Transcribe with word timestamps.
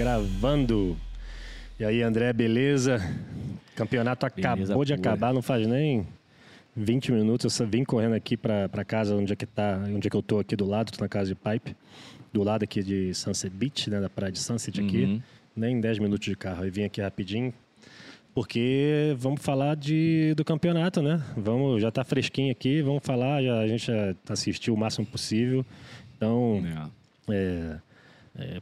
Gravando. 0.00 0.96
E 1.78 1.84
aí, 1.84 2.02
André, 2.02 2.32
beleza? 2.32 2.98
Campeonato 3.76 4.24
acabou 4.24 4.54
Beleza 4.54 4.72
de 4.72 4.78
pura. 4.78 4.94
acabar, 4.94 5.34
não 5.34 5.42
faz 5.42 5.66
nem 5.66 6.06
20 6.74 7.12
minutos. 7.12 7.44
Eu 7.44 7.50
só 7.50 7.66
vim 7.66 7.84
correndo 7.84 8.14
aqui 8.14 8.34
pra 8.34 8.82
casa 8.82 9.14
onde 9.14 9.30
é 9.30 9.36
que 9.36 9.44
tá, 9.44 9.78
onde 9.94 10.06
é 10.06 10.10
que 10.10 10.16
eu 10.16 10.22
tô 10.22 10.38
aqui 10.38 10.56
do 10.56 10.64
lado, 10.64 10.90
tô 10.90 11.02
na 11.04 11.08
casa 11.08 11.28
de 11.28 11.34
Pipe. 11.34 11.76
Do 12.32 12.42
lado 12.42 12.62
aqui 12.62 12.82
de 12.82 13.12
Sunset 13.12 13.54
Beach, 13.54 13.90
né, 13.90 14.00
da 14.00 14.08
praia 14.08 14.32
de 14.32 14.38
Sunset 14.38 14.80
aqui. 14.80 15.04
Uhum. 15.04 15.22
Nem 15.54 15.78
10 15.78 15.98
minutos 15.98 16.24
de 16.24 16.34
carro. 16.34 16.64
Eu 16.64 16.72
vim 16.72 16.84
aqui 16.84 17.02
rapidinho. 17.02 17.52
Porque 18.32 19.14
vamos 19.18 19.42
falar 19.42 19.76
de, 19.76 20.32
do 20.34 20.46
campeonato, 20.46 21.02
né? 21.02 21.22
Vamos, 21.36 21.82
já 21.82 21.90
tá 21.90 22.04
fresquinho 22.04 22.50
aqui, 22.50 22.80
vamos 22.80 23.04
falar, 23.04 23.42
já, 23.42 23.58
a 23.58 23.66
gente 23.66 23.86
já 23.86 24.14
assistiu 24.30 24.72
o 24.72 24.78
máximo 24.78 25.04
possível. 25.04 25.62
Então, 26.16 26.62
é, 27.28 27.34
é, 27.34 27.89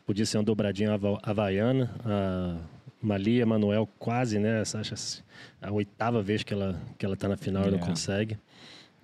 podia 0.07 0.25
ser 0.27 0.39
uma 0.39 0.45
dobradinha 0.45 0.93
hava- 0.93 1.19
havaiana. 1.23 1.91
A 2.05 2.57
Malia 3.01 3.47
Manuel 3.47 3.89
quase, 3.99 4.39
né? 4.39 4.61
Essa, 4.61 4.81
acho 4.81 5.23
a 5.63 5.71
oitava 5.73 6.23
vez 6.23 6.43
que 6.43 6.53
ela, 6.53 6.81
que 6.99 7.05
ela 7.07 7.17
tá 7.17 7.29
na 7.29 7.37
final 7.37 7.67
e 7.69 7.71
não 7.71 7.79
É. 7.79 7.83
consegue. 7.83 8.39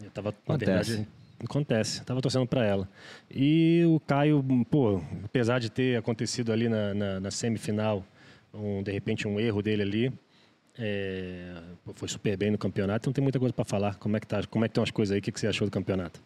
Eu 0.02 0.10
tava, 0.10 0.30
na 0.48 0.54
Acontece. 0.54 0.90
verdade, 0.92 1.08
acontece. 1.44 2.04
Tava 2.04 2.20
torcendo 2.20 2.46
para 2.46 2.64
ela. 2.64 2.88
E 3.30 3.82
o 3.86 4.00
Caio, 4.00 4.44
pô, 4.70 5.00
apesar 5.24 5.60
de 5.60 5.70
ter 5.70 5.96
acontecido 5.96 6.52
ali 6.52 6.68
na, 6.68 6.92
na, 6.94 7.20
na 7.20 7.30
semifinal, 7.30 8.04
um, 8.52 8.82
de 8.82 8.90
repente 8.90 9.28
um 9.28 9.38
erro 9.38 9.62
dele 9.62 9.82
ali, 9.82 10.12
é, 10.76 11.54
pô, 11.84 11.92
foi 11.94 12.08
super 12.08 12.36
bem 12.36 12.50
no 12.50 12.58
campeonato. 12.58 13.08
Não 13.08 13.12
tem 13.14 13.22
muita 13.22 13.38
coisa 13.38 13.52
para 13.54 13.64
falar. 13.64 13.94
Como 13.96 14.16
é 14.16 14.20
que 14.20 14.26
tá? 14.26 14.42
Como 14.48 14.64
é 14.64 14.68
que 14.68 14.72
estão 14.72 14.82
as 14.82 14.90
coisas 14.90 15.12
aí? 15.12 15.20
O 15.20 15.22
que, 15.22 15.30
que 15.30 15.38
você 15.38 15.46
achou 15.46 15.66
do 15.66 15.70
campeonato? 15.70 16.20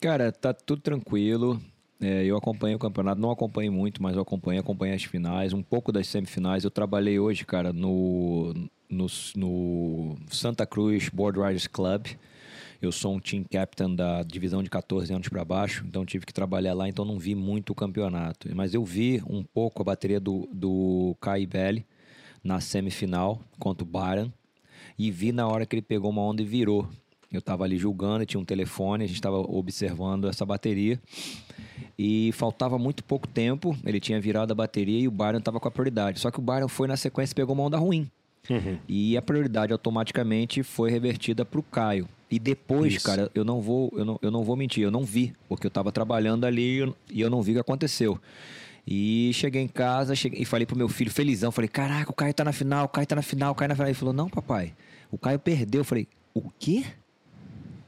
Cara, 0.00 0.30
tá 0.32 0.52
tudo 0.52 0.80
tranquilo. 0.82 1.60
É, 2.00 2.24
eu 2.24 2.36
acompanho 2.36 2.76
o 2.76 2.78
campeonato, 2.78 3.20
não 3.20 3.30
acompanho 3.30 3.72
muito, 3.72 4.02
mas 4.02 4.14
eu 4.14 4.22
acompanho, 4.22 4.60
acompanho 4.60 4.94
as 4.94 5.02
finais, 5.02 5.52
um 5.52 5.62
pouco 5.62 5.90
das 5.90 6.06
semifinais. 6.06 6.64
Eu 6.64 6.70
trabalhei 6.70 7.18
hoje, 7.18 7.44
cara, 7.44 7.72
no, 7.72 8.54
no, 8.88 9.06
no 9.34 10.16
Santa 10.30 10.64
Cruz 10.64 11.08
Board 11.08 11.38
Riders 11.38 11.66
Club. 11.66 12.06
Eu 12.80 12.92
sou 12.92 13.14
um 13.14 13.18
team 13.18 13.44
captain 13.50 13.96
da 13.96 14.22
divisão 14.22 14.62
de 14.62 14.70
14 14.70 15.12
anos 15.12 15.28
para 15.28 15.44
baixo, 15.44 15.84
então 15.84 16.06
tive 16.06 16.24
que 16.24 16.32
trabalhar 16.32 16.74
lá, 16.74 16.88
então 16.88 17.04
não 17.04 17.18
vi 17.18 17.34
muito 17.34 17.70
o 17.70 17.74
campeonato. 17.74 18.48
Mas 18.54 18.72
eu 18.72 18.84
vi 18.84 19.20
um 19.28 19.42
pouco 19.42 19.82
a 19.82 19.84
bateria 19.84 20.20
do, 20.20 20.48
do 20.52 21.16
Kai 21.20 21.44
Belli 21.44 21.84
na 22.44 22.60
semifinal 22.60 23.40
contra 23.58 23.82
o 23.82 23.86
Baran 23.86 24.30
e 24.96 25.10
vi 25.10 25.32
na 25.32 25.48
hora 25.48 25.66
que 25.66 25.74
ele 25.74 25.82
pegou 25.82 26.10
uma 26.10 26.22
onda 26.22 26.40
e 26.40 26.44
virou. 26.44 26.88
Eu 27.30 27.40
estava 27.40 27.64
ali 27.64 27.76
julgando, 27.76 28.24
tinha 28.24 28.40
um 28.40 28.44
telefone, 28.44 29.04
a 29.04 29.06
gente 29.06 29.16
estava 29.16 29.36
observando 29.38 30.28
essa 30.28 30.46
bateria 30.46 30.98
e 31.98 32.30
faltava 32.32 32.78
muito 32.78 33.04
pouco 33.04 33.26
tempo. 33.28 33.76
Ele 33.84 34.00
tinha 34.00 34.20
virado 34.20 34.50
a 34.52 34.54
bateria 34.54 34.98
e 35.00 35.06
o 35.08 35.10
Byron 35.10 35.38
estava 35.38 35.60
com 35.60 35.68
a 35.68 35.70
prioridade. 35.70 36.20
Só 36.20 36.30
que 36.30 36.38
o 36.38 36.42
Byron 36.42 36.68
foi 36.68 36.88
na 36.88 36.96
sequência 36.96 37.32
e 37.32 37.36
pegou 37.36 37.54
uma 37.54 37.64
onda 37.64 37.76
ruim. 37.76 38.10
E 38.88 39.14
a 39.16 39.20
prioridade 39.20 39.72
automaticamente 39.72 40.62
foi 40.62 40.90
revertida 40.90 41.44
para 41.44 41.60
o 41.60 41.62
Caio. 41.62 42.08
E 42.30 42.38
depois, 42.38 42.94
Isso. 42.94 43.04
cara, 43.04 43.30
eu 43.34 43.44
não 43.44 43.60
vou, 43.60 43.92
eu 43.94 44.04
não, 44.04 44.18
eu 44.22 44.30
não 44.30 44.42
vou 44.42 44.56
mentir, 44.56 44.82
eu 44.82 44.90
não 44.90 45.02
vi, 45.04 45.34
porque 45.48 45.66
eu 45.66 45.70
estava 45.70 45.92
trabalhando 45.92 46.44
ali 46.44 46.76
e 46.76 46.78
eu- 46.78 46.96
e 47.12 47.20
eu 47.20 47.28
não 47.30 47.42
vi 47.42 47.50
o 47.52 47.54
que 47.54 47.60
aconteceu. 47.60 48.18
E 48.86 49.30
cheguei 49.34 49.60
em 49.62 49.68
casa 49.68 50.14
cheguei, 50.14 50.40
e 50.40 50.44
falei 50.46 50.64
pro 50.66 50.76
meu 50.76 50.88
filho, 50.88 51.10
felizão, 51.10 51.52
falei, 51.52 51.68
caraca, 51.68 52.10
o 52.10 52.14
Caio 52.14 52.32
tá 52.32 52.42
na 52.44 52.52
final, 52.52 52.86
o 52.86 52.88
Caio 52.88 53.06
tá 53.06 53.16
na 53.16 53.22
final, 53.22 53.52
o 53.52 53.54
Caio 53.54 53.68
na 53.68 53.74
final. 53.74 53.88
Ele 53.88 53.94
falou, 53.94 54.14
não, 54.14 54.30
papai, 54.30 54.72
o 55.10 55.18
Caio 55.18 55.38
perdeu. 55.38 55.80
Eu 55.82 55.84
falei, 55.84 56.06
o 56.34 56.48
quê? 56.58 56.84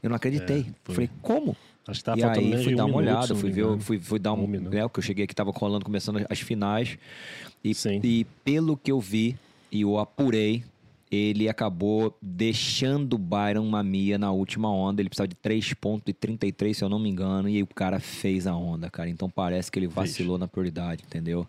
Eu 0.01 0.09
não 0.09 0.15
acreditei. 0.15 0.61
É, 0.61 0.73
foi. 0.83 0.95
falei, 0.95 1.09
como? 1.21 1.55
Acho 1.87 1.99
que 1.99 2.05
tava 2.05 2.19
e 2.19 2.23
aí 2.23 2.63
fui 2.63 2.75
dar 2.75 2.85
um 2.85 2.89
uma 2.89 3.01
minuto, 3.01 3.17
olhada, 3.17 3.35
fui 3.35 3.51
ver, 3.51 3.79
fui, 3.79 3.99
fui 3.99 4.19
dar 4.19 4.33
um, 4.33 4.43
Um 4.43 4.47
né, 4.47 4.87
que 4.87 4.99
eu 4.99 5.03
cheguei 5.03 5.25
aqui 5.25 5.33
tava 5.33 5.51
rolando 5.51 5.83
começando 5.83 6.23
as 6.29 6.39
finais 6.39 6.97
e, 7.63 7.73
Sim. 7.73 7.99
e 8.03 8.25
pelo 8.43 8.77
que 8.77 8.91
eu 8.91 8.99
vi 8.99 9.35
e 9.71 9.81
eu 9.81 9.97
apurei, 9.97 10.63
ele 11.11 11.49
acabou 11.49 12.17
deixando 12.21 13.13
o 13.13 13.17
Byron 13.17 13.65
Mamia 13.65 14.17
na 14.17 14.31
última 14.31 14.71
onda. 14.71 15.01
Ele 15.01 15.09
precisava 15.09 15.27
de 15.27 15.35
3.33, 15.35 16.73
se 16.73 16.83
eu 16.83 16.89
não 16.89 16.99
me 16.99 17.09
engano, 17.09 17.49
e 17.49 17.57
aí 17.57 17.63
o 17.63 17.67
cara 17.67 17.99
fez 17.99 18.47
a 18.47 18.55
onda, 18.55 18.89
cara. 18.89 19.09
Então 19.09 19.29
parece 19.29 19.69
que 19.69 19.77
ele 19.77 19.87
vacilou 19.87 20.37
na 20.37 20.47
prioridade, 20.47 21.03
entendeu? 21.05 21.45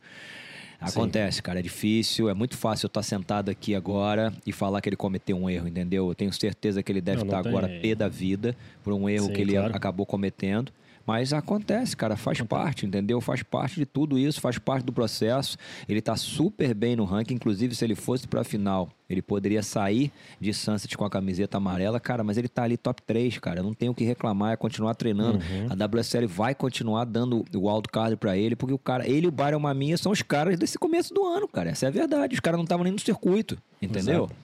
Acontece, 0.83 1.43
cara, 1.43 1.59
é 1.59 1.63
difícil, 1.63 2.29
é 2.29 2.35
muito 2.35 2.57
fácil 2.57 2.87
eu 2.87 2.89
estar 2.89 3.03
sentado 3.03 3.51
aqui 3.51 3.75
agora 3.75 4.33
e 4.47 4.53
falar 4.53 4.81
que 4.81 4.89
ele 4.89 4.97
cometeu 4.97 5.37
um 5.37 5.49
erro, 5.49 5.69
entendeu? 5.69 6.09
Eu 6.09 6.15
tenho 6.15 6.33
certeza 6.33 6.83
que 6.83 6.91
ele 6.91 7.01
deve 7.01 7.19
Não, 7.25 7.27
não 7.33 7.39
estar 7.39 7.49
agora 7.49 7.69
tem- 7.69 7.81
pé 7.81 7.95
da 7.95 8.09
vida 8.09 8.57
por 8.83 8.93
um 8.93 9.09
erro 9.09 9.27
Sim, 9.27 9.33
que 9.33 9.41
ele 9.41 9.53
claro. 9.53 9.77
acabou 9.77 10.05
cometendo. 10.07 10.73
Mas 11.07 11.33
acontece, 11.33 11.97
cara, 11.97 12.17
faz 12.17 12.41
parte, 12.43 12.87
entendeu? 12.87 13.21
Faz 13.21 13.43
parte 13.43 13.77
de 13.77 13.87
tudo 13.87 14.19
isso, 14.19 14.41
faz 14.41 14.59
parte 14.59 14.85
do 14.85 14.93
processo. 14.93 15.57
Ele 15.89 16.01
tá 16.01 16.17
super 16.17 16.75
bem 16.75 16.95
no 16.97 17.05
ranking, 17.05 17.35
inclusive 17.35 17.75
se 17.75 17.85
ele 17.85 17.95
fosse 17.95 18.27
pra 18.29 18.45
final, 18.45 18.89
ele 19.11 19.21
poderia 19.21 19.63
sair 19.63 20.13
de 20.41 20.55
Sunset 20.55 20.97
com 20.97 21.05
a 21.05 21.11
camiseta 21.11 21.57
amarela, 21.57 21.99
cara, 22.01 22.23
mas 22.23 22.39
ele 22.39 22.49
tá 22.49 22.63
ali 22.63 22.77
top 22.77 23.03
3, 23.03 23.39
cara. 23.39 23.63
Não 23.63 23.75
tem 23.75 23.89
o 23.89 23.95
que 23.95 24.05
reclamar, 24.05 24.53
é 24.53 24.57
continuar 24.57 24.95
treinando. 24.95 25.39
Uhum. 25.39 25.67
A 25.71 25.75
WSL 25.99 26.27
vai 26.27 26.55
continuar 26.55 27.05
dando 27.05 27.45
o 27.55 27.69
wildcard 27.69 28.17
pra 28.17 28.37
ele, 28.37 28.55
porque 28.57 28.73
o 28.75 28.79
cara, 28.79 29.07
ele 29.09 29.27
e 29.27 29.29
o 29.29 29.33
Byron 29.33 29.59
Maminha 29.61 29.97
são 29.99 30.13
os 30.13 30.23
caras 30.23 30.59
desse 30.59 30.79
começo 30.79 31.13
do 31.13 31.25
ano, 31.25 31.49
cara. 31.49 31.71
Essa 31.71 31.87
é 31.87 31.89
a 31.89 31.93
verdade. 31.93 32.35
Os 32.35 32.41
caras 32.41 32.57
não 32.59 32.65
estavam 32.65 32.85
nem 32.85 32.93
no 32.93 32.99
circuito, 33.01 33.59
entendeu? 33.81 34.25
Exato. 34.25 34.35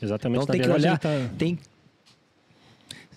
Exatamente. 0.00 0.42
Então 0.44 0.52
tem 0.52 0.60
na 0.60 0.66
que 0.66 0.72
olhar, 0.72 0.98
tá- 0.98 1.28
tem 1.36 1.58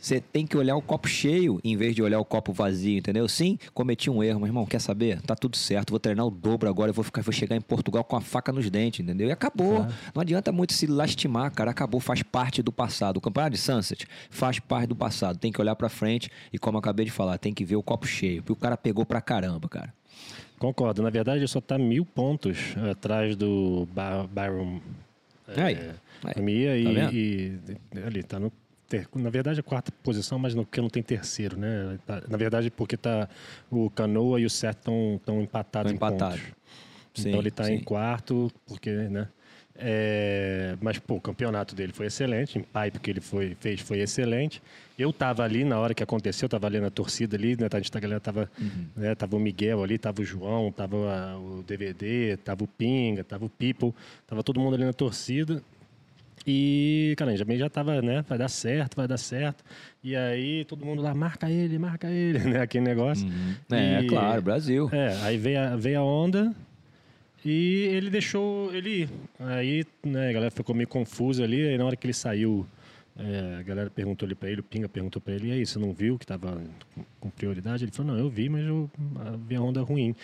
você 0.01 0.19
tem 0.19 0.47
que 0.47 0.57
olhar 0.57 0.75
o 0.75 0.81
copo 0.81 1.07
cheio 1.07 1.59
em 1.63 1.77
vez 1.77 1.93
de 1.95 2.01
olhar 2.01 2.19
o 2.19 2.25
copo 2.25 2.51
vazio, 2.51 2.97
entendeu? 2.97 3.27
Sim, 3.29 3.59
cometi 3.73 4.09
um 4.09 4.23
erro, 4.23 4.39
mas 4.39 4.49
irmão, 4.49 4.65
quer 4.65 4.79
saber? 4.81 5.21
Tá 5.21 5.35
tudo 5.35 5.55
certo, 5.55 5.91
vou 5.91 5.99
treinar 5.99 6.25
o 6.25 6.31
dobro 6.31 6.67
agora, 6.67 6.89
eu 6.89 6.93
vou 6.93 7.03
ficar, 7.03 7.21
vou 7.21 7.31
chegar 7.31 7.55
em 7.55 7.61
Portugal 7.61 8.03
com 8.03 8.15
a 8.15 8.21
faca 8.21 8.51
nos 8.51 8.67
dentes, 8.69 8.99
entendeu? 9.01 9.27
E 9.27 9.31
acabou. 9.31 9.85
Não 10.15 10.21
adianta 10.21 10.51
muito 10.51 10.73
se 10.73 10.87
lastimar, 10.87 11.51
cara, 11.51 11.69
acabou, 11.69 12.01
faz 12.01 12.23
parte 12.23 12.63
do 12.63 12.71
passado. 12.71 13.17
O 13.17 13.21
campeonato 13.21 13.51
de 13.55 13.61
Sunset 13.61 14.07
faz 14.31 14.57
parte 14.59 14.87
do 14.87 14.95
passado. 14.95 15.37
Tem 15.37 15.51
que 15.51 15.61
olhar 15.61 15.75
pra 15.75 15.87
frente 15.87 16.31
e 16.51 16.57
como 16.57 16.77
eu 16.77 16.79
acabei 16.79 17.05
de 17.05 17.11
falar, 17.11 17.37
tem 17.37 17.53
que 17.53 17.63
ver 17.63 17.75
o 17.75 17.83
copo 17.83 18.07
cheio, 18.07 18.41
porque 18.41 18.53
o 18.53 18.55
cara 18.55 18.75
pegou 18.75 19.05
pra 19.05 19.21
caramba, 19.21 19.69
cara. 19.69 19.93
Concordo. 20.57 21.01
Na 21.03 21.09
verdade, 21.09 21.39
ele 21.39 21.47
só 21.47 21.59
está 21.59 21.77
mil 21.77 22.05
pontos 22.05 22.57
atrás 22.91 23.35
do 23.35 23.87
Byron 24.31 24.79
Aí, 25.57 25.73
é, 25.73 25.95
aí. 26.23 26.41
Mia 26.43 26.77
e, 26.77 26.83
Tá 26.83 26.91
vendo? 26.91 27.13
e- 27.13 27.59
ali 28.05 28.19
está 28.19 28.39
no 28.39 28.51
ter, 28.91 29.07
na 29.15 29.29
verdade 29.29 29.59
a 29.61 29.63
quarta 29.63 29.89
posição, 30.03 30.37
mas 30.37 30.53
no 30.53 30.65
que 30.65 30.81
não 30.81 30.89
tem 30.89 31.01
terceiro, 31.01 31.57
né? 31.57 31.97
Tá- 32.05 32.21
na 32.27 32.37
verdade 32.37 32.69
porque 32.69 32.97
tá 32.97 33.29
o 33.71 33.89
Canoa 33.89 34.39
e 34.41 34.45
o 34.45 34.49
Seth 34.49 34.79
estão 34.79 35.41
empatados 35.41 35.89
Tão 35.89 35.93
em 35.93 35.95
empatados. 35.95 36.39
pontos. 36.41 36.55
Sim, 37.13 37.29
então 37.29 37.39
ele 37.39 37.47
está 37.49 37.71
em 37.71 37.79
quarto 37.83 38.51
porque, 38.67 38.89
né? 38.91 39.27
É, 39.75 40.75
mas 40.81 40.99
pô, 40.99 41.15
o 41.15 41.21
campeonato 41.21 41.73
dele 41.73 41.91
foi 41.93 42.05
excelente, 42.07 42.59
em 42.59 42.61
pipe 42.61 42.99
que 42.99 43.09
ele 43.09 43.21
foi, 43.21 43.55
fez 43.59 43.79
foi 43.79 43.99
excelente. 43.99 44.61
Eu 44.99 45.11
tava 45.13 45.43
ali 45.43 45.63
na 45.63 45.79
hora 45.79 45.93
que 45.93 46.03
aconteceu, 46.03 46.47
tava 46.49 46.67
ali 46.67 46.79
na 46.79 46.89
torcida 46.91 47.35
ali, 47.37 47.55
né? 47.59 47.67
A 47.71 47.77
gente, 47.77 47.97
a 47.97 47.99
galera 47.99 48.19
tava, 48.19 48.51
Uhum. 48.59 48.85
né, 48.95 49.15
tava 49.15 49.35
o 49.35 49.39
Miguel 49.39 49.81
ali, 49.81 49.97
tava 49.97 50.21
o 50.21 50.25
João, 50.25 50.71
tava 50.71 50.97
o 51.37 51.63
DVD, 51.65 52.37
tava 52.43 52.63
o 52.63 52.67
Pinga, 52.67 53.23
tava 53.23 53.45
o 53.45 53.49
People, 53.49 53.93
tava 54.27 54.43
todo 54.43 54.59
mundo 54.59 54.75
ali 54.75 54.83
na 54.85 54.93
torcida. 54.93 55.63
E, 56.47 57.13
cara, 57.17 57.35
já 57.37 57.45
já 57.55 57.69
tava, 57.69 58.01
né? 58.01 58.23
Vai 58.27 58.37
dar 58.37 58.47
certo, 58.49 58.95
vai 58.95 59.07
dar 59.07 59.17
certo. 59.17 59.63
E 60.03 60.15
aí 60.15 60.65
todo 60.65 60.85
mundo 60.85 61.01
lá, 61.01 61.13
marca 61.13 61.49
ele, 61.49 61.77
marca 61.77 62.09
ele, 62.09 62.39
né? 62.49 62.61
Aquele 62.61 62.83
negócio. 62.85 63.27
É, 63.71 64.01
E- 64.01 64.07
claro, 64.07 64.41
Brasil. 64.41 64.89
é, 64.91 65.15
aí 65.23 65.37
veio 65.37 65.59
a, 65.59 65.75
veio 65.75 65.99
a 65.99 66.03
onda 66.03 66.53
e 67.45 67.87
ele 67.91 68.09
deixou 68.09 68.73
ele 68.73 69.01
ir. 69.03 69.09
Aí, 69.39 69.85
né, 70.03 70.29
a 70.29 70.33
galera 70.33 70.51
ficou 70.51 70.75
meio 70.75 70.87
confusa 70.87 71.43
ali. 71.43 71.67
Aí 71.67 71.77
na 71.77 71.85
hora 71.85 71.95
que 71.95 72.05
ele 72.07 72.13
saiu, 72.13 72.65
é, 73.17 73.57
a 73.59 73.61
galera 73.63 73.89
perguntou 73.89 74.25
ali 74.25 74.33
pra 74.35 74.49
ele, 74.49 74.61
o 74.61 74.63
Pinga 74.63 74.89
perguntou 74.89 75.21
pra 75.21 75.33
ele, 75.35 75.49
e 75.49 75.51
aí, 75.51 75.65
você 75.65 75.77
não 75.77 75.91
viu 75.93 76.17
que 76.17 76.25
tava 76.25 76.59
com- 77.19 77.29
prioridade? 77.29 77.83
Ele 77.83 77.91
falou, 77.91 78.13
não, 78.13 78.19
eu 78.19 78.29
vi, 78.29 78.49
mas 78.49 78.65
eu 78.65 78.89
vi 79.47 79.55
a 79.55 79.61
onda 79.61 79.81
ruim. 79.81 80.15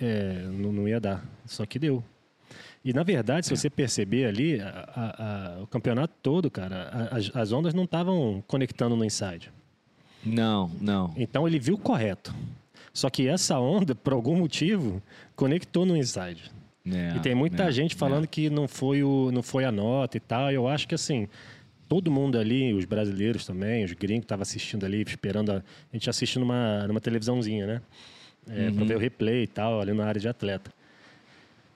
É, 0.00 0.44
não, 0.52 0.72
não 0.72 0.88
ia 0.88 0.98
dar. 1.00 1.22
Só 1.44 1.66
que 1.66 1.78
deu. 1.78 2.02
E 2.84 2.92
na 2.94 3.02
verdade, 3.02 3.46
se 3.46 3.54
você 3.56 3.68
perceber 3.68 4.24
ali, 4.26 4.60
a- 4.60 5.56
a- 5.58 5.62
o 5.62 5.66
campeonato 5.66 6.14
todo, 6.22 6.50
cara, 6.50 7.08
as, 7.10 7.30
as 7.36 7.52
ondas 7.52 7.74
não 7.74 7.84
estavam 7.84 8.42
conectando 8.46 8.96
no 8.96 9.04
inside. 9.04 9.50
Não, 10.24 10.70
não. 10.80 11.12
Então 11.16 11.46
ele 11.46 11.58
viu 11.58 11.76
correto. 11.78 12.34
Só 12.92 13.08
que 13.10 13.28
essa 13.28 13.58
onda, 13.58 13.94
por 13.94 14.12
algum 14.12 14.36
motivo, 14.36 15.02
conectou 15.36 15.84
no 15.86 15.96
inside. 15.96 16.50
É, 16.90 17.14
e 17.16 17.20
tem 17.20 17.34
muita 17.34 17.64
é, 17.64 17.72
gente 17.72 17.94
falando 17.94 18.24
é. 18.24 18.26
que 18.26 18.48
não 18.50 18.66
foi, 18.66 19.02
o, 19.02 19.30
não 19.32 19.42
foi 19.42 19.64
a 19.64 19.70
nota 19.72 20.16
e 20.16 20.20
tal. 20.20 20.50
Eu 20.50 20.66
acho 20.66 20.88
que 20.88 20.94
assim, 20.94 21.28
todo 21.88 22.10
mundo 22.10 22.38
ali, 22.38 22.72
os 22.72 22.84
brasileiros 22.86 23.44
também, 23.46 23.84
os 23.84 23.92
gringos 23.92 24.20
que 24.22 24.24
estavam 24.24 24.42
assistindo 24.42 24.84
ali, 24.86 25.02
esperando. 25.02 25.50
A, 25.52 25.56
a 25.58 25.62
gente 25.92 26.08
assistindo 26.08 26.40
numa, 26.42 26.86
numa 26.88 27.00
televisãozinha, 27.00 27.66
né? 27.66 27.82
É, 28.48 28.68
Uhum. 28.68 28.74
Pra 28.76 28.84
ver 28.86 28.96
o 28.96 28.98
replay 28.98 29.42
e 29.42 29.46
tal, 29.46 29.80
ali 29.80 29.92
na 29.92 30.06
área 30.06 30.20
de 30.20 30.26
atleta. 30.28 30.72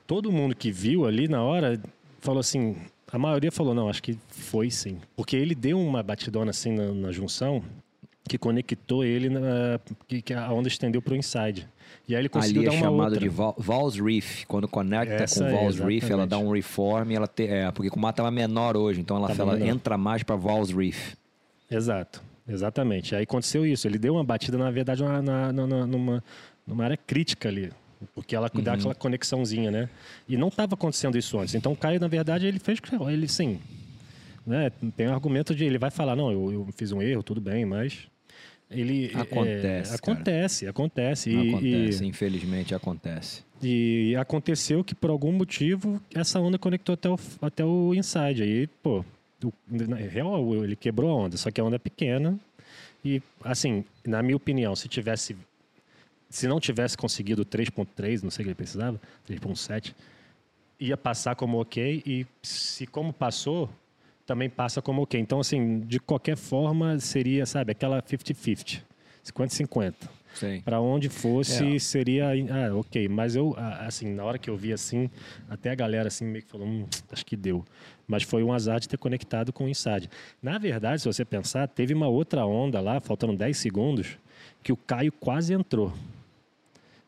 Todo 0.06 0.30
mundo 0.30 0.54
que 0.54 0.70
viu 0.70 1.06
ali 1.06 1.28
na 1.28 1.42
hora 1.42 1.80
falou 2.20 2.40
assim. 2.40 2.76
A 3.12 3.18
maioria 3.18 3.52
falou, 3.52 3.74
não, 3.74 3.88
acho 3.88 4.02
que 4.02 4.18
foi 4.28 4.70
sim. 4.70 4.98
Porque 5.16 5.36
ele 5.36 5.54
deu 5.54 5.78
uma 5.78 6.02
batidona 6.02 6.50
assim 6.50 6.72
na, 6.72 6.92
na 6.92 7.12
junção 7.12 7.62
que 8.28 8.36
conectou 8.36 9.04
ele, 9.04 9.28
na, 9.28 9.78
que, 10.08 10.20
que 10.20 10.34
a 10.34 10.50
onda 10.52 10.66
estendeu 10.66 11.00
para 11.00 11.12
o 11.12 11.16
inside. 11.16 11.68
E 12.08 12.14
aí 12.16 12.22
ele 12.22 12.28
conseguiu 12.28 12.62
Ali 12.62 12.68
é 12.68 12.70
dar 12.70 12.76
uma 12.76 12.84
chamado 12.90 13.04
outra. 13.12 13.20
de 13.20 13.28
val- 13.28 13.54
Valve 13.56 14.02
Reef. 14.02 14.44
Quando 14.46 14.66
conecta 14.66 15.14
Essa 15.14 15.40
com 15.40 15.46
aí, 15.46 15.52
Valve 15.54 15.82
Reef, 15.84 16.10
ela 16.10 16.26
dá 16.26 16.38
um 16.38 16.50
reform. 16.50 17.12
Ela 17.12 17.28
te, 17.28 17.44
é, 17.46 17.70
porque 17.70 17.88
com 17.88 17.98
o 17.98 18.02
mata 18.02 18.22
é 18.22 18.30
menor 18.32 18.76
hoje, 18.76 19.00
então 19.00 19.16
ela, 19.16 19.28
Tava 19.28 19.42
ela 19.42 19.60
entra 19.66 19.96
mais 19.96 20.22
para 20.24 20.34
Valve 20.34 20.74
Reef. 20.74 21.14
Exato, 21.70 22.20
exatamente. 22.48 23.14
Aí 23.14 23.22
aconteceu 23.22 23.64
isso. 23.64 23.86
Ele 23.86 23.98
deu 23.98 24.14
uma 24.14 24.24
batida, 24.24 24.58
na 24.58 24.70
verdade, 24.70 25.02
na, 25.04 25.22
na- 25.22 25.52
na- 25.52 25.86
numa, 25.86 26.24
numa 26.66 26.82
área 26.84 26.96
crítica 26.96 27.48
ali. 27.48 27.70
Porque 28.14 28.34
ela 28.36 28.50
Uhum. 28.54 28.62
dá 28.62 28.74
aquela 28.74 28.94
conexãozinha, 28.94 29.70
né? 29.70 29.88
E 30.28 30.36
não 30.36 30.48
estava 30.48 30.74
acontecendo 30.74 31.16
isso 31.18 31.38
antes. 31.38 31.54
Então 31.54 31.72
o 31.72 31.76
Caio, 31.76 32.00
na 32.00 32.08
verdade, 32.08 32.46
ele 32.46 32.58
fez. 32.58 32.78
Ele 33.10 33.28
sim. 33.28 33.60
Né? 34.46 34.70
Tem 34.96 35.08
um 35.08 35.12
argumento 35.14 35.54
de. 35.54 35.64
Ele 35.64 35.78
vai 35.78 35.90
falar, 35.90 36.14
não, 36.16 36.30
eu, 36.30 36.52
eu 36.52 36.68
fiz 36.76 36.92
um 36.92 37.00
erro, 37.00 37.22
tudo 37.22 37.40
bem, 37.40 37.64
mas. 37.64 38.06
Ele. 38.70 39.10
é, 39.14 39.20
Acontece, 39.20 39.90
cara. 39.90 39.94
acontece, 39.96 40.66
acontece. 40.66 41.30
E, 41.30 41.48
acontece, 41.48 42.06
infelizmente 42.06 42.74
acontece. 42.74 43.42
e, 43.62 44.10
e 44.10 44.16
aconteceu 44.16 44.82
que, 44.82 44.94
por 44.94 45.10
algum 45.10 45.32
motivo, 45.32 46.00
essa 46.14 46.40
onda 46.40 46.58
conectou 46.58 46.94
até 46.94 47.08
o, 47.08 47.18
até 47.40 47.64
o 47.64 47.94
inside. 47.94 48.42
Aí, 48.42 48.66
pô, 48.82 49.04
o- 49.44 49.52
na 49.70 49.96
real, 49.96 50.64
ele 50.64 50.74
quebrou 50.76 51.10
a 51.10 51.14
onda, 51.14 51.36
só 51.36 51.50
que 51.50 51.60
a 51.60 51.64
onda 51.64 51.76
é 51.76 51.78
pequena. 51.78 52.38
E, 53.04 53.22
assim, 53.44 53.84
na 54.04 54.22
minha 54.22 54.36
opinião, 54.36 54.74
se 54.74 54.88
tivesse. 54.88 55.36
Se 56.34 56.48
não 56.48 56.58
tivesse 56.58 56.96
conseguido 56.96 57.46
3.3, 57.46 58.24
não 58.24 58.28
sei 58.28 58.42
o 58.42 58.44
que 58.46 58.48
ele 58.48 58.54
precisava, 58.56 59.00
3.7, 59.28 59.94
ia 60.80 60.96
passar 60.96 61.36
como 61.36 61.60
ok. 61.60 62.02
E 62.04 62.26
se 62.42 62.88
como 62.88 63.12
passou, 63.12 63.70
também 64.26 64.50
passa 64.50 64.82
como 64.82 65.02
ok. 65.02 65.20
Então, 65.20 65.38
assim, 65.38 65.78
de 65.82 66.00
qualquer 66.00 66.36
forma, 66.36 66.98
seria, 66.98 67.46
sabe, 67.46 67.70
aquela 67.70 68.02
50-50. 68.02 68.82
50-50 69.24 69.94
Sim. 70.34 70.60
para 70.62 70.80
onde 70.80 71.08
fosse 71.08 71.76
É. 71.76 71.78
seria 71.78 72.30
ah, 72.50 72.74
ok 72.76 73.08
mas 73.08 73.34
eu 73.36 73.54
assim 73.56 74.12
na 74.12 74.22
hora 74.22 74.36
que 74.36 74.50
eu 74.50 74.56
vi 74.56 74.70
assim 74.70 75.08
até 75.48 75.70
a 75.70 75.74
galera 75.74 76.08
assim 76.08 76.26
meio 76.26 76.44
que 76.44 76.50
falou 76.50 76.66
hum, 76.66 76.84
acho 77.10 77.24
que 77.24 77.34
deu 77.34 77.64
mas 78.06 78.22
foi 78.22 78.42
um 78.42 78.52
azar 78.52 78.80
de 78.80 78.86
ter 78.86 78.98
conectado 78.98 79.50
com 79.50 79.64
o 79.64 79.68
inside 79.68 80.10
na 80.42 80.58
verdade 80.58 81.00
se 81.00 81.06
você 81.06 81.24
pensar 81.24 81.68
teve 81.68 81.94
uma 81.94 82.06
outra 82.08 82.44
onda 82.44 82.82
lá 82.82 83.00
faltando 83.00 83.34
10 83.34 83.56
segundos 83.56 84.18
que 84.62 84.72
o 84.72 84.76
Caio 84.76 85.10
quase 85.12 85.54
entrou 85.54 85.90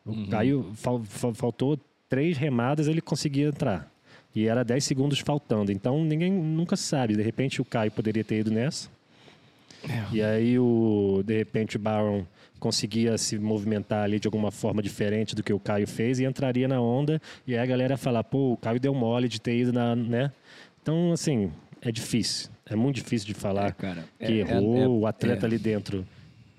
Uhum. 0.06 0.26
Caio 0.26 0.70
fal- 0.74 1.02
fal- 1.04 1.34
faltou 1.34 1.78
três 2.08 2.36
remadas 2.38 2.86
ele 2.86 3.00
conseguia 3.00 3.48
entrar 3.48 3.90
e 4.34 4.46
era 4.46 4.62
10 4.64 4.84
segundos 4.84 5.18
faltando 5.18 5.72
então 5.72 6.04
ninguém 6.04 6.30
nunca 6.32 6.76
sabe 6.76 7.16
de 7.16 7.22
repente 7.22 7.60
o 7.60 7.64
Caio 7.64 7.90
poderia 7.90 8.22
ter 8.22 8.38
ido 8.40 8.50
nessa 8.50 8.88
e 10.12 10.20
aí, 10.22 10.58
o, 10.58 11.22
de 11.24 11.36
repente, 11.36 11.76
o 11.76 11.78
Baron 11.78 12.24
conseguia 12.58 13.16
se 13.18 13.38
movimentar 13.38 14.02
ali 14.02 14.18
de 14.18 14.26
alguma 14.26 14.50
forma 14.50 14.82
diferente 14.82 15.32
do 15.34 15.42
que 15.44 15.52
o 15.52 15.60
Caio 15.60 15.86
fez 15.86 16.18
e 16.18 16.24
entraria 16.24 16.66
na 16.66 16.80
onda. 16.80 17.20
E 17.46 17.52
aí 17.54 17.60
a 17.60 17.66
galera 17.66 17.94
ia 17.94 17.96
falar, 17.98 18.24
pô, 18.24 18.52
o 18.54 18.56
Caio 18.56 18.80
deu 18.80 18.92
mole 18.94 19.28
de 19.28 19.40
ter 19.40 19.56
ido 19.56 19.72
na. 19.72 19.94
né? 19.94 20.32
Então, 20.82 21.12
assim, 21.12 21.52
é 21.80 21.92
difícil. 21.92 22.48
É 22.68 22.74
muito 22.74 22.96
difícil 22.96 23.28
de 23.28 23.34
falar 23.34 23.68
É, 23.68 23.72
cara, 23.72 24.04
que 24.18 24.24
é- 24.24 24.30
errou, 24.38 24.76
é- 24.76 24.80
é- 24.80 24.88
o 24.88 25.06
atleta 25.06 25.44
é. 25.44 25.46
ali 25.46 25.58
dentro 25.58 26.04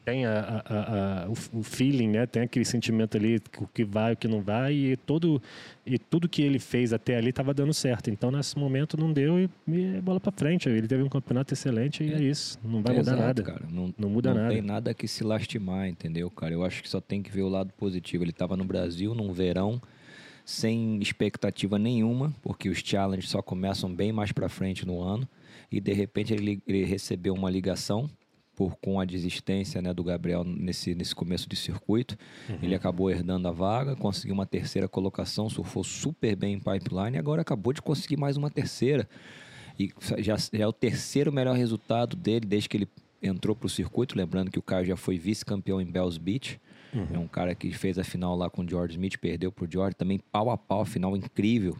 tem 0.07 0.25
a, 0.25 0.63
a- 0.65 1.23
a- 1.25 1.29
o, 1.51 1.61
feeling, 1.61 2.07
né? 2.07 2.25
Tem 2.25 2.43
aquele 2.43 2.63
sentimento 2.63 3.17
ali, 3.17 3.41
o 3.59 3.67
que 3.67 3.83
vai, 3.83 4.13
o 4.13 4.15
que 4.15 4.25
não 4.25 4.41
vai, 4.41 4.73
e, 4.73 4.95
todo, 4.95 5.41
e 5.85 5.99
tudo 5.99 6.29
que 6.29 6.41
ele 6.41 6.59
fez 6.59 6.93
até 6.93 7.17
ali 7.17 7.31
estava 7.31 7.53
dando 7.53 7.73
certo. 7.73 8.09
Então, 8.09 8.31
nesse 8.31 8.57
momento, 8.57 8.95
não 8.95 9.11
deu 9.11 9.37
e, 9.37 9.49
e 9.67 9.99
bola 9.99 10.17
para 10.17 10.31
frente. 10.31 10.69
Ele 10.69 10.87
teve 10.87 11.03
um 11.03 11.09
campeonato 11.09 11.53
excelente 11.53 12.05
e 12.05 12.13
é, 12.13 12.21
isso. 12.21 12.57
Não 12.63 12.81
vai 12.81 12.95
mudar 12.95 13.11
Exato, 13.11 13.21
nada. 13.21 13.43
Cara. 13.43 13.65
Não, 13.69 13.93
Não 13.97 14.09
muda 14.09 14.33
não 14.33 14.43
nada. 14.43 14.53
tem 14.53 14.61
nada 14.61 14.93
que 14.93 15.09
se 15.09 15.25
lastimar, 15.25 15.89
entendeu, 15.89 16.31
cara? 16.31 16.53
Eu 16.53 16.63
acho 16.63 16.81
que 16.81 16.87
só 16.89 17.01
tem 17.01 17.21
que 17.21 17.29
ver 17.29 17.41
o 17.41 17.49
lado 17.49 17.73
positivo. 17.73 18.23
Ele 18.23 18.31
estava 18.31 18.55
no 18.55 18.63
Brasil 18.63 19.13
num 19.13 19.33
verão 19.33 19.81
sem 20.45 21.01
expectativa 21.01 21.77
nenhuma, 21.77 22.33
porque 22.41 22.69
os 22.69 22.77
challenges 22.77 23.29
só 23.29 23.41
começam 23.41 23.93
bem 23.93 24.13
mais 24.13 24.31
para 24.31 24.47
frente 24.47 24.85
no 24.87 25.01
ano, 25.01 25.27
e 25.69 25.81
de 25.81 25.91
repente 25.91 26.33
ele, 26.33 26.61
ele 26.65 26.85
recebeu 26.85 27.33
uma 27.33 27.49
ligação 27.51 28.09
por 28.57 28.75
com 28.77 28.99
a 28.99 29.05
desistência 29.05 29.79
né, 29.83 29.93
do 29.93 30.03
Gabriel 30.03 30.43
nesse, 30.43 30.95
nesse 30.95 31.13
começo 31.13 31.47
de 31.47 31.55
circuito. 31.55 32.17
Ele 32.59 32.73
acabou 32.73 33.11
herdando 33.11 33.47
a 33.47 33.51
vaga, 33.51 33.95
conseguiu 33.95 34.33
uma 34.33 34.47
terceira 34.47 34.87
colocação, 34.87 35.47
surfou 35.47 35.83
super 35.83 36.35
bem 36.35 36.55
em 36.55 36.59
pipeline 36.59 37.15
e 37.15 37.19
agora 37.19 37.43
acabou 37.43 37.71
de 37.71 37.83
conseguir 37.83 38.17
mais 38.17 38.35
uma 38.35 38.49
terceira. 38.49 39.07
E 39.79 39.91
já, 40.17 40.35
já 40.35 40.63
é 40.63 40.65
o 40.65 40.73
terceiro 40.73 41.31
melhor 41.31 41.55
resultado 41.55 42.17
dele 42.17 42.47
desde 42.47 42.67
que 42.67 42.77
ele 42.77 42.87
entrou 43.21 43.55
para 43.55 43.67
o 43.67 43.69
circuito. 43.69 44.17
Lembrando 44.17 44.49
que 44.49 44.57
o 44.57 44.63
Caio 44.63 44.87
já 44.87 44.97
foi 44.97 45.19
vice-campeão 45.19 45.79
em 45.79 45.85
Bells 45.85 46.19
Beach. 46.19 46.59
É 47.13 47.19
um 47.19 47.27
cara 47.27 47.53
que 47.53 47.71
fez 47.71 47.99
a 47.99 48.03
final 48.03 48.35
lá 48.35 48.49
com 48.49 48.63
o 48.63 48.67
George 48.67 48.93
Smith, 48.93 49.17
perdeu 49.19 49.51
para 49.51 49.65
o 49.65 49.71
George. 49.71 49.95
Também 49.95 50.19
pau 50.31 50.49
a 50.49 50.57
pau, 50.57 50.83
final 50.83 51.15
incrível. 51.15 51.77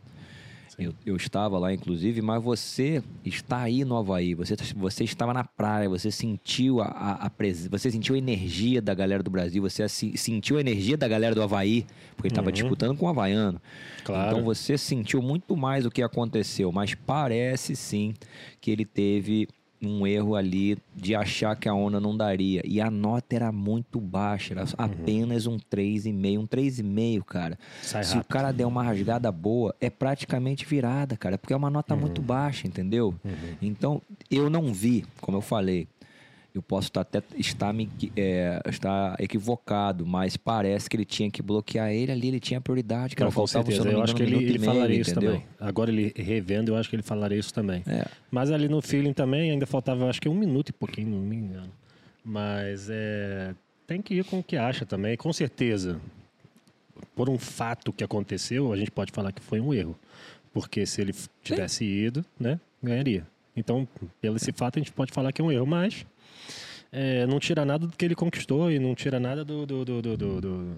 Eu, 0.80 0.94
eu 1.04 1.16
estava 1.16 1.58
lá, 1.58 1.74
inclusive, 1.74 2.22
mas 2.22 2.44
você 2.44 3.02
está 3.26 3.62
aí 3.62 3.84
no 3.84 3.98
Havaí, 3.98 4.36
você, 4.36 4.56
você 4.76 5.04
estava 5.04 5.34
na 5.34 5.44
praia, 5.44 5.90
você 5.90 6.12
sentiu 6.12 6.80
a, 6.82 6.86
a, 6.86 7.12
a 7.26 7.30
pres- 7.32 7.66
você 7.68 7.90
sentiu 7.90 8.14
a 8.14 8.18
energia 8.20 8.80
da 8.80 8.94
galera 8.94 9.24
do 9.24 9.32
Brasil, 9.32 9.60
você 9.64 9.82
assi- 9.82 10.16
sentiu 10.16 10.58
a 10.58 10.62
energia 10.62 10.96
da 10.96 11.08
galera 11.08 11.34
do 11.34 11.42
Havaí, 11.42 11.84
porque 12.16 12.28
estava 12.28 12.50
Uhum. 12.50 12.54
disputando 12.54 12.96
com 12.96 13.08
o 13.08 13.10
Havaiano. 13.10 13.60
Claro. 14.04 14.30
Então 14.30 14.44
você 14.46 14.78
sentiu 14.78 15.20
muito 15.20 15.58
mais 15.58 15.84
o 15.84 15.90
que 15.90 16.04
aconteceu, 16.04 16.72
mas 16.72 16.94
parece 16.94 17.76
sim 17.76 18.14
que 18.62 18.70
ele 18.70 18.86
teve 18.86 19.48
um 19.82 20.06
erro 20.08 20.36
ali 20.36 20.78
de 20.96 21.14
achar 21.16 21.56
que 21.56 21.70
a 21.70 21.74
onda 21.74 22.00
não 22.00 22.16
daria. 22.16 22.62
E 22.66 22.82
a 22.82 22.90
nota 22.90 23.36
era 23.36 23.52
muito 23.52 24.00
baixa, 24.00 24.54
era 24.54 24.66
apenas 24.78 25.46
um 25.48 25.58
3,5. 25.58 26.40
Um 26.40 26.48
3,5, 26.48 27.24
cara. 27.24 27.60
Sai 27.82 28.04
Se 28.04 28.14
o 28.14 28.16
rápido. 28.18 28.30
cara 28.32 28.52
der 28.52 28.66
uma 28.66 28.84
rasgada 28.84 29.32
boa, 29.32 29.76
é 29.80 29.90
praticamente 29.90 30.66
virada, 30.66 31.16
cara. 31.16 31.38
Porque 31.38 31.54
é 31.54 31.56
uma 31.58 31.70
nota 31.70 31.96
muito 31.96 32.22
baixa, 32.22 32.68
entendeu? 32.68 33.14
Então, 33.62 34.02
eu 34.32 34.50
não 34.50 34.74
vi, 34.74 35.06
como 35.22 35.38
eu 35.38 35.42
falei. 35.42 35.88
Eu 36.58 36.62
posso 36.64 36.88
estar 36.88 37.02
até 37.02 37.22
estar, 37.38 37.72
me, 37.72 37.88
é, 38.16 38.60
estar 38.68 39.16
equivocado, 39.20 40.08
mas 40.08 40.36
parece 40.36 40.90
que 40.90 40.96
ele 40.96 41.06
tinha 41.06 41.30
que 41.30 41.42
bloquear 41.42 41.92
ele 41.92 42.12
ali, 42.12 42.28
ele 42.30 42.40
tinha 42.40 42.60
prioridade, 42.60 43.16
cara. 43.16 43.30
Não, 43.30 43.36
com 43.36 43.46
certeza. 43.46 43.84
não 43.84 43.92
Eu 43.92 44.02
acho 44.02 44.16
que 44.16 44.24
ele, 44.24 44.36
ele 44.36 44.60
falaria 44.60 45.00
isso 45.00 45.12
entendeu? 45.12 45.34
também. 45.34 45.48
Agora 45.60 45.92
ele 45.92 46.12
revendo, 46.16 46.72
eu 46.72 46.76
acho 46.76 46.90
que 46.90 46.96
ele 46.96 47.04
falaria 47.04 47.38
isso 47.38 47.54
também. 47.54 47.84
É. 47.86 48.06
Mas 48.32 48.50
ali 48.50 48.68
no 48.68 48.82
feeling 48.82 49.14
também 49.14 49.52
ainda 49.52 49.68
faltava, 49.68 50.10
acho 50.10 50.20
que 50.20 50.28
um 50.28 50.34
minuto 50.34 50.70
e 50.70 50.74
pouquinho, 50.74 51.10
não 51.10 51.20
me 51.20 51.36
engano. 51.36 51.72
Mas 52.26 52.90
é, 52.90 53.54
tem 53.86 54.02
que 54.02 54.16
ir 54.16 54.26
com 54.26 54.40
o 54.40 54.44
que 54.44 54.58
acha 54.58 54.84
também. 54.84 55.16
Com 55.16 55.32
certeza, 55.32 56.02
por 57.16 57.30
um 57.30 57.38
fato 57.38 57.94
que 57.94 58.04
aconteceu, 58.04 58.74
a 58.74 58.78
gente 58.78 58.90
pode 58.90 59.12
falar 59.12 59.32
que 59.32 59.42
foi 59.42 59.60
um 59.60 59.74
erro. 59.74 59.96
Porque 60.52 60.88
se 60.88 61.02
ele 61.02 61.14
tivesse 61.44 61.86
ido, 61.86 62.26
né, 62.40 62.60
ganharia. 62.82 63.28
Então, 63.56 63.88
pelo 64.22 64.38
esse 64.38 64.52
fato, 64.52 64.78
a 64.78 64.80
gente 64.80 64.92
pode 64.92 65.12
falar 65.12 65.32
que 65.32 65.42
é 65.42 65.46
um 65.46 65.52
erro, 65.52 65.66
mas 65.66 66.06
é, 66.92 67.26
não 67.28 67.40
tira 67.40 67.66
nada 67.66 67.86
do 67.88 67.96
que 67.96 68.04
ele 68.06 68.16
conquistou 68.16 68.72
e 68.72 68.80
não 68.80 68.94
tira 68.96 69.20
nada 69.20 69.44
do. 69.46 69.66
do, 69.66 69.86
do, 69.86 70.02
do- 70.02 70.18
do- 70.18 70.42
do- 70.42 70.78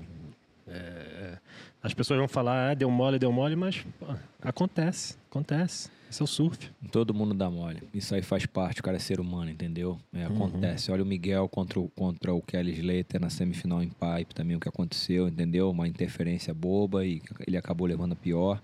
é, 0.68 1.38
as 1.82 1.94
pessoas 1.94 2.20
vão 2.20 2.28
falar, 2.28 2.72
ah, 2.72 2.74
deu 2.74 2.92
mole, 2.92 3.18
deu 3.18 3.32
mole, 3.32 3.56
mas 3.56 3.84
pô, 4.00 4.06
acontece, 4.42 5.16
acontece. 5.30 5.90
Esse 6.10 6.22
é 6.22 6.24
o 6.24 6.28
surf. 6.28 6.70
Todo 6.92 7.14
mundo 7.14 7.36
dá 7.36 7.50
mole. 7.52 7.84
Isso 7.94 8.16
aí 8.16 8.22
faz 8.24 8.44
parte, 8.46 8.80
o 8.82 8.84
cara 8.84 8.98
é 8.98 9.00
ser 9.00 9.20
humano, 9.20 9.52
entendeu? 9.52 10.00
É, 10.12 10.28
Uhum. 10.28 10.36
acontece. 10.36 10.92
Olha 10.92 11.04
o 11.04 11.06
Miguel 11.06 11.48
contra 11.48 11.80
o, 11.80 11.88
contra 11.90 12.34
o 12.34 12.42
Kelly 12.42 12.72
Slater 12.80 13.22
na 13.22 13.30
semifinal 13.30 13.82
em 13.84 13.90
pipe 13.90 14.34
também, 14.34 14.56
o 14.56 14.60
que 14.60 14.68
aconteceu, 14.68 15.28
entendeu? 15.28 15.70
Uma 15.70 15.88
interferência 15.88 16.52
boba 16.52 17.06
e 17.06 17.22
ele 17.48 17.58
acabou 17.58 17.86
levando 17.88 18.14
a 18.14 18.16
pior. 18.16 18.60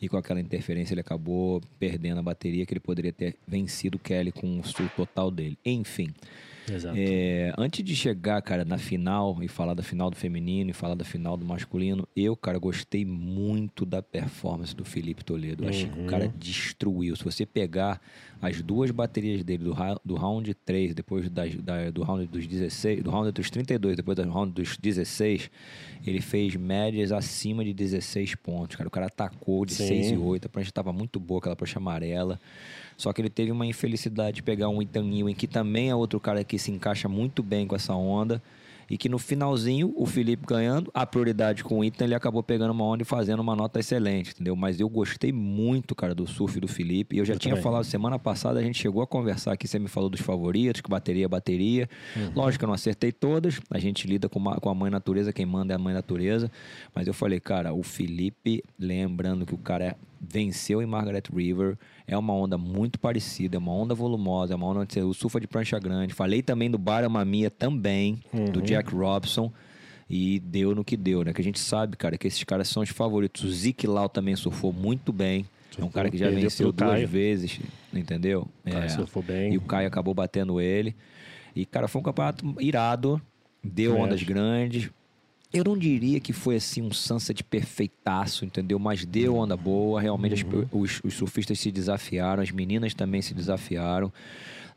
E 0.00 0.08
com 0.10 0.18
aquela 0.18 0.40
interferência 0.40 0.92
ele 0.92 1.00
acabou 1.00 1.62
perdendo 1.78 2.18
a 2.18 2.22
bateria 2.22 2.66
que 2.66 2.72
ele 2.74 2.80
poderia 2.80 3.12
ter 3.14 3.34
vencido 3.48 3.96
o 3.96 3.98
Kelly 3.98 4.30
com 4.30 4.60
o 4.60 4.64
sul 4.64 4.88
total 4.94 5.30
dele. 5.30 5.58
Enfim. 5.64 6.12
Exato. 6.68 6.96
É, 6.98 7.52
antes 7.56 7.84
de 7.84 7.94
chegar, 7.94 8.40
cara, 8.42 8.64
na 8.64 8.78
final 8.78 9.38
e 9.42 9.48
falar 9.48 9.74
da 9.74 9.82
final 9.82 10.10
do 10.10 10.16
feminino 10.16 10.70
e 10.70 10.72
falar 10.72 10.94
da 10.94 11.04
final 11.04 11.36
do 11.36 11.44
masculino, 11.44 12.06
eu, 12.16 12.36
cara, 12.36 12.58
gostei 12.58 13.04
muito 13.04 13.84
da 13.86 14.02
performance 14.02 14.74
do 14.74 14.84
Felipe 14.84 15.24
Toledo. 15.24 15.64
Eu 15.64 15.68
achei 15.68 15.88
que 15.88 16.00
o 16.00 16.06
cara 16.06 16.32
destruiu. 16.38 17.14
Se 17.16 17.24
você 17.24 17.44
pegar 17.46 18.00
as 18.42 18.62
duas 18.62 18.90
baterias 18.90 19.44
dele 19.44 19.64
do, 19.64 19.74
do 20.04 20.14
round 20.14 20.54
3, 20.54 20.94
depois 20.94 21.28
das- 21.28 21.54
da- 21.56 21.90
do 21.90 22.02
round 22.02 22.26
dos 22.26 22.46
16, 22.46 23.02
do 23.02 23.10
round 23.10 23.30
dos 23.32 23.50
32, 23.50 23.96
depois 23.96 24.16
do 24.16 24.22
round 24.30 24.52
dos 24.52 24.76
16, 24.78 25.50
ele 26.06 26.20
fez 26.20 26.56
médias 26.56 27.12
acima 27.12 27.64
de 27.64 27.74
16 27.74 28.34
pontos, 28.36 28.76
cara. 28.76 28.88
O 28.88 28.90
cara 28.90 29.06
atacou 29.06 29.66
de 29.66 29.74
Sim. 29.74 29.88
6 29.88 30.10
e 30.12 30.16
8, 30.16 30.46
a 30.46 30.48
prancha 30.48 30.70
estava 30.70 30.92
muito 30.92 31.20
boa, 31.20 31.38
aquela 31.38 31.56
prancha 31.56 31.78
amarela. 31.78 32.40
Só 33.00 33.12
que 33.12 33.20
ele 33.22 33.30
teve 33.30 33.50
uma 33.50 33.64
infelicidade 33.66 34.36
de 34.36 34.42
pegar 34.42 34.68
um 34.68 34.82
Ethan 34.82 35.04
Ewing, 35.10 35.34
que 35.34 35.46
também 35.46 35.88
é 35.88 35.94
outro 35.94 36.20
cara 36.20 36.44
que 36.44 36.58
se 36.58 36.70
encaixa 36.70 37.08
muito 37.08 37.42
bem 37.42 37.66
com 37.66 37.74
essa 37.74 37.94
onda. 37.94 38.42
e 38.92 38.98
que 38.98 39.08
no 39.08 39.20
finalzinho, 39.20 39.92
o 39.96 40.04
Felipe 40.04 40.44
ganhando, 40.44 40.90
a 40.92 41.06
prioridade 41.06 41.62
com 41.62 41.78
o 41.78 41.84
Ethan, 41.84 42.06
ele 42.06 42.14
acabou 42.16 42.42
pegando 42.42 42.72
uma 42.72 42.82
onda 42.84 43.02
e 43.04 43.06
fazendo 43.06 43.38
uma 43.38 43.54
nota 43.54 43.78
excelente, 43.78 44.32
entendeu? 44.32 44.56
Mas 44.56 44.80
eu 44.80 44.88
gostei 44.88 45.30
muito, 45.32 45.94
cara, 45.94 46.12
do 46.12 46.26
surf 46.26 46.58
do 46.58 46.66
Felipe. 46.66 47.14
E 47.14 47.20
eu 47.20 47.24
já 47.24 47.34
Eu 47.34 47.38
tinha 47.38 47.52
também. 47.54 47.62
falado 47.62 47.84
semana 47.84 48.18
passada, 48.18 48.58
a 48.58 48.62
gente 48.64 48.76
chegou 48.80 49.00
a 49.00 49.06
conversar 49.06 49.52
aqui, 49.52 49.68
você 49.68 49.78
me 49.78 49.86
falou 49.86 50.10
dos 50.10 50.20
favoritos, 50.20 50.80
que 50.80 50.90
bateria, 50.90 51.28
bateria. 51.28 51.88
Lógico 52.34 52.58
que 52.58 52.64
eu 52.64 52.66
não 52.66 52.74
acertei 52.74 53.12
todas, 53.12 53.60
a 53.70 53.78
gente 53.78 54.08
lida 54.08 54.28
com, 54.28 54.40
uma- 54.40 54.56
com 54.56 54.68
a 54.68 54.74
mãe 54.74 54.90
natureza, 54.90 55.32
quem 55.32 55.46
manda 55.46 55.72
é 55.72 55.76
a 55.76 55.78
mãe 55.78 55.94
natureza. 55.94 56.50
Mas 56.92 57.06
eu 57.06 57.14
falei, 57.14 57.38
cara, 57.38 57.72
o 57.72 57.84
Felipe, 57.84 58.60
lembrando 58.76 59.46
que 59.46 59.54
o 59.54 59.58
cara 59.58 59.84
é- 59.84 59.96
venceu 60.20 60.82
em 60.82 60.86
Margaret 60.86 61.22
River, 61.32 61.78
é 62.10 62.18
uma 62.18 62.34
onda 62.34 62.58
muito 62.58 62.98
parecida, 62.98 63.56
é 63.56 63.58
uma 63.58 63.72
onda 63.72 63.94
volumosa, 63.94 64.52
é 64.52 64.56
uma 64.56 64.66
onda 64.66 64.80
onde 64.80 64.92
você- 64.92 65.02
o 65.02 65.14
surfa 65.14 65.40
de 65.40 65.46
prancha 65.46 65.78
grande. 65.78 66.12
Falei 66.12 66.42
também 66.42 66.70
do 66.70 66.76
Barama 66.76 67.24
Mia 67.24 67.50
também, 67.50 68.18
do 68.52 68.60
Jack 68.60 68.92
Robson. 68.94 69.52
E 70.12 70.40
deu 70.40 70.74
no 70.74 70.84
que 70.84 70.96
deu, 70.96 71.22
né? 71.22 71.32
Que 71.32 71.40
a 71.40 71.44
gente 71.44 71.60
sabe, 71.60 71.96
cara, 71.96 72.18
que 72.18 72.26
esses 72.26 72.42
caras 72.42 72.66
são 72.68 72.82
os 72.82 72.88
favoritos. 72.88 73.44
O 73.44 73.50
Zeke 73.52 73.86
Lau 73.86 74.08
também 74.08 74.34
surfou 74.34 74.72
muito 74.72 75.12
bem. 75.12 75.46
É 75.78 75.84
um 75.84 75.88
cara 75.88 76.10
que 76.10 76.18
já 76.18 76.24
perdeu 76.26 76.42
venceu 76.42 76.72
duas 76.72 76.90
Caio. 76.90 77.06
vezes, 77.06 77.60
entendeu? 77.94 78.48
Caio 78.64 78.84
É. 78.84 78.88
surfou 78.88 79.22
bem. 79.22 79.52
E 79.54 79.56
o 79.56 79.60
Caio 79.60 79.86
acabou 79.86 80.12
batendo 80.12 80.60
ele. 80.60 80.96
E, 81.54 81.64
cara, 81.64 81.86
foi 81.86 82.00
um 82.00 82.02
campeonato 82.04 82.44
irado. 82.60 83.22
Deu 83.62 83.92
Também 83.92 84.04
ondas 84.06 84.22
grandes. 84.24 84.90
Eu 85.52 85.64
não 85.64 85.76
diria 85.76 86.20
que 86.20 86.32
foi 86.32 86.56
assim 86.56 86.80
um 86.82 86.92
sunset 86.92 87.42
perfeitaço, 87.42 88.44
entendeu? 88.44 88.78
Mas 88.78 89.04
deu 89.04 89.36
onda 89.36 89.56
boa. 89.56 90.00
Realmente 90.00 90.34
as- 90.34 90.42
Uhum. 90.42 90.66
os, 90.72 91.00
os 91.02 91.14
surfistas 91.14 91.58
se 91.58 91.72
desafiaram, 91.72 92.42
as 92.42 92.50
meninas 92.50 92.94
também 92.94 93.20
se 93.20 93.34
desafiaram. 93.34 94.12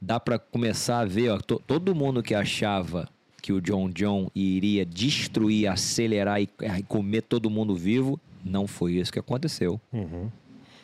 Dá 0.02 0.20
pra 0.20 0.40
começar 0.40 1.00
a 1.00 1.06
ver, 1.06 1.30
ó, 1.30 1.38
to- 1.38 1.62
todo 1.68 1.94
mundo 1.94 2.24
que 2.24 2.34
achava 2.34 3.08
que 3.42 3.54
o 3.54 3.62
John 3.62 3.90
John 3.90 4.30
iria 4.34 4.86
destruir, 4.86 5.68
acelerar 5.68 6.42
e, 6.42 6.50
e 6.80 6.84
comer 6.84 7.22
todo 7.22 7.50
mundo 7.50 7.76
vivo, 7.76 8.20
não 8.44 8.66
foi 8.68 8.94
isso 8.94 9.12
que 9.14 9.20
aconteceu. 9.20 9.80
Uhum. 9.92 10.30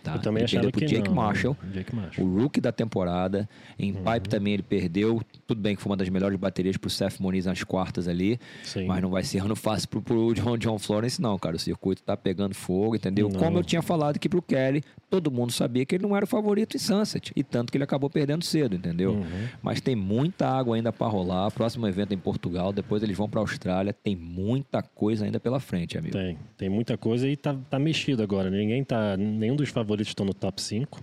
Tá? 0.04 0.16
Eu 0.16 0.22
também 0.22 0.42
ele 0.42 0.46
achava 0.46 0.64
perdeu 0.64 0.72
pro 0.72 0.80
que 0.82 0.86
Jake 0.96 1.10
não, 1.10 1.16
né? 1.16 1.22
Marshall. 1.22 1.58
Jake 1.74 1.96
Marshall. 1.96 2.28
O 2.28 2.42
rookie 2.42 2.62
da 2.62 2.72
temporada. 2.72 3.50
Em 3.78 3.92
Uhum. 3.94 4.04
pipe 4.04 4.30
também 4.30 4.54
ele 4.54 4.64
perdeu. 4.64 5.22
Tudo 5.50 5.62
bem 5.62 5.76
que 5.76 5.82
foi 5.82 5.90
uma 5.90 5.98
das 5.98 6.08
melhores 6.10 6.38
baterias 6.38 6.78
pro 6.78 6.92
Seth 6.92 7.20
Moniz 7.20 7.48
nas 7.48 7.64
quartas 7.64 8.08
ali. 8.08 8.40
Sim. 8.64 8.86
Mas 8.86 9.02
não 9.02 9.10
vai 9.10 9.24
ser 9.24 9.40
ano 9.40 9.56
fácil 9.56 9.90
pro, 9.90 10.00
pro 10.00 10.32
John, 10.36 10.56
John 10.60 10.78
Florence, 10.78 11.20
não, 11.20 11.40
cara. 11.40 11.56
O 11.56 11.60
circuito 11.60 12.04
tá 12.04 12.16
pegando 12.16 12.54
fogo, 12.54 12.96
entendeu? 12.96 13.28
Não. 13.28 13.40
Como 13.40 13.58
eu 13.58 13.64
tinha 13.64 13.82
falado 13.82 14.18
aqui 14.18 14.30
pro 14.30 14.44
Kelly, 14.44 14.84
todo 15.10 15.32
mundo 15.32 15.52
sabia 15.52 15.84
que 15.88 15.96
ele 15.96 16.04
não 16.04 16.16
era 16.16 16.24
o 16.24 16.28
favorito 16.28 16.76
em 16.76 16.80
Sunset. 16.80 17.34
E 17.36 17.44
tanto 17.44 17.72
que 17.72 17.78
ele 17.78 17.84
acabou 17.84 18.12
perdendo 18.12 18.46
cedo, 18.46 18.76
entendeu? 18.76 19.14
Uhum. 19.14 19.48
Mas 19.60 19.82
tem 19.82 19.96
muita 19.96 20.48
água 20.48 20.76
ainda 20.76 20.94
para 20.94 21.08
rolar. 21.08 21.50
Próximo 21.50 21.88
evento 21.88 22.12
é 22.12 22.14
em 22.14 22.20
Portugal. 22.20 22.72
Depois 22.72 23.02
eles 23.02 23.18
vão 23.18 23.28
pra 23.28 23.40
Austrália. 23.42 23.92
Tem 23.92 24.16
muita 24.16 24.84
coisa 24.84 25.26
ainda 25.26 25.40
pela 25.40 25.60
frente, 25.60 25.98
amigo. 25.98 26.14
Tem, 26.14 26.38
tem 26.60 26.70
muita 26.70 26.96
coisa 26.96 27.28
e 27.28 27.36
tá, 27.36 27.56
tá 27.72 27.80
mexido 27.80 28.22
agora. 28.22 28.52
Ninguém 28.52 28.84
tá. 28.84 29.18
Nenhum 29.18 29.56
dos 29.56 29.70
favoritos 29.70 30.12
estão 30.12 30.28
no 30.28 30.34
top 30.36 30.62
5. 30.62 31.02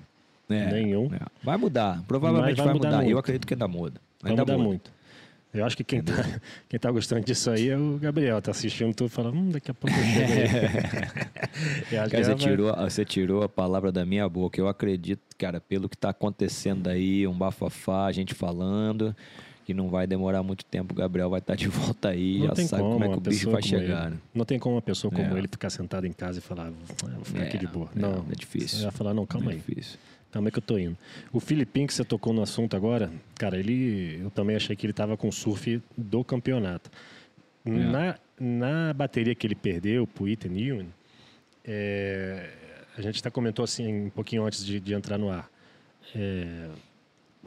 É, 0.49 0.71
Nenhum. 0.71 1.12
é. 1.12 1.19
Vai 1.43 1.57
mudar. 1.57 2.05
Provavelmente 2.07 2.57
vai 2.57 2.67
vai, 2.67 2.75
mudar 2.75 2.91
mudar. 2.91 3.09
Eu 3.09 3.19
acredito 3.19 3.45
que 3.45 3.55
ainda 3.55 3.67
muda. 3.67 4.00
Vai 4.28 4.37
mudar 4.40 4.52
muda. 4.56 4.64
muito. 4.68 4.97
Eu 5.54 5.64
acho 5.64 5.75
que 5.76 5.85
quem 5.85 6.02
tá, 6.02 6.12
quem 6.68 6.78
tá 6.78 6.90
gostando 6.90 7.25
disso 7.25 7.50
aí 7.50 7.71
é 7.71 7.78
o 7.78 7.99
Gabriel. 7.99 8.42
Tá 8.42 8.50
assistindo 8.50 8.95
tudo 8.95 9.06
e 9.06 9.11
fala, 9.11 9.30
hum, 9.30 9.50
daqui 9.50 9.71
a 9.71 9.75
pouco 9.75 9.97
eu 9.97 10.04
chego 10.04 11.30
Cara, 12.11 12.25
você 12.25 12.25
vai- 12.25 12.35
tirou, 12.35 12.76
você 12.76 13.04
tirou 13.04 13.42
a 13.42 13.49
palavra 13.49 13.90
da 13.90 14.04
minha 14.04 14.28
boca. 14.28 14.61
Eu 14.61 14.68
acredito, 14.68 15.21
cara, 15.38 15.61
pelo 15.61 15.88
que 15.88 15.97
tá 15.97 16.11
acontecendo 16.11 16.88
aí, 16.88 17.26
um 17.26 17.33
bafafá, 17.33 18.06
a 18.06 18.12
gente 18.12 18.35
falando, 18.35 19.16
que 19.64 19.73
não 19.73 19.88
vai 19.88 20.06
demorar 20.06 20.42
muito 20.42 20.64
tempo. 20.64 20.92
O 20.92 20.97
Gabriel 20.97 21.30
vai 21.30 21.38
estar 21.40 21.54
de 21.54 21.68
volta 21.68 22.11
aí, 22.11 22.38
Não 22.40 22.47
já 22.49 22.52
tem 22.52 22.66
sabe 22.66 22.83
como, 22.83 22.92
como 22.95 23.04
é 23.04 23.09
que 23.09 23.16
o 23.18 23.21
bicho 23.21 23.50
vai 23.50 23.62
chegar, 23.62 24.02
ele- 24.06 24.14
né? 24.16 24.21
Não 24.35 24.45
tem 24.45 24.59
como 24.59 24.75
uma 24.75 24.83
pessoa 24.83 25.11
como 25.11 25.35
É. 25.35 25.38
ele 25.38 25.49
ficar 25.49 25.71
sentada 25.71 26.06
em 26.06 26.12
casa 26.12 26.38
e 26.38 26.42
falar, 26.42 26.66
"Ah, 26.68 27.09
vou 27.14 27.25
ficar 27.25 27.42
aqui 27.45 27.56
É, 27.56 27.61
de 27.61 27.66
boa. 27.66 27.88
é, 27.97 27.99
Não, 27.99 28.26
é 28.30 28.35
difícil. 28.35 28.78
Você 28.78 28.83
vai 28.85 28.92
falar, 28.92 29.14
não, 29.14 29.25
calma 29.25 29.52
É 29.52 29.54
aí. 29.54 29.61
difícil. 29.66 29.99
Calma 30.37 30.49
aí 30.49 30.52
que 30.52 30.59
eu 30.59 30.62
tô 30.62 30.78
indo. 30.78 30.99
O 31.33 31.40
Filipinho, 31.40 31.87
que 31.87 31.95
você 31.95 32.05
tocou 32.05 32.31
no 32.31 32.43
assunto 32.43 32.76
agora, 32.76 33.11
cara, 33.37 33.59
ele. 33.59 34.21
Eu 34.23 34.31
também 34.31 34.55
achei 34.55 34.76
que 34.76 34.85
ele 34.85 34.93
tava 34.93 35.16
com 35.16 35.33
surf 35.33 35.83
do 35.97 36.23
campeonato. 36.23 36.90
É. 37.64 37.71
Na, 37.71 38.19
na 38.38 38.93
bateria 38.93 39.35
que 39.35 39.47
ele 39.47 39.55
perdeu 39.55 40.07
pro 40.07 40.28
Ethan 40.28 40.52
Ewan, 40.55 40.88
é, 41.64 42.50
a 42.99 43.00
gente 43.00 43.19
até 43.21 43.31
comentou 43.31 43.64
assim 43.64 44.09
um 44.09 44.11
pouquinho 44.11 44.45
antes 44.45 44.62
de, 44.62 44.78
de 44.78 44.93
entrar 44.93 45.16
no 45.16 45.31
ar. 45.31 45.50
É, 46.14 46.69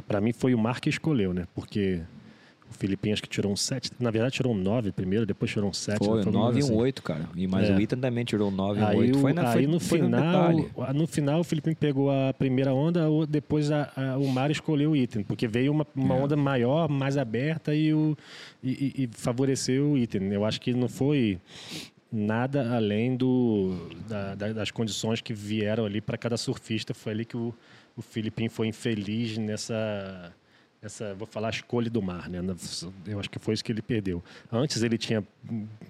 para 0.08 0.20
mim 0.20 0.34
foi 0.34 0.56
o 0.56 0.58
Mar 0.58 0.82
que 0.82 0.90
escolheu, 0.90 1.32
né? 1.32 1.48
Porque 1.54 2.02
o 2.70 2.74
Filipinho 2.74 3.14
acho 3.14 3.22
que 3.24 3.28
tirou 3.30 3.52
um 3.52 3.56
7. 3.56 3.92
Na 4.00 4.12
verdade, 4.12 4.36
tirou 4.36 4.54
um 4.54 4.58
9 4.58 4.92
primeiro, 4.92 5.26
depois 5.26 5.50
tirou 5.52 5.70
um 5.70 5.74
7. 5.74 5.98
Foi, 5.98 6.18
né? 6.20 6.24
Todo 6.24 6.34
9 6.34 6.60
e 6.60 6.62
mundo 6.62 6.72
um 6.72 6.76
assim. 6.76 6.82
8, 6.82 7.04
cara. 7.04 7.30
E, 7.36 7.48
mas 7.48 7.70
É. 7.70 7.76
o 7.76 7.80
Ethan 7.82 7.98
também 7.98 8.24
tirou 8.24 8.52
9 8.52 8.80
e 8.80 8.84
um 8.84 8.88
Aí, 8.88 8.98
8. 8.98 9.18
o- 9.18 9.22
Foi, 9.22 9.34
na, 9.34 9.48
aí 9.48 9.54
foi, 9.54 9.68
no 9.68 9.80
foi 9.80 10.00
final, 10.02 10.22
detalhe. 10.54 10.70
no 10.98 11.08
final 11.08 11.40
o 11.40 11.44
Felipe 11.44 11.74
pegou 11.76 12.12
a 12.12 12.34
primeira 12.34 12.74
onda, 12.74 13.08
depois 13.28 13.72
a- 13.72 13.92
a- 13.96 14.18
o 14.18 14.28
Mar 14.28 14.52
escolheu 14.52 14.92
o 14.92 14.96
item, 14.96 15.24
porque 15.24 15.48
veio 15.48 15.72
uma, 15.72 15.86
uma 15.96 16.16
É. 16.16 16.22
onda 16.24 16.36
maior, 16.36 16.88
mais 16.88 17.18
aberta 17.18 17.74
e, 17.74 17.94
o, 17.94 18.16
e, 18.64 18.94
e- 18.98 19.04
e 19.04 19.10
favoreceu 19.12 19.92
o 19.92 19.98
item. 19.98 20.32
Eu 20.32 20.46
acho 20.46 20.62
que 20.62 20.74
não 20.74 20.88
foi 20.88 21.40
nada 22.12 22.76
além 22.76 23.16
do, 23.16 23.88
da- 24.08 24.36
da- 24.36 24.54
das 24.54 24.72
condições 24.72 25.22
que 25.22 25.34
vieram 25.34 25.86
ali 25.86 26.02
para 26.02 26.18
cada 26.18 26.38
surfista. 26.38 26.94
Foi 26.94 27.12
ali 27.14 27.26
que 27.26 27.38
o, 27.38 27.54
o 27.96 28.02
Filipinho 28.02 28.50
foi 28.50 28.68
infeliz 28.68 29.38
nessa, 29.38 30.34
nessa, 30.82 31.14
vou 31.14 31.28
falar, 31.28 31.50
escolha 31.50 31.90
do 31.90 32.02
mar. 32.02 32.30
Né? 32.30 32.40
Eu 33.06 33.20
acho 33.20 33.30
que 33.30 33.40
foi 33.40 33.54
isso 33.54 33.64
que 33.64 33.72
ele 33.72 33.82
perdeu. 33.82 34.24
Antes 34.52 34.82
ele 34.82 34.98
tinha 34.98 35.24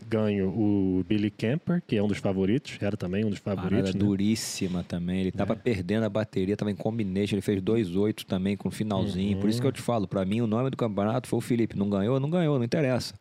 ganho 0.07 0.49
o 0.49 1.03
Billy 1.07 1.29
Camper, 1.29 1.81
que 1.85 1.95
é 1.95 2.03
um 2.03 2.07
dos 2.07 2.17
favoritos, 2.17 2.77
era 2.81 2.97
também 2.97 3.23
um 3.23 3.29
dos 3.29 3.39
favoritos. 3.39 3.77
Parada 3.77 3.93
né? 3.93 3.99
duríssima 3.99 4.83
também. 4.83 5.21
Ele 5.21 5.31
tava 5.31 5.55
perdendo 5.55 6.03
a 6.03 6.09
bateria, 6.09 6.57
tava 6.57 6.71
em 6.71 6.75
combination. 6.75 7.35
Ele 7.35 7.41
fez 7.41 7.61
2-8 7.61 8.23
também 8.25 8.57
com 8.57 8.69
o 8.69 8.71
finalzinho. 8.71 9.39
Por 9.39 9.49
isso 9.49 9.61
que 9.61 9.67
eu 9.67 9.71
te 9.71 9.81
falo, 9.81 10.07
pra 10.07 10.25
mim 10.25 10.41
o 10.41 10.47
nome 10.47 10.69
do 10.69 10.77
campeonato 10.77 11.27
foi 11.27 11.37
o 11.37 11.41
Felipe. 11.41 11.77
Não 11.77 11.89
ganhou, 11.89 12.19
não 12.19 12.29
ganhou, 12.29 12.57
não 12.57 12.65
interessa. 12.65 13.13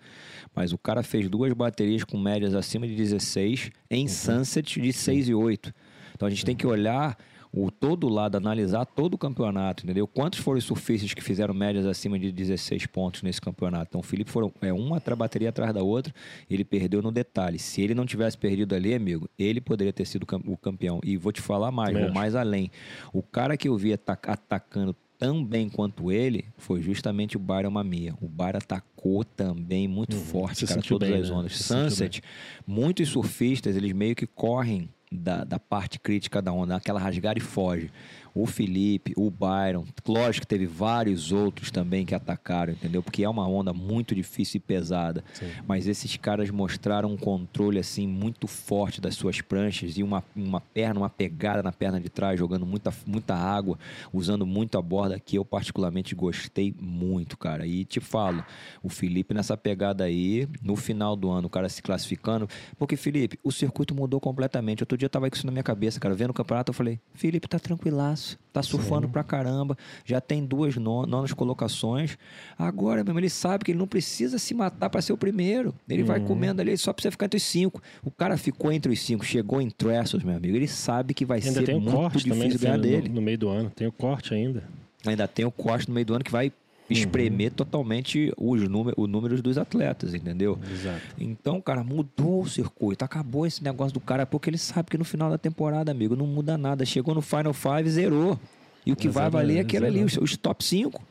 Mas 0.55 0.73
o 0.73 0.79
cara 0.79 1.03
fez 1.03 1.29
duas 1.29 1.53
baterias 1.53 2.05
com 2.05 2.19
médias 2.19 2.55
acima 2.55 2.87
de 2.87 2.95
16 2.95 3.71
em 3.91 4.09
Sunset 4.09 4.81
de 4.81 4.93
6 4.93 5.29
e 5.29 5.35
8. 5.35 5.73
Então 6.15 6.27
a 6.27 6.31
gente 6.31 6.45
tem 6.45 6.57
que 6.57 6.67
olhar 6.67 7.17
o 7.65 7.71
todo 7.71 8.09
lado, 8.09 8.37
analisar 8.37 8.85
todo 8.85 9.15
o 9.15 9.19
campeonato, 9.19 9.85
entendeu? 9.85 10.07
Quantos 10.07 10.39
foram 10.39 10.59
os 10.59 10.65
surfistas 10.65 11.13
que 11.13 11.23
fizeram 11.23 11.53
médias 11.53 11.87
acima 11.87 12.19
de 12.19 12.31
16 12.31 12.87
pontos 12.87 13.23
nesse 13.23 13.41
campeonato? 13.41 13.87
Então 13.91 14.01
o 14.01 14.05
Felipe 14.05 14.31
foram 14.31 14.53
é 14.61 14.73
uma 14.73 15.01
bateria 15.17 15.49
atrás 15.49 15.75
da 15.75 15.83
outra, 15.83 16.15
ele 16.49 16.65
perdeu 16.65 17.03
no 17.03 17.11
detalhe. 17.11 17.59
Se 17.59 17.81
ele 17.83 17.95
não 17.95 18.07
tivesse 18.07 18.39
perdido 18.39 18.75
ali, 18.75 18.95
amigo, 18.95 19.29
ele 19.39 19.61
poderia 19.61 19.93
ter 19.93 20.07
sido 20.07 20.25
o 20.47 20.57
campeão. 20.57 21.01
E 21.03 21.17
vou 21.17 21.33
te 21.33 21.41
falar 21.41 21.73
mais, 21.73 21.95
vou 21.95 22.05
acho. 22.05 22.15
mais 22.15 22.35
além. 22.35 22.71
O 23.13 23.23
cara 23.23 23.57
que 23.57 23.69
eu 23.69 23.77
vi 23.77 23.93
ataca- 23.93 24.33
atacando 24.33 24.95
tão 25.19 25.45
bem 25.45 25.69
quanto 25.69 26.13
ele 26.13 26.45
foi 26.57 26.81
justamente 26.81 27.37
o 27.37 27.41
Byron 27.41 27.71
Mamia. 27.73 28.15
O 28.21 28.29
Byron 28.29 28.59
atacou 28.59 29.25
também 29.25 29.89
muito 29.89 30.15
forte, 30.15 30.65
se 30.65 30.67
cara, 30.67 30.81
todas 30.81 31.09
bem, 31.11 31.21
as 31.21 31.29
né? 31.31 31.35
ondas. 31.37 31.57
Se 31.57 31.65
Sunset, 31.65 32.23
muitos 32.65 33.09
surfistas, 33.09 33.77
eles 33.77 33.93
meio 33.93 34.15
que 34.15 34.27
correm 34.29 34.89
da, 35.11 35.45
da 35.45 35.59
parte 35.59 35.99
crítica 35.99 36.41
da 36.43 36.53
onda, 36.53 36.77
aquela 36.77 37.01
rasgar 37.01 37.37
e 37.37 37.41
foge. 37.41 37.91
O 38.39 38.47
Felipe, 38.47 39.13
o 39.17 39.29
Byron, 39.31 39.85
lógico 40.07 40.47
que 40.47 40.47
teve 40.47 40.65
vários 40.65 41.33
outros 41.33 41.73
também 41.73 42.07
que 42.07 42.15
atacaram, 42.15 42.73
entendeu? 42.73 43.03
Porque 43.03 43.25
é 43.25 43.29
uma 43.29 43.49
onda 43.49 43.73
muito 43.73 44.15
difícil 44.15 44.59
e 44.59 44.61
pesada. 44.61 45.25
Sim. 45.35 45.51
Mas 45.67 45.89
esses 45.89 46.17
caras 46.17 46.49
mostraram 46.49 47.11
um 47.11 47.17
controle 47.17 47.81
assim 47.81 48.07
muito 48.07 48.47
forte 48.47 49.01
das 49.01 49.17
suas 49.17 49.41
pranchas 49.41 49.99
e 49.99 50.05
uma, 50.05 50.23
uma 50.37 50.61
perna, 50.61 51.01
uma 51.01 51.11
pegada 51.11 51.65
na 51.65 51.73
perna 51.73 52.01
de 52.01 52.09
trás, 52.09 52.39
jogando 52.39 52.65
muita, 52.65 52.95
muita 53.05 53.35
água, 53.35 53.77
usando 54.13 54.47
muito 54.47 54.79
a 54.79 54.83
borda 54.83 55.19
que 55.19 55.37
eu 55.37 55.45
particularmente 55.45 56.15
gostei 56.15 56.73
muito, 56.81 57.37
cara. 57.37 57.67
E 57.67 57.85
te 57.85 57.99
falo, 57.99 58.45
o 58.85 58.89
Felipe 58.89 59.35
nessa 59.35 59.57
pegada 59.57 60.05
aí, 60.05 60.47
no 60.63 60.77
final 60.77 61.17
do 61.17 61.29
ano, 61.29 61.49
o 61.49 61.51
cara 61.51 61.69
se 61.69 61.83
classificando, 61.83 62.49
porque 62.79 62.97
Felipe, 62.97 63.37
o 63.43 63.51
circuito 63.51 63.97
mudou 63.97 64.21
completamente. 64.21 64.83
Outro 64.83 64.97
dia 64.97 65.07
eu 65.07 65.11
tava 65.11 65.29
com 65.29 65.35
isso 65.35 65.47
na 65.47 65.51
minha 65.51 65.65
cabeça, 65.65 65.99
cara, 65.99 66.15
vendo 66.15 66.31
o 66.31 66.35
campeonato, 66.35 66.71
eu 66.71 66.75
falei, 66.75 67.01
Felipe 67.15 67.49
tá 67.49 67.59
tranquilaço, 67.59 68.28
tá 68.53 68.63
surfando 68.63 69.09
pra 69.09 69.23
caramba, 69.23 69.77
já 70.05 70.21
tem 70.21 70.45
duas 70.45 70.77
no- 70.77 71.07
nonas 71.07 71.33
colocações. 71.33 72.19
Agora, 72.59 73.05
meu 73.05 73.11
irmão, 73.11 73.21
ele 73.21 73.31
sabe 73.31 73.65
que 73.65 73.71
ele 73.71 73.79
não 73.79 73.87
precisa 73.87 74.39
se 74.39 74.53
matar 74.55 74.91
pra 74.91 75.01
ser 75.01 75.13
o 75.13 75.17
primeiro. 75.17 75.75
Ele 75.89 76.03
vai 76.03 76.19
comendo 76.21 76.61
ali, 76.61 76.71
ele 76.71 76.77
só 76.79 76.93
precisa 76.93 77.13
ficar 77.13 77.27
entre 77.27 77.37
os 77.37 77.43
cinco. 77.43 77.81
O 78.05 78.11
cara 78.11 78.37
ficou 78.37 78.73
entre 78.73 78.93
os 78.93 79.01
cinco, 79.01 79.25
chegou 79.25 79.61
em 79.61 79.71
Trestles, 79.71 80.23
meu 80.25 80.37
amigo. 80.37 80.57
Ele 80.57 80.69
sabe 80.69 81.15
que 81.15 81.25
vai 81.25 81.39
Ainda 81.39 81.53
ser 81.61 81.67
tem 81.67 81.81
muito 81.81 81.95
corte 81.97 82.25
também 82.29 82.49
difícil 82.49 82.61
ganhar 82.67 82.77
no, 82.77 82.83
dele. 82.83 83.09
no 83.09 83.23
meio 83.23 83.39
do 83.39 83.49
ano. 83.49 83.71
Tem 83.75 83.87
o 83.87 83.93
corte 83.93 84.35
ainda. 84.35 84.65
Ainda 85.07 85.29
tem 85.29 85.45
o 85.45 85.51
corte 85.51 85.89
no 85.89 85.95
meio 85.95 86.05
do 86.07 86.15
ano 86.15 86.25
que 86.25 86.33
vai 86.33 86.53
espremer 86.91 87.53
totalmente 87.53 88.33
os 88.37 88.63
números, 88.69 88.95
os 89.03 89.09
números 89.09 89.43
dos 89.43 89.59
atletas, 89.59 90.15
entendeu? 90.15 90.59
Exato. 90.73 91.01
Então, 91.19 91.61
cara, 91.61 91.85
mudou 91.85 92.43
o 92.43 92.49
circuito. 92.49 93.05
Acabou 93.05 93.47
esse 93.47 93.63
negócio 93.63 93.93
do 93.95 94.01
cara, 94.01 94.25
porque 94.27 94.49
ele 94.51 94.59
sabe 94.59 94.91
que 94.91 94.99
no 94.99 95.05
final 95.05 95.31
da 95.31 95.39
temporada, 95.39 95.91
amigo, 95.91 96.17
não 96.17 96.27
muda 96.27 96.57
nada. 96.57 96.85
Chegou 96.85 97.15
no 97.15 97.23
Final 97.23 97.53
Five, 97.53 97.89
zerou. 97.91 98.39
E 98.87 98.93
o 98.93 98.97
que 98.97 99.09
vai 99.09 99.25
Exatamente, 99.25 99.33
valer 99.49 99.57
é 99.59 99.61
aquele 99.61 99.87
ali, 99.87 100.05
os, 100.05 100.17
os 100.17 100.37
top 100.37 100.65
5. 100.65 101.03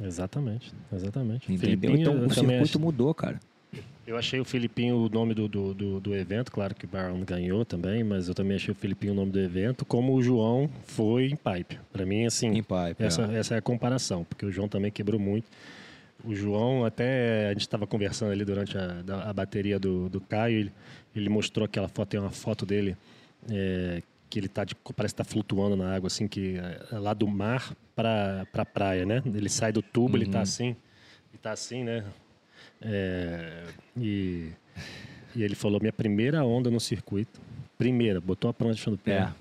Exatamente. 0.00 0.72
Exatamente. 0.92 1.52
Entendeu? 1.52 1.96
Então 1.96 2.24
o 2.26 2.32
circuito 2.32 2.62
acho- 2.62 2.80
mudou, 2.80 3.12
cara. 3.14 3.40
Eu 4.06 4.16
achei 4.16 4.38
o 4.38 4.44
Filipinho 4.44 4.96
o 4.96 5.08
nome 5.08 5.34
do, 5.34 5.48
do, 5.48 5.74
do, 5.74 6.00
do 6.00 6.14
evento, 6.14 6.52
claro 6.52 6.74
que 6.76 6.84
o 6.84 6.88
Baron 6.88 7.24
ganhou 7.24 7.64
também, 7.64 8.04
mas 8.04 8.28
eu 8.28 8.34
também 8.34 8.56
achei 8.56 8.70
o 8.70 8.74
Filipinho 8.74 9.12
o 9.12 9.16
nome 9.16 9.32
do 9.32 9.40
evento, 9.40 9.84
como 9.84 10.14
o 10.14 10.22
João 10.22 10.70
foi 10.84 11.26
em 11.26 11.36
pipe. 11.36 11.80
Para 11.92 12.06
mim, 12.06 12.24
assim, 12.24 12.46
Em 12.46 12.62
pipe, 12.62 12.96
essa, 12.98 13.22
é. 13.22 13.38
essa 13.38 13.54
é 13.56 13.58
a 13.58 13.62
comparação, 13.62 14.22
porque 14.22 14.46
o 14.46 14.52
João 14.52 14.68
também 14.68 14.92
quebrou 14.92 15.18
muito. 15.18 15.46
O 16.24 16.34
João, 16.36 16.84
até 16.84 17.48
a 17.48 17.52
gente 17.52 17.62
estava 17.62 17.84
conversando 17.84 18.30
ali 18.30 18.44
durante 18.44 18.78
a, 18.78 19.02
a 19.28 19.32
bateria 19.32 19.78
do, 19.78 20.08
do 20.08 20.20
Caio, 20.20 20.60
ele, 20.60 20.72
ele 21.14 21.28
mostrou 21.28 21.64
aquela 21.64 21.88
foto, 21.88 22.08
tem 22.08 22.20
uma 22.20 22.30
foto 22.30 22.64
dele 22.64 22.96
é, 23.50 24.02
que 24.30 24.38
ele 24.38 24.48
tá 24.48 24.64
de, 24.64 24.76
parece 24.94 25.14
que 25.14 25.18
tá 25.18 25.24
flutuando 25.24 25.76
na 25.76 25.92
água, 25.92 26.06
assim, 26.06 26.28
que 26.28 26.56
é 26.92 26.98
lá 26.98 27.12
do 27.12 27.26
mar 27.26 27.74
para 27.96 28.46
pra 28.52 28.64
praia, 28.64 29.04
né? 29.04 29.20
Ele 29.26 29.48
sai 29.48 29.72
do 29.72 29.82
tubo, 29.82 30.16
ele 30.16 30.26
tá 30.26 30.40
assim, 30.40 30.76
ele 31.32 31.38
tá 31.42 31.50
assim, 31.50 31.82
né? 31.82 32.04
É, 32.80 33.64
e, 33.96 34.50
e 35.34 35.42
ele 35.42 35.54
falou, 35.54 35.80
minha 35.80 35.92
primeira 35.92 36.44
onda 36.44 36.70
no 36.70 36.80
circuito, 36.80 37.40
primeira, 37.78 38.20
botou 38.20 38.50
a 38.50 38.54
prancha 38.54 38.90
no 38.90 38.98
pé, 38.98 39.12
É. 39.18 39.32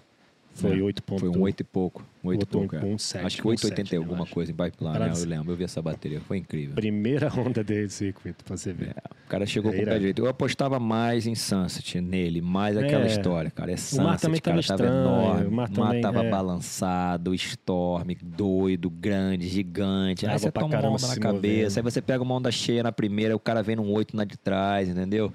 foi 0.56 0.80
É. 0.80 0.82
8 0.82 1.04
pontos. 1.04 1.22
Foi 1.22 1.30
um 1.30 1.42
8 1.44 1.60
e 1.60 1.64
pouco. 1.64 2.06
Um 2.24 2.30
8 2.30 2.42
e 2.42 2.46
pouco. 2.48 2.76
é. 2.76 2.84
um 2.84 2.98
sete, 2.98 3.24
acho 3.26 3.42
que 3.42 3.48
um 3.48 3.52
8,80 3.52 3.76
sete, 3.76 3.92
e 3.92 3.96
eu 3.98 4.02
alguma 4.02 4.24
acho. 4.24 4.34
coisa 4.34 4.52
em 4.52 4.56
pipeline, 4.56 4.98
né? 4.98 5.12
eu 5.16 5.26
lembro. 5.28 5.52
Eu 5.52 5.56
vi 5.58 5.64
essa 5.64 5.80
bateria. 5.82 6.20
Foi 6.22 6.38
incrível. 6.38 6.74
Primeira 6.74 7.32
onda 7.40 7.64
dele 7.64 7.86
de 7.88 7.94
circuito, 7.94 8.44
pra 8.44 8.58
você 8.58 8.74
ver. 8.74 8.90
É, 8.90 9.10
o 9.26 9.30
cara 9.30 9.46
chegou 9.46 9.72
É 9.72 9.76
com 9.76 9.82
o 9.84 9.86
pé 9.86 9.98
direito. 10.00 10.20
Eu 10.24 10.28
apostava 10.28 10.80
mais 10.80 11.28
em 11.28 11.36
Sunset 11.36 12.02
nele, 12.02 12.42
mais 12.42 12.76
aquela 12.78 13.04
É. 13.04 13.08
história, 13.08 13.52
cara. 13.52 13.72
É 13.72 13.78
Sunset, 13.78 14.04
mar 14.04 14.20
também 14.20 14.42
cara, 14.42 14.62
tava 14.64 14.68
tava 14.80 14.84
estranho, 14.90 15.02
enorme. 15.06 15.46
o 15.46 15.52
mar 15.52 15.70
O 15.70 15.80
mar 15.80 15.88
também, 15.88 16.02
tava 16.02 16.24
é. 16.26 16.30
balançado, 16.32 17.34
Storm, 17.36 18.16
doido, 18.24 18.90
grande, 18.90 19.48
gigante. 19.48 20.26
Aí 20.26 20.32
Água 20.32 20.40
você 20.40 20.52
toma 20.52 20.80
uma 20.80 20.90
onda 20.90 21.08
na 21.08 21.18
cabeça, 21.18 21.34
movendo. 21.34 21.78
aí 21.88 21.92
você 21.94 22.02
pega 22.02 22.24
uma 22.24 22.34
onda 22.36 22.50
cheia 22.52 22.82
na 22.82 22.92
primeira, 22.92 23.36
o 23.36 23.40
cara 23.40 23.62
vem 23.62 23.76
num 23.76 23.92
8 23.92 24.16
na 24.16 24.24
de 24.24 24.38
trás, 24.38 24.90
entendeu? 24.90 25.32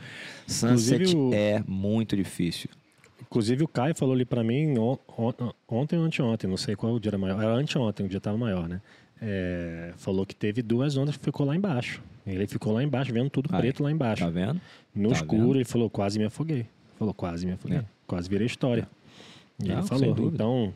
Sunset 0.47 1.15
o- 1.17 1.31
é 1.33 1.63
muito 1.69 2.17
difícil. 2.17 2.69
Inclusive 3.31 3.63
o 3.63 3.69
Caio 3.69 3.95
falou 3.95 4.13
ali 4.15 4.25
pra 4.25 4.43
mim 4.43 4.77
on- 4.77 4.99
on- 5.17 5.53
ontem 5.69 5.97
ou 5.97 6.05
anteontem, 6.05 6.51
não 6.51 6.57
sei 6.57 6.75
qual 6.75 6.93
o 6.95 6.99
dia 7.01 7.11
era 7.11 7.19
maior. 7.19 7.41
Era 7.41 7.53
anteontem, 7.55 8.05
o 8.05 8.09
dia 8.09 8.21
tava 8.21 8.37
maior, 8.37 8.69
né? 8.69 8.81
É, 9.23 9.93
falou 9.99 10.27
que 10.27 10.35
teve 10.35 10.63
duas 10.63 10.97
ondas 10.97 11.17
que 11.17 11.25
ficou 11.25 11.47
lá 11.47 11.55
embaixo. 11.55 12.03
Ele 12.27 12.47
ficou 12.47 12.73
lá 12.73 12.83
embaixo, 12.83 13.13
vendo 13.13 13.31
tudo 13.31 13.49
preto 13.49 13.83
lá 13.83 13.91
embaixo. 13.93 14.25
Tá 14.25 14.31
vendo? 14.31 14.61
No 14.95 15.11
Tá 15.11 15.15
escuro, 15.17 15.43
vendo? 15.43 15.57
ele 15.57 15.65
falou, 15.65 15.89
quase 15.89 16.19
me 16.19 16.25
afoguei. 16.25 16.67
Falou, 16.99 17.15
quase 17.15 17.47
me 17.47 17.53
afoguei. 17.53 17.79
É. 17.79 17.85
Quase 18.07 18.29
virei 18.29 18.47
história. 18.47 18.89
E 19.63 19.69
Não, 19.69 19.79
ele 19.79 19.87
falou. 19.87 20.17
Então, 20.33 20.75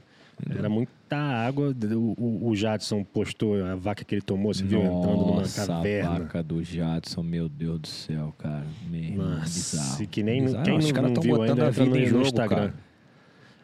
era 0.56 0.68
muita 1.16 1.46
água. 1.46 1.74
O, 2.18 2.48
o- 2.50 2.56
Jadson 2.56 3.04
postou 3.04 3.62
a 3.64 3.74
vaca 3.74 4.04
que 4.04 4.14
ele 4.14 4.22
tomou, 4.22 4.52
você 4.54 4.64
viu? 4.64 4.80
Entrando 4.80 5.26
numa 5.26 5.42
caverna. 5.48 6.10
a 6.10 6.18
vaca 6.18 6.42
do 6.42 6.62
Jadson, 6.62 7.22
meu 7.22 7.48
Deus 7.48 7.80
do 7.80 7.88
céu, 7.88 8.34
cara. 8.38 8.64
Meu 8.88 9.16
Nossa, 9.16 9.44
bizarro. 9.44 10.06
que 10.08 10.22
nem 10.22 10.44
Bizarro. 10.44 10.64
quem 10.64 10.78
não, 10.92 11.02
não 11.02 11.12
tão 11.14 11.22
viu 11.22 11.42
ainda, 11.42 11.64
a 11.64 11.68
entra 11.68 11.84
no 11.84 12.06
jogo, 12.06 12.22
Instagram. 12.22 12.56
cara. 12.56 12.74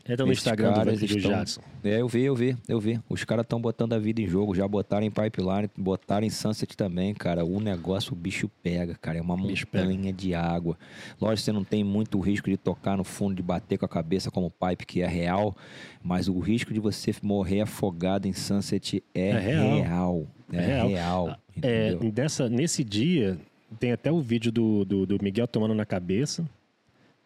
Entra 0.09 0.25
no 0.25 0.33
Esses 0.33 0.45
Instagram 0.45 0.73
do, 0.73 1.19
Jadson. 1.21 1.61
É, 1.85 2.01
eu 2.01 2.09
vi, 2.09 2.23
eu 2.23 2.35
vi, 2.35 2.57
eu 2.69 2.81
vi. 2.81 3.01
Os 3.09 3.23
caras 3.25 3.45
estão 3.45 3.61
botando 3.61 3.93
a 3.93 3.99
vida 3.99 4.21
em 4.21 4.27
jogo, 4.27 4.55
já 4.55 4.67
botaram 4.67 5.05
em 5.07 5.11
pipeline, 5.11 5.71
botaram 5.77 6.27
em 6.27 6.31
Sunset 6.31 6.77
também, 6.77 7.15
cara. 7.15 7.45
O 7.45 7.61
negócio, 7.61 8.13
o 8.13 8.17
bicho 8.17 8.49
pega, 8.63 8.95
cara. 8.95 9.19
É 9.19 9.23
uma 9.23 9.37
bicho 9.37 9.67
pega. 9.67 9.85
montanha 9.85 10.13
de 10.13 10.35
água. 10.35 10.77
Lógico, 11.21 11.45
você 11.45 11.53
não 11.53 11.63
tem 11.65 11.85
muito 11.85 12.19
risco 12.19 12.49
de 12.51 12.57
tocar 12.57 12.97
no 12.97 13.05
fundo, 13.05 13.35
de 13.35 13.43
bater 13.43 13.79
com 13.79 13.85
a 13.85 13.89
cabeça 13.89 14.31
como 14.31 14.51
pipe, 14.51 14.87
que 14.87 15.03
é 15.03 15.07
real. 15.07 15.55
Mas 16.03 16.29
o 16.29 16.39
risco 16.39 16.73
de 16.73 16.81
você 16.81 17.15
morrer 17.23 17.61
afogado 17.61 18.27
em 18.27 18.33
Sunset 18.33 19.03
é, 19.15 19.29
É 19.29 19.39
real. 19.39 19.75
real. 19.83 20.27
É, 20.53 20.57
É 20.57 20.67
real. 20.67 20.89
real. 20.89 21.39
É, 21.63 21.89
entendeu? 21.93 22.13
dessa, 22.13 22.49
nesse 22.49 22.83
dia, 22.83 23.39
tem 23.79 23.93
até 23.93 24.11
o 24.11 24.21
vídeo 24.21 24.51
do, 24.51 24.85
do, 24.85 25.07
do 25.07 25.19
Miguel 25.23 25.47
tomando 25.47 25.75
na 25.75 25.85
cabeça. 25.85 26.49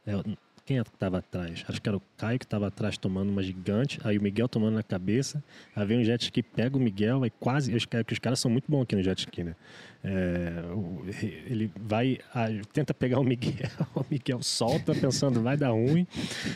É, 0.06 0.12
quem 0.64 0.78
é 0.78 0.80
estava 0.80 1.18
atrás? 1.18 1.62
Acho 1.68 1.80
que 1.82 1.88
era 1.88 1.96
o 1.96 2.02
Caio 2.16 2.38
que 2.38 2.44
estava 2.46 2.66
atrás 2.68 2.96
tomando 2.96 3.28
uma 3.30 3.42
gigante. 3.42 3.98
Aí 4.02 4.16
o 4.16 4.22
Miguel 4.22 4.48
tomando 4.48 4.74
na 4.74 4.82
cabeça. 4.82 5.44
Aí 5.76 5.84
vem 5.86 5.98
um 6.00 6.04
jet 6.04 6.22
ski, 6.22 6.42
pega 6.42 6.76
o 6.76 6.80
Miguel, 6.80 7.22
aí 7.22 7.30
quase. 7.30 7.74
Os, 7.74 7.84
que 7.84 7.96
os 8.12 8.18
caras 8.18 8.40
são 8.40 8.50
muito 8.50 8.64
bons 8.70 8.82
aqui 8.82 8.96
no 8.96 9.02
jet 9.02 9.18
ski, 9.18 9.44
né? 9.44 9.54
É, 10.02 10.62
o- 10.74 11.02
ele 11.46 11.70
vai, 11.76 12.18
tenta 12.72 12.92
pegar 12.94 13.20
o 13.20 13.24
Miguel, 13.24 13.68
o 13.94 14.04
Miguel 14.10 14.42
solta, 14.42 14.94
pensando 14.94 15.42
vai 15.42 15.56
dar 15.56 15.70
ruim. 15.70 16.06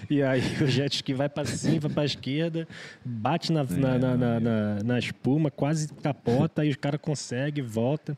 E 0.08 0.22
aí 0.22 0.40
o 0.62 0.66
jet 0.66 0.94
ski 0.96 1.12
vai 1.12 1.28
para 1.28 1.44
cima, 1.46 1.90
para 1.90 2.04
esquerda, 2.04 2.66
bate 3.04 3.52
na, 3.52 3.64
na, 3.64 3.98
na, 3.98 4.16
na, 4.40 4.82
na- 4.82 4.98
espuma, 4.98 5.50
quase 5.50 5.88
capota, 5.94 6.62
aí 6.62 6.70
os 6.70 6.76
cara 6.76 6.96
consegue, 6.98 7.60
volta. 7.60 8.16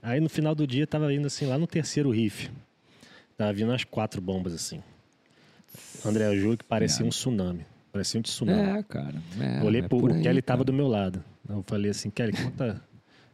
Aí 0.00 0.20
no 0.20 0.28
final 0.28 0.54
do 0.54 0.66
dia 0.66 0.86
tava 0.86 1.12
indo 1.12 1.26
assim, 1.26 1.46
lá 1.46 1.58
no 1.58 1.66
terceiro 1.66 2.10
riff. 2.10 2.48
Tava 3.36 3.52
vindo 3.52 3.72
as 3.72 3.82
quatro 3.82 4.20
bombas 4.20 4.52
assim. 4.54 4.80
André 6.04 6.34
Júlio 6.36 6.58
que 6.58 6.64
parecia 6.64 7.04
um 7.04 7.08
tsunami. 7.08 7.64
Parecia 7.92 8.18
um 8.18 8.22
tsunami. 8.22 8.78
É, 8.78 8.82
cara. 8.82 9.14
É, 9.40 9.60
Eu 9.60 9.66
Olhei 9.66 9.80
é 9.82 9.88
pro 9.88 9.98
por 9.98 10.12
aí, 10.12 10.22
Kelly 10.22 10.42
tava 10.42 10.58
cara. 10.58 10.64
do 10.66 10.72
meu 10.72 10.88
lado. 10.88 11.22
Eu 11.48 11.62
falei 11.66 11.90
assim, 11.90 12.10
Kelly, 12.10 12.32
conta. 12.32 12.82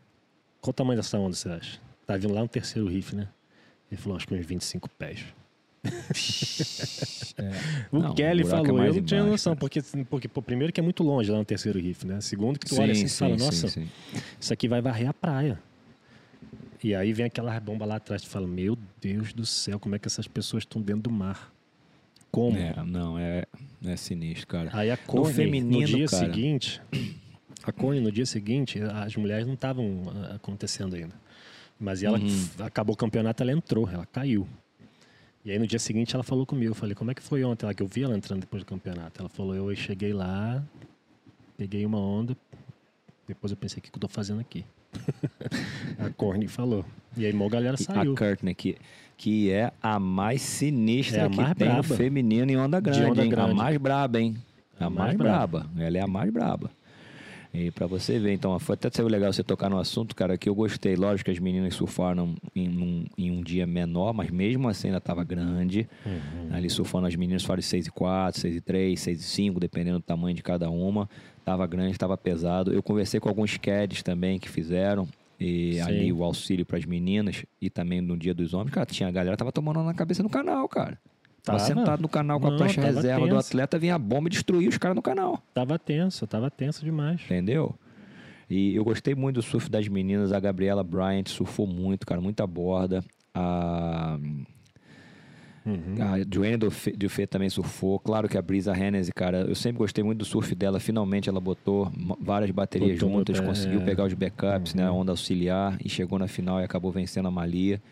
Qual 0.60 0.70
o 0.70 0.72
tamanho 0.72 0.96
dessa 0.98 1.16
onda 1.18 1.36
você 1.36 1.48
acha? 1.48 1.80
Tá 2.06 2.16
vindo 2.16 2.34
lá 2.34 2.40
no 2.40 2.48
terceiro 2.48 2.88
riff, 2.88 3.14
né? 3.14 3.28
Ele 3.90 4.00
falou, 4.00 4.16
acho 4.16 4.26
que 4.26 4.34
uns 4.34 4.44
25 4.44 4.88
pés. 4.90 5.24
O 7.92 8.00
Não, 8.00 8.14
Kelly 8.14 8.42
o 8.42 8.46
é 8.46 8.50
falou, 8.50 8.76
mais 8.76 8.88
eu 8.96 9.00
não 9.00 9.06
tinha 9.06 9.20
embaixo, 9.20 9.30
noção, 9.30 9.52
cara. 9.52 9.60
porque, 9.60 9.80
porque 10.10 10.28
pô, 10.28 10.42
primeiro 10.42 10.72
que 10.72 10.80
é 10.80 10.82
muito 10.82 11.02
longe 11.04 11.30
lá 11.30 11.38
no 11.38 11.44
terceiro 11.44 11.78
riff, 11.78 12.04
né? 12.04 12.20
Segundo 12.20 12.58
que 12.58 12.66
tu 12.66 12.74
Sim, 12.74 12.82
olha 12.82 12.92
assim 12.92 13.04
e 13.04 13.08
sim, 13.08 13.16
fala, 13.18 13.38
sim, 13.38 13.44
nossa, 13.44 13.68
sim. 13.68 13.88
isso 14.40 14.52
aqui 14.52 14.66
vai 14.66 14.80
varrer 14.80 15.08
a 15.08 15.14
praia. 15.14 15.58
E 16.82 16.94
aí 16.94 17.12
vem 17.12 17.26
aquela 17.26 17.58
bomba 17.60 17.84
lá 17.84 17.96
atrás, 17.96 18.22
tu 18.22 18.28
fala, 18.28 18.46
meu 18.46 18.76
Deus 19.00 19.32
do 19.32 19.46
céu, 19.46 19.78
como 19.78 19.94
é 19.94 19.98
que 19.98 20.08
essas 20.08 20.26
pessoas 20.26 20.62
estão 20.64 20.82
dentro 20.82 21.02
do 21.02 21.10
mar? 21.12 21.52
Como? 22.30 22.56
É, 22.56 22.74
não, 22.84 23.18
é, 23.18 23.44
é 23.84 23.96
sinistro, 23.96 24.46
cara. 24.46 24.70
Aí 24.72 24.90
a 24.90 24.96
Cone, 24.96 25.32
feminino, 25.32 25.80
no 25.80 25.86
dia 25.86 26.06
cara. 26.06 26.26
seguinte, 26.26 26.80
a 27.64 27.72
Cone, 27.72 28.00
no 28.00 28.12
dia 28.12 28.26
seguinte, 28.26 28.80
as 28.80 29.16
mulheres 29.16 29.46
não 29.46 29.54
estavam 29.54 30.02
ah, 30.14 30.34
acontecendo 30.36 30.94
ainda. 30.94 31.14
Mas 31.80 32.02
ela 32.02 32.18
Uhum. 32.18 32.48
acabou 32.60 32.94
o 32.94 32.96
campeonato, 32.96 33.42
ela 33.42 33.52
entrou, 33.52 33.88
ela 33.88 34.04
caiu. 34.06 34.46
E 35.44 35.50
aí 35.52 35.58
no 35.58 35.66
dia 35.66 35.78
seguinte 35.78 36.14
ela 36.14 36.24
falou 36.24 36.44
comigo, 36.44 36.72
eu 36.72 36.74
falei, 36.74 36.94
como 36.94 37.10
é 37.10 37.14
que 37.14 37.22
foi 37.22 37.42
ontem? 37.44 37.64
Ela, 37.64 37.72
que 37.72 37.82
eu 37.82 37.86
vi 37.86 38.02
ela 38.02 38.16
entrando 38.16 38.40
depois 38.40 38.62
do 38.62 38.66
campeonato. 38.66 39.20
Ela 39.20 39.28
falou, 39.28 39.54
eu 39.54 39.74
cheguei 39.76 40.12
lá, 40.12 40.62
peguei 41.56 41.86
uma 41.86 41.98
onda, 41.98 42.36
depois 43.26 43.50
eu 43.52 43.56
pensei, 43.56 43.78
o 43.78 43.82
que 43.82 43.90
que 43.90 43.96
eu 43.96 44.00
tô 44.00 44.08
fazendo 44.08 44.40
aqui? 44.40 44.64
a 45.98 46.10
Corny 46.10 46.48
falou. 46.48 46.84
E 47.18 47.26
aí, 47.26 47.32
a 47.42 47.48
galera 47.48 47.76
saiu. 47.76 48.12
A 48.12 48.16
Courtney, 48.16 48.54
que, 48.54 48.76
que 49.16 49.50
é 49.50 49.72
a 49.82 49.98
mais 49.98 50.40
sinistra 50.42 51.22
É 51.22 51.24
a 51.24 51.28
que 51.30 51.36
mais 51.36 51.54
tem 51.54 51.68
braba. 51.68 51.82
feminino 51.82 52.50
em 52.50 52.56
onda 52.56 52.80
grande, 52.80 53.02
onda 53.10 53.22
hein? 53.24 53.32
A 53.32 53.36
grande. 53.36 53.54
mais 53.54 53.76
braba, 53.76 54.20
hein? 54.20 54.36
A, 54.78 54.86
A 54.86 54.90
mais, 54.90 55.06
mais 55.08 55.16
braba. 55.16 55.66
Ela 55.76 55.98
é 55.98 56.00
a 56.00 56.06
mais 56.06 56.30
braba. 56.32 56.70
E 57.52 57.70
pra 57.70 57.86
você 57.86 58.18
ver, 58.18 58.34
então, 58.34 58.56
foi 58.58 58.74
até 58.74 59.02
legal 59.02 59.32
você 59.32 59.42
tocar 59.42 59.70
no 59.70 59.78
assunto, 59.78 60.14
cara, 60.14 60.36
que 60.36 60.48
eu 60.48 60.54
gostei. 60.54 60.94
Lógico 60.94 61.24
que 61.24 61.30
as 61.30 61.38
meninas 61.38 61.74
surfaram 61.74 62.34
em, 62.54 62.68
um- 62.68 63.04
em 63.16 63.30
um 63.30 63.42
dia 63.42 63.66
menor, 63.66 64.12
mas 64.12 64.30
mesmo 64.30 64.68
assim 64.68 64.88
ainda 64.88 65.00
tava 65.00 65.24
grande. 65.24 65.88
Uhum. 66.04 66.50
Ali 66.54 66.68
surfando 66.68 67.06
as 67.06 67.16
meninas 67.16 67.42
foram 67.42 67.62
6 67.62 67.86
e 67.86 67.90
4, 67.90 68.38
6 68.40 68.56
e 68.56 68.60
3, 68.60 69.00
6 69.00 69.20
e 69.20 69.22
5, 69.24 69.58
dependendo 69.58 69.98
do 69.98 70.02
tamanho 70.04 70.36
de 70.36 70.42
cada 70.42 70.68
uma. 70.70 71.08
Tava 71.42 71.66
grande, 71.66 71.96
tava 71.98 72.16
pesado. 72.18 72.72
Eu 72.72 72.82
conversei 72.82 73.18
com 73.18 73.30
alguns 73.30 73.56
CADs 73.56 74.02
também 74.02 74.38
que 74.38 74.48
fizeram. 74.48 75.08
E 75.40 75.74
Sim. 75.74 75.80
ali 75.82 76.12
o 76.12 76.24
auxílio 76.24 76.66
para 76.66 76.78
as 76.78 76.84
meninas 76.84 77.44
e 77.60 77.70
também 77.70 78.00
no 78.00 78.16
dia 78.16 78.34
dos 78.34 78.54
homens, 78.54 78.72
cara, 78.72 78.86
tinha 78.86 79.08
a 79.08 79.12
galera 79.12 79.36
que 79.36 79.38
tava 79.38 79.52
tomando 79.52 79.82
na 79.84 79.94
cabeça 79.94 80.22
no 80.22 80.28
canal, 80.28 80.68
cara. 80.68 80.98
Tava, 81.44 81.58
Tava. 81.58 81.60
sentado 81.60 82.02
no 82.02 82.08
canal 82.08 82.40
com 82.40 82.48
a 82.48 82.50
Não, 82.50 82.56
prancha 82.58 82.80
reserva 82.80 83.20
do 83.26 83.34
tenso. 83.36 83.48
atleta, 83.48 83.78
vinha 83.78 83.94
a 83.94 83.98
bomba 83.98 84.28
e 84.28 84.30
destruía 84.32 84.68
os 84.68 84.76
caras 84.76 84.96
no 84.96 85.00
canal. 85.02 85.40
Tava 85.54 85.78
tenso, 85.78 86.26
tava 86.26 86.50
tenso 86.50 86.84
demais. 86.84 87.20
Entendeu? 87.24 87.74
E 88.50 88.74
eu 88.74 88.84
gostei 88.84 89.14
muito 89.14 89.36
do 89.36 89.42
surf 89.42 89.70
das 89.70 89.86
meninas. 89.88 90.32
A 90.32 90.40
Gabriela 90.40 90.82
Bryant 90.82 91.28
surfou 91.28 91.66
muito, 91.66 92.04
cara, 92.06 92.20
muita 92.20 92.46
borda. 92.46 93.04
A, 93.32 94.18
Uhum. 95.66 95.96
a 96.00 96.18
Joanne 96.32 96.56
Dufé 96.96 97.26
também 97.26 97.50
surfou. 97.50 97.98
Claro 97.98 98.28
que 98.28 98.38
a 98.38 98.42
Brisa 98.42 98.76
Hennessy, 98.76 99.12
cara, 99.12 99.42
eu 99.42 99.54
sempre 99.54 99.78
gostei 99.78 100.02
muito 100.02 100.18
do 100.18 100.24
surf 100.24 100.54
dela. 100.54 100.80
Finalmente 100.80 101.28
ela 101.28 101.40
botou 101.40 101.90
várias 102.20 102.50
baterias 102.50 102.98
Botou 102.98 103.16
juntas, 103.16 103.40
pé, 103.40 103.46
conseguiu 103.46 103.80
é. 103.80 103.84
pegar 103.84 104.04
os 104.04 104.14
backups, 104.14 104.74
né, 104.74 104.84
a 104.84 104.92
onda 104.92 105.12
auxiliar 105.12 105.76
e 105.84 105.88
chegou 105.88 106.18
na 106.18 106.28
final 106.28 106.60
e 106.60 106.64
acabou 106.64 106.90
vencendo 106.90 107.28
a 107.28 107.30
Malia. 107.30 107.82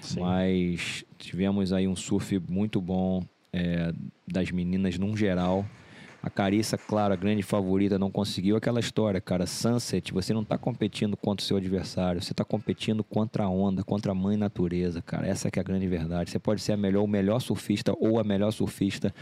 Sim. 0.00 0.20
Mas 0.20 1.04
tivemos 1.18 1.72
aí 1.72 1.86
um 1.86 1.96
surf 1.96 2.40
muito 2.48 2.80
bom 2.80 3.22
é, 3.52 3.92
das 4.26 4.50
meninas 4.50 4.98
num 4.98 5.16
geral. 5.16 5.64
A 6.22 6.30
Carissa, 6.30 6.78
claro, 6.78 7.12
a 7.12 7.16
grande 7.16 7.42
favorita, 7.42 7.98
não 7.98 8.08
conseguiu 8.08 8.56
aquela 8.56 8.78
história, 8.78 9.20
cara. 9.20 9.44
Sunset, 9.44 10.12
você 10.12 10.32
não 10.32 10.44
tá 10.44 10.56
competindo 10.56 11.16
contra 11.16 11.42
o 11.42 11.46
seu 11.46 11.56
adversário, 11.56 12.22
você 12.22 12.32
tá 12.32 12.44
competindo 12.44 13.02
contra 13.02 13.42
a 13.42 13.48
onda, 13.48 13.82
contra 13.82 14.12
a 14.12 14.14
mãe 14.14 14.36
natureza, 14.36 15.02
cara. 15.02 15.26
Essa 15.26 15.50
que 15.50 15.58
é 15.58 15.62
a 15.62 15.64
grande 15.64 15.88
verdade. 15.88 16.30
Você 16.30 16.38
pode 16.38 16.62
ser 16.62 16.74
a 16.74 16.76
melhor, 16.76 17.02
o 17.02 17.08
melhor 17.08 17.40
surfista 17.40 17.92
ou 17.98 18.20
a 18.20 18.24
melhor 18.24 18.52
surfista. 18.52 19.12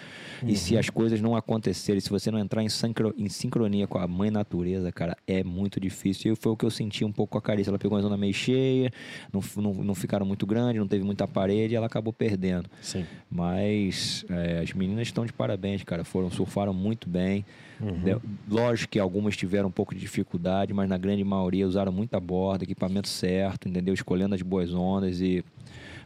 Uhum. 0.43 0.51
E 0.51 0.57
se 0.57 0.77
as 0.77 0.91
coisas 0.91 1.23
não 1.23 1.35
acontecerem, 1.35 2.01
se 2.01 2.11
você 2.11 2.31
não 2.31 2.39
entrar 2.39 2.63
em, 2.63 2.69
sincro, 2.69 3.15
em 3.17 3.31
sincronia 3.31 3.87
com 3.87 3.97
a 3.97 4.07
mãe 4.07 4.31
natureza, 4.31 4.93
cara, 4.93 5.17
é 5.27 5.43
muito 5.43 5.81
difícil. 5.81 6.35
E 6.35 6.37
foi 6.37 6.53
o 6.53 6.57
que 6.57 6.67
eu 6.67 6.71
senti 6.71 7.03
um 7.03 7.13
pouco 7.13 7.33
com 7.33 7.39
a 7.39 7.43
Carissa. 7.43 7.71
Ela 7.71 7.79
pegou 7.79 7.97
uma 7.97 8.03
zona 8.03 8.19
meio 8.19 8.35
cheia, 8.35 8.93
não, 9.33 9.41
não, 9.57 9.73
não 9.85 9.95
ficaram 9.95 10.27
muito 10.27 10.47
grandes, 10.47 10.79
não 10.79 10.89
teve 10.89 11.03
muita 11.03 11.27
parede 11.27 11.73
e 11.73 11.77
ela 11.77 11.87
acabou 11.87 12.13
perdendo. 12.13 12.69
Sim. 12.83 13.07
Mas 13.31 14.23
é, 14.29 14.61
as 14.61 14.75
meninas 14.75 15.09
estão 15.09 15.25
de 15.25 15.33
parabéns, 15.33 15.83
cara. 15.83 16.05
Foram, 16.05 16.31
surfaram 16.31 16.75
muito 16.75 16.90
muito 16.91 17.09
bem. 17.09 17.45
Uhum. 17.81 18.21
Lógico 18.49 18.91
que 18.91 18.99
algumas 18.99 19.37
tiveram 19.37 19.69
um 19.69 19.73
pouco 19.73 19.95
de 19.95 20.01
dificuldade, 20.01 20.75
mas 20.75 20.89
na 20.89 20.99
grande 20.99 21.23
maioria 21.23 21.67
usaram 21.67 21.93
muita 21.93 22.19
borda, 22.19 22.65
equipamento 22.65 23.09
certo, 23.09 23.69
entendeu? 23.69 23.95
Escolhendo 23.95 24.35
as 24.35 24.43
boas 24.43 24.75
ondas 24.75 25.21
e 25.21 25.45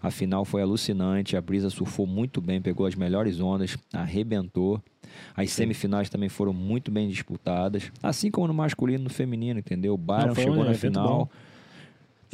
a 0.02 0.10
final 0.10 0.44
foi 0.44 0.60
alucinante. 0.60 1.36
A 1.36 1.40
Brisa 1.40 1.70
surfou 1.70 2.06
muito 2.06 2.40
bem, 2.40 2.60
pegou 2.60 2.86
as 2.86 2.94
melhores 2.94 3.40
ondas, 3.40 3.76
arrebentou. 3.92 4.80
As 5.34 5.50
Sim. 5.50 5.62
semifinais 5.62 6.10
também 6.10 6.28
foram 6.28 6.52
muito 6.52 6.90
bem 6.90 7.08
disputadas, 7.08 7.90
assim 8.02 8.30
como 8.30 8.46
no 8.46 8.54
masculino 8.54 9.00
e 9.00 9.04
no 9.04 9.10
feminino, 9.10 9.58
entendeu? 9.58 9.94
O 9.94 9.98
Byron 9.98 10.34
chegou 10.34 10.64
na 10.64 10.74
final. 10.74 11.30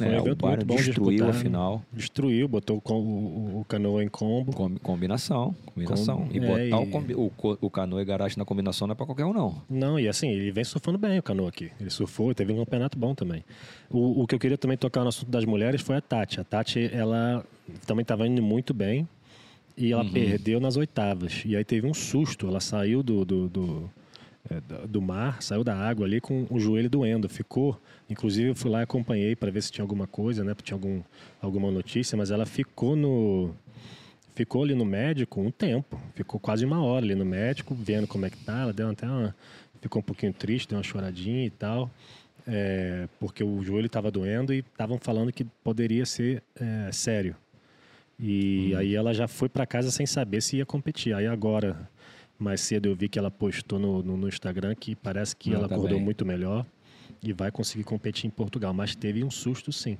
Foi 0.05 0.15
é, 0.15 0.21
um 0.21 0.31
o 0.31 0.35
Byron 0.35 0.75
destruiu 0.75 1.29
a 1.29 1.33
final. 1.33 1.81
Destruiu, 1.91 2.47
botou 2.47 2.81
o, 2.83 2.93
o, 2.93 3.59
o 3.61 3.65
canoa 3.65 4.03
em 4.03 4.07
combo. 4.07 4.53
Com, 4.53 4.75
combinação, 4.77 5.55
combinação. 5.65 6.27
Com, 6.27 6.35
e 6.35 6.39
botar 6.39 6.61
é, 6.61 7.15
o, 7.15 7.25
o, 7.25 7.57
o 7.61 7.69
canoa 7.69 8.01
e 8.01 8.05
garagem 8.05 8.37
na 8.37 8.45
combinação 8.45 8.87
não 8.87 8.93
é 8.93 8.95
para 8.95 9.05
qualquer 9.05 9.25
um, 9.25 9.33
não. 9.33 9.61
Não, 9.69 9.99
e 9.99 10.07
assim, 10.07 10.29
ele 10.29 10.51
vem 10.51 10.63
surfando 10.63 10.97
bem 10.97 11.19
o 11.19 11.23
canoa 11.23 11.49
aqui. 11.49 11.71
Ele 11.79 11.89
surfou 11.89 12.31
e 12.31 12.35
teve 12.35 12.53
um 12.53 12.57
campeonato 12.57 12.97
bom 12.97 13.13
também. 13.13 13.43
O, 13.89 14.23
o 14.23 14.27
que 14.27 14.35
eu 14.35 14.39
queria 14.39 14.57
também 14.57 14.77
tocar 14.77 15.01
no 15.01 15.09
assunto 15.09 15.29
das 15.29 15.45
mulheres 15.45 15.81
foi 15.81 15.95
a 15.97 16.01
Tati. 16.01 16.39
A 16.39 16.43
Tati, 16.43 16.89
ela 16.93 17.45
também 17.85 18.01
estava 18.01 18.27
indo 18.27 18.41
muito 18.41 18.73
bem 18.73 19.07
e 19.77 19.91
ela 19.91 20.03
uhum. 20.03 20.11
perdeu 20.11 20.59
nas 20.59 20.77
oitavas. 20.77 21.43
E 21.45 21.55
aí 21.55 21.63
teve 21.63 21.87
um 21.87 21.93
susto. 21.93 22.47
Ela 22.47 22.59
saiu 22.59 23.01
do, 23.01 23.25
do, 23.25 23.49
do, 23.49 23.89
é, 23.89 24.00
do 24.87 25.01
mar, 25.01 25.41
saiu 25.41 25.63
da 25.63 25.75
água 25.75 26.05
ali 26.05 26.19
com 26.19 26.45
o 26.49 26.59
joelho 26.59 26.89
doendo. 26.89 27.29
Ficou 27.29 27.79
Inclusive 28.11 28.49
eu 28.49 28.55
fui 28.55 28.69
lá 28.69 28.81
e 28.81 28.83
acompanhei 28.83 29.37
para 29.37 29.49
ver 29.49 29.63
se 29.63 29.71
tinha 29.71 29.83
alguma 29.83 30.05
coisa, 30.05 30.43
né? 30.43 30.53
Tinha 30.61 30.75
algum, 30.75 31.01
alguma 31.41 31.71
notícia, 31.71 32.17
mas 32.17 32.29
ela 32.29 32.45
ficou 32.45 32.93
no 32.93 33.55
ficou 34.35 34.63
ali 34.63 34.75
no 34.75 34.83
médico 34.83 35.39
um 35.39 35.49
tempo, 35.49 35.97
ficou 36.13 36.37
quase 36.37 36.65
uma 36.65 36.83
hora 36.83 37.05
ali 37.05 37.15
no 37.15 37.23
médico, 37.23 37.73
vendo 37.73 38.07
como 38.07 38.25
é 38.25 38.29
que 38.29 38.37
tá. 38.37 38.63
Ela 38.63 38.73
deu 38.73 38.89
até 38.89 39.07
uma, 39.07 39.33
ficou 39.79 40.01
um 40.01 40.03
pouquinho 40.03 40.33
triste, 40.33 40.67
deu 40.67 40.77
uma 40.77 40.83
choradinha 40.83 41.45
e 41.45 41.49
tal, 41.49 41.89
é, 42.45 43.07
porque 43.17 43.45
o 43.45 43.63
joelho 43.63 43.85
estava 43.85 44.11
doendo 44.11 44.53
e 44.53 44.59
estavam 44.59 44.97
falando 44.99 45.31
que 45.31 45.45
poderia 45.63 46.05
ser 46.05 46.43
é, 46.59 46.91
sério. 46.91 47.33
E 48.19 48.71
hum. 48.73 48.77
aí 48.77 48.93
ela 48.93 49.13
já 49.13 49.27
foi 49.27 49.47
para 49.47 49.65
casa 49.65 49.89
sem 49.89 50.05
saber 50.05 50.41
se 50.41 50.57
ia 50.57 50.65
competir. 50.65 51.13
Aí 51.13 51.27
agora, 51.27 51.89
mais 52.41 52.61
cedo 52.61 52.87
eu 52.87 52.95
vi 52.95 53.07
que 53.07 53.19
ela 53.19 53.29
postou 53.29 53.79
no, 53.79 54.01
no, 54.01 54.17
no 54.17 54.27
Instagram 54.27 54.75
que 54.75 54.95
parece 54.95 55.35
que 55.35 55.49
Não, 55.49 55.59
ela 55.59 55.67
tá 55.67 55.75
acordou 55.75 55.97
bem. 55.97 56.05
muito 56.05 56.25
melhor 56.25 56.65
e 57.21 57.31
vai 57.33 57.51
conseguir 57.51 57.83
competir 57.83 58.27
em 58.27 58.31
Portugal. 58.31 58.73
Mas 58.73 58.95
teve 58.95 59.23
um 59.23 59.31
susto, 59.31 59.71
sim. 59.71 59.97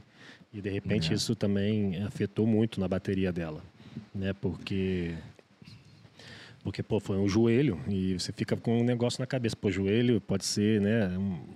E 0.54 0.62
de 0.62 0.69
repente 0.69 1.12
é. 1.12 1.15
isso 1.15 1.36
também 1.36 2.01
afetou 2.04 2.45
muito 2.45 2.80
na 2.80 2.88
bateria 2.88 3.32
dela, 3.32 3.62
né? 4.13 4.34
Porque 4.34 5.13
porque 6.63 6.84
pô, 6.84 6.99
foi 6.99 7.17
um 7.17 7.27
joelho 7.27 7.80
e 7.88 8.13
você 8.19 8.32
fica 8.32 8.56
com 8.56 8.82
um 8.82 8.84
negócio 8.84 9.19
na 9.19 9.25
cabeça. 9.25 9.56
Pô, 9.56 9.71
joelho 9.71 10.21
pode 10.21 10.45
ser, 10.45 10.80
né, 10.80 11.10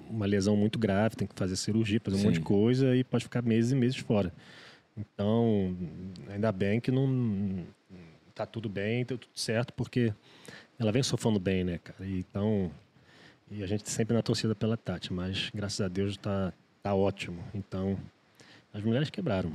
uma 0.10 0.26
lesão 0.26 0.56
muito 0.58 0.80
grave, 0.80 1.16
tem 1.16 1.28
que 1.28 1.36
fazer 1.36 1.56
cirurgia, 1.56 2.00
fazer 2.04 2.18
um 2.18 2.20
sim. 2.20 2.26
monte 2.26 2.36
de 2.36 2.42
coisa 2.42 2.96
e 2.96 3.04
pode 3.04 3.24
ficar 3.24 3.44
meses 3.44 3.72
e 3.72 3.76
meses 3.76 3.98
fora. 3.98 4.34
Então, 4.98 5.78
ainda 6.30 6.52
bem 6.52 6.80
que 6.80 6.90
não 6.90 7.66
tá 8.34 8.46
tudo 8.46 8.68
bem, 8.68 9.06
tá 9.06 9.16
tudo 9.16 9.30
certo, 9.36 9.74
porque 9.74 10.12
ela 10.80 10.92
vem 10.92 11.04
sofrendo 11.04 11.40
bem, 11.40 11.64
né, 11.64 11.78
cara? 11.78 12.08
Então, 12.10 12.72
e 13.50 13.64
a 13.64 13.68
gente 13.68 13.90
sempre 13.90 14.16
na 14.16 14.22
torcida 14.22 14.56
pela 14.56 14.76
Tati, 14.76 15.14
mas 15.14 15.50
graças 15.54 15.82
a 15.82 15.88
Deus 15.88 16.12
está 16.12 16.52
tá 16.82 16.94
ótimo. 16.94 17.42
Então, 17.54 17.98
as 18.74 18.84
mulheres 18.84 19.10
quebraram. 19.10 19.52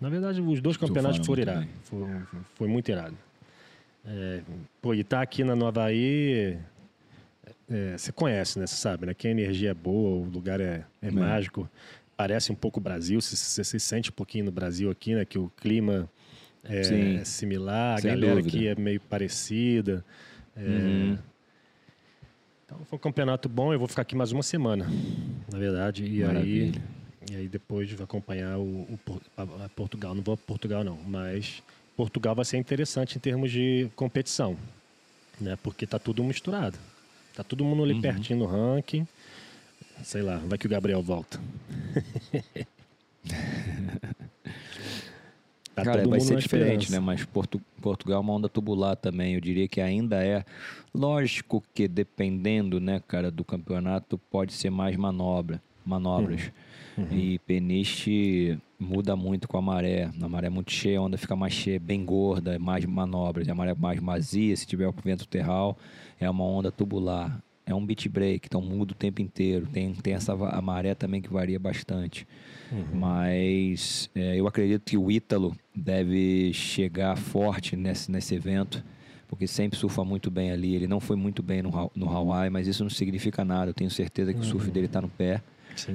Na 0.00 0.08
verdade, 0.08 0.40
os 0.40 0.60
dois 0.60 0.76
campeonatos 0.76 1.24
foram 1.24 1.42
irados. 1.42 1.68
Foi, 1.84 2.08
foi, 2.54 2.68
muito 2.68 2.90
irado. 2.90 3.16
É, 4.04 4.42
pô, 4.82 4.94
e 4.94 5.02
tá 5.02 5.22
aqui 5.22 5.42
na 5.44 5.56
Nova 5.56 5.80
Havaí, 5.80 6.58
é, 7.70 7.96
você 7.96 8.12
conhece, 8.12 8.58
né? 8.58 8.66
Você 8.66 8.76
sabe, 8.76 9.06
né? 9.06 9.14
Que 9.14 9.28
a 9.28 9.30
energia 9.30 9.70
é 9.70 9.74
boa, 9.74 10.26
o 10.26 10.28
lugar 10.28 10.60
é, 10.60 10.84
é, 11.00 11.08
é. 11.08 11.10
mágico. 11.10 11.70
Parece 12.16 12.52
um 12.52 12.54
pouco 12.54 12.80
Brasil, 12.80 13.20
você, 13.20 13.64
se 13.64 13.80
sente 13.80 14.10
um 14.10 14.12
pouquinho 14.12 14.44
no 14.44 14.52
Brasil 14.52 14.90
aqui, 14.90 15.14
né? 15.14 15.24
Que 15.24 15.38
o 15.38 15.50
clima 15.56 16.10
é 16.64 16.82
Sim. 16.82 17.24
similar, 17.24 17.98
a 17.98 18.00
galera 18.00 18.34
dúvida. 18.34 18.48
aqui 18.48 18.68
é 18.68 18.74
meio 18.74 19.00
parecida. 19.00 20.04
É, 20.56 20.60
uhum. 20.60 21.18
Então 22.64 22.78
foi 22.84 22.96
um 22.96 23.00
campeonato 23.00 23.48
bom, 23.48 23.72
eu 23.72 23.78
vou 23.78 23.88
ficar 23.88 24.02
aqui 24.02 24.14
mais 24.14 24.32
uma 24.32 24.42
semana, 24.42 24.86
na 25.50 25.58
verdade. 25.58 26.04
E 26.04 26.22
aí, 26.22 26.72
e 27.30 27.34
aí 27.34 27.48
depois 27.48 27.90
vou 27.92 28.04
acompanhar 28.04 28.58
o, 28.58 28.62
o 28.62 28.98
a, 29.36 29.64
a 29.64 29.68
Portugal. 29.68 30.14
Não 30.14 30.22
vou 30.22 30.36
para 30.36 30.46
Portugal 30.46 30.84
não, 30.84 30.96
mas 31.06 31.62
Portugal 31.96 32.34
vai 32.34 32.44
ser 32.44 32.58
interessante 32.58 33.16
em 33.16 33.20
termos 33.20 33.50
de 33.50 33.88
competição, 33.96 34.56
né? 35.40 35.58
Porque 35.62 35.86
tá 35.86 35.98
tudo 35.98 36.22
misturado. 36.22 36.78
Tá 37.34 37.42
todo 37.42 37.64
mundo 37.64 37.82
ali 37.82 37.94
uhum. 37.94 38.00
pertinho 38.00 38.38
no 38.38 38.46
ranking. 38.46 39.06
Sei 40.02 40.22
lá, 40.22 40.38
vai 40.38 40.56
que 40.56 40.66
o 40.66 40.70
Gabriel 40.70 41.02
volta. 41.02 41.40
Tá 45.84 45.92
Cara, 45.92 46.08
vai 46.08 46.20
ser 46.20 46.36
diferente, 46.38 46.90
né? 46.90 46.98
Mas 46.98 47.24
Porto, 47.24 47.60
Portugal 47.80 48.18
é 48.18 48.20
uma 48.20 48.32
onda 48.32 48.48
tubular 48.48 48.96
também. 48.96 49.34
Eu 49.34 49.40
diria 49.40 49.68
que 49.68 49.80
ainda 49.80 50.24
é. 50.24 50.44
Lógico 50.94 51.62
que 51.74 51.86
dependendo, 51.86 52.80
né, 52.80 53.00
cara, 53.06 53.30
do 53.30 53.44
campeonato, 53.44 54.18
pode 54.30 54.52
ser 54.52 54.70
mais 54.70 54.96
manobra, 54.96 55.62
manobras. 55.84 56.50
Uhum. 56.96 57.04
Uhum. 57.04 57.16
E 57.16 57.38
peniche 57.40 58.58
muda 58.78 59.14
muito 59.16 59.46
com 59.48 59.56
a 59.56 59.62
maré. 59.62 60.10
A 60.20 60.28
maré 60.28 60.48
é 60.48 60.50
muito 60.50 60.72
cheia, 60.72 60.98
a 60.98 61.02
onda 61.02 61.16
fica 61.16 61.36
mais 61.36 61.52
cheia, 61.52 61.78
bem 61.78 62.04
gorda, 62.04 62.58
mais 62.58 62.84
manobras. 62.84 63.48
A 63.48 63.54
maré 63.54 63.74
mais 63.74 64.00
vazia, 64.00 64.54
se 64.56 64.66
tiver 64.66 64.88
o 64.88 64.94
vento 65.04 65.26
terral, 65.26 65.78
é 66.18 66.28
uma 66.28 66.44
onda 66.44 66.70
tubular 66.70 67.40
é 67.72 67.74
um 67.74 67.84
beat 67.84 68.08
break, 68.08 68.46
então 68.46 68.60
muda 68.60 68.92
o 68.92 68.94
tempo 68.94 69.20
inteiro. 69.22 69.66
Tem, 69.66 69.92
tem 69.94 70.14
essa 70.14 70.32
a 70.32 70.60
maré 70.62 70.94
também 70.94 71.20
que 71.20 71.32
varia 71.32 71.58
bastante. 71.58 72.26
Uhum. 72.70 72.84
Mas 72.94 74.10
é, 74.14 74.38
eu 74.38 74.46
acredito 74.46 74.82
que 74.84 74.96
o 74.96 75.10
Ítalo 75.10 75.56
deve 75.74 76.52
chegar 76.52 77.16
forte 77.16 77.76
nesse, 77.76 78.10
nesse 78.10 78.34
evento, 78.34 78.84
porque 79.28 79.46
sempre 79.46 79.78
surfa 79.78 80.04
muito 80.04 80.30
bem 80.30 80.50
ali. 80.50 80.74
Ele 80.74 80.86
não 80.86 81.00
foi 81.00 81.16
muito 81.16 81.42
bem 81.42 81.62
no, 81.62 81.90
no 81.94 82.08
Hawaii, 82.08 82.50
mas 82.50 82.66
isso 82.66 82.82
não 82.82 82.90
significa 82.90 83.44
nada. 83.44 83.70
Eu 83.70 83.74
tenho 83.74 83.90
certeza 83.90 84.32
que 84.32 84.40
uhum. 84.40 84.46
o 84.46 84.48
surf 84.48 84.66
uhum. 84.66 84.72
dele 84.72 84.86
está 84.86 85.00
no 85.00 85.08
pé. 85.08 85.42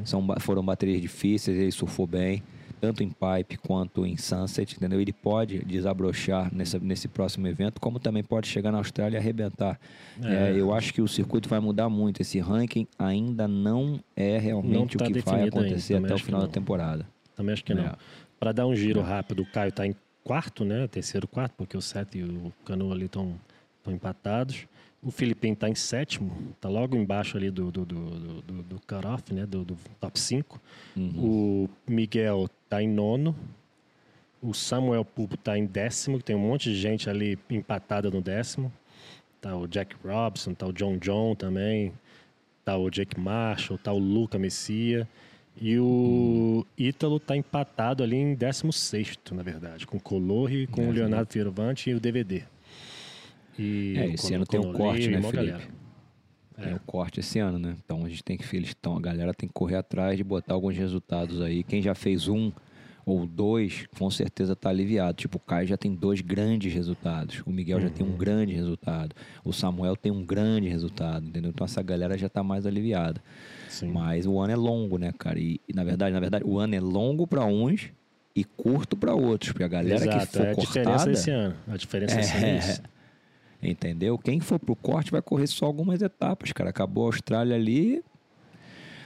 São, 0.04 0.26
foram 0.40 0.64
baterias 0.64 1.02
difíceis, 1.02 1.58
ele 1.58 1.72
surfou 1.72 2.08
bem 2.08 2.42
tanto 2.86 3.02
em 3.02 3.10
Pipe 3.10 3.58
quanto 3.58 4.06
em 4.06 4.16
Sunset, 4.16 4.76
entendeu? 4.76 5.02
Ele 5.02 5.12
pode 5.12 5.66
desabrochar 5.66 6.54
nessa, 6.54 6.78
nesse 6.78 7.08
próximo 7.08 7.48
evento, 7.48 7.82
como 7.82 8.00
também 8.00 8.24
pode 8.24 8.48
chegar 8.48 8.72
na 8.72 8.78
Austrália 8.78 9.18
e 9.18 9.20
arrebentar. 9.20 9.80
É. 10.24 10.52
É, 10.52 10.60
eu 10.60 10.72
acho 10.72 10.94
que 10.94 11.02
o 11.02 11.08
circuito 11.08 11.50
vai 11.50 11.60
mudar 11.60 11.90
muito. 11.90 12.22
Esse 12.22 12.40
ranking 12.40 12.88
ainda 13.00 13.48
não 13.48 14.00
é 14.16 14.38
realmente 14.38 14.76
não 14.76 14.86
tá 14.86 15.06
o 15.06 15.12
que 15.12 15.20
vai 15.22 15.48
acontecer 15.48 15.96
até 15.96 16.14
o 16.14 16.20
final 16.20 16.42
da 16.42 16.48
temporada. 16.48 17.08
Também 17.36 17.54
acho 17.54 17.64
que 17.64 17.74
não. 17.74 17.86
É. 17.86 17.96
Para 18.40 18.52
dar 18.52 18.68
um 18.68 18.76
giro 18.76 19.02
rápido, 19.02 19.42
o 19.42 19.46
Caio 19.48 19.70
está 19.70 19.88
em 19.88 19.96
quarto, 20.24 20.64
né? 20.64 20.88
Terceiro, 20.88 21.28
quarto, 21.28 21.54
porque 21.58 21.76
o 21.76 21.82
Sete 21.82 22.20
e 22.20 22.24
o 22.24 22.54
Cano 22.64 22.92
ali 22.92 23.06
estão 23.06 23.34
empatados. 23.88 24.68
O 25.06 25.12
Filipinho 25.12 25.54
está 25.54 25.70
em 25.70 25.76
sétimo, 25.76 26.36
está 26.56 26.68
logo 26.68 26.96
embaixo 26.96 27.38
ali 27.38 27.52
do, 27.52 27.72
do, 27.72 27.86
do, 27.86 28.42
do, 28.42 28.64
do 28.64 28.82
cut-off, 28.88 29.32
né? 29.32 29.46
Do, 29.46 29.64
do 29.64 29.78
top 30.00 30.20
5. 30.20 30.60
Uhum. 30.98 31.12
O 31.18 31.70
Miguel 31.88 32.50
está 32.66 32.82
em 32.82 32.88
nono. 32.88 33.36
O 34.42 34.54
Samuel 34.54 35.06
Pupo 35.06 35.36
está 35.36 35.58
em 35.58 35.66
décimo, 35.66 36.22
tem 36.22 36.36
um 36.36 36.40
monte 36.40 36.70
de 36.70 36.76
gente 36.76 37.10
ali 37.10 37.40
empatada 37.50 38.12
no 38.12 38.22
décimo. 38.22 38.72
Tá 39.42 39.56
o 39.56 39.68
Jack 39.68 39.96
Robson, 40.04 40.54
tá 40.54 40.68
o 40.68 40.74
John 40.74 40.98
John 40.98 41.36
também, 41.36 41.94
tá 42.64 42.78
o 42.78 42.90
Jake 42.90 43.20
Marshall, 43.20 43.78
tá 43.78 43.92
o 43.94 43.98
Luca 43.98 44.38
Messia. 44.38 45.08
E 45.60 45.80
o. 45.80 46.66
Ítalo 46.78 47.18
está 47.18 47.36
empatado 47.36 48.04
ali 48.04 48.18
em 48.18 48.36
16, 48.36 49.18
na 49.32 49.42
verdade, 49.42 49.88
com 49.88 49.98
o 49.98 50.02
Colorri, 50.02 50.68
com 50.68 50.82
é, 50.84 50.88
o 50.88 50.92
Leonardo 50.92 51.32
Fiervante 51.32 51.90
e 51.90 51.94
o 51.94 52.00
DVD. 52.00 52.44
E 53.58 53.94
é, 53.98 54.08
esse 54.08 54.34
ano 54.34 54.46
tem 54.46 54.60
um 54.60 54.74
corte, 54.74 55.08
né, 55.08 55.22
Felipe? 55.22 55.36
Galera. 55.36 55.85
É. 56.58 56.74
um 56.74 56.80
corte 56.86 57.20
esse 57.20 57.40
ano, 57.40 57.60
né? 57.60 57.76
Então 57.84 58.06
a 58.06 58.10
gente 58.10 58.24
tem 58.24 58.38
que, 58.38 58.56
eles 58.56 58.70
estão, 58.70 58.98
a 58.98 59.02
galera 59.02 59.34
tem 59.34 59.48
que 59.48 59.54
correr 59.54 59.76
atrás 59.76 60.18
de 60.18 60.24
botar 60.24 60.54
alguns 60.54 60.78
resultados 60.78 61.42
aí. 61.42 61.64
Quem 61.64 61.82
já 61.82 61.94
fez 61.94 62.28
um 62.28 62.52
ou 63.06 63.26
dois, 63.26 63.86
com 63.98 64.10
certeza 64.10 64.54
está 64.54 64.70
aliviado. 64.70 65.14
Tipo, 65.14 65.38
o 65.38 65.40
Caio 65.40 65.68
já 65.68 65.78
tem 65.78 65.94
dois 65.94 66.22
grandes 66.22 66.74
resultados, 66.74 67.44
o 67.46 67.52
Miguel 67.52 67.80
já 67.80 67.90
tem 67.90 68.06
um 68.06 68.18
grande 68.18 68.54
resultado, 68.54 69.16
o 69.44 69.54
Samuel 69.54 69.96
tem 69.96 70.12
um 70.12 70.26
grande 70.26 70.68
resultado, 70.68 71.28
entendeu? 71.28 71.52
Então 71.52 71.66
essa 71.66 71.84
galera 71.84 72.18
já 72.18 72.28
está 72.28 72.42
mais 72.42 72.66
aliviada. 72.66 73.22
Sim. 73.70 73.92
Mas 73.92 74.26
o 74.26 74.40
ano 74.40 74.54
é 74.54 74.56
longo, 74.56 74.98
né, 74.98 75.12
cara? 75.18 75.40
E, 75.40 75.60
na 75.74 75.84
verdade, 75.84 76.14
na 76.14 76.20
verdade, 76.20 76.46
o 76.46 76.58
ano 76.58 76.74
é 76.74 76.80
longo 76.80 77.28
para 77.28 77.46
uns 77.46 77.92
e 78.36 78.44
curto 78.44 78.98
para 78.98 79.14
outros, 79.14 79.52
porque 79.52 79.64
a 79.64 79.68
galera 79.68 80.04
Exato, 80.04 80.28
que 80.28 80.38
for 80.38 80.46
é 80.46 80.52
a 80.52 80.56
cortada, 80.56 80.80
diferença 80.82 81.06
desse 81.06 81.32
ano. 81.32 81.56
A 81.68 81.78
diferença 81.78 82.16
ano 82.20 82.46
é 82.46 82.58
isso. 82.58 82.82
Entendeu? 83.66 84.18
Quem 84.18 84.40
for 84.40 84.60
pro 84.60 84.76
corte 84.76 85.12
vai 85.12 85.22
correr 85.22 85.48
só 85.48 85.66
algumas 85.66 86.02
etapas, 86.02 86.52
cara. 86.52 86.70
Acabou 86.70 87.06
a 87.06 87.08
Austrália 87.08 87.56
ali, 87.56 88.04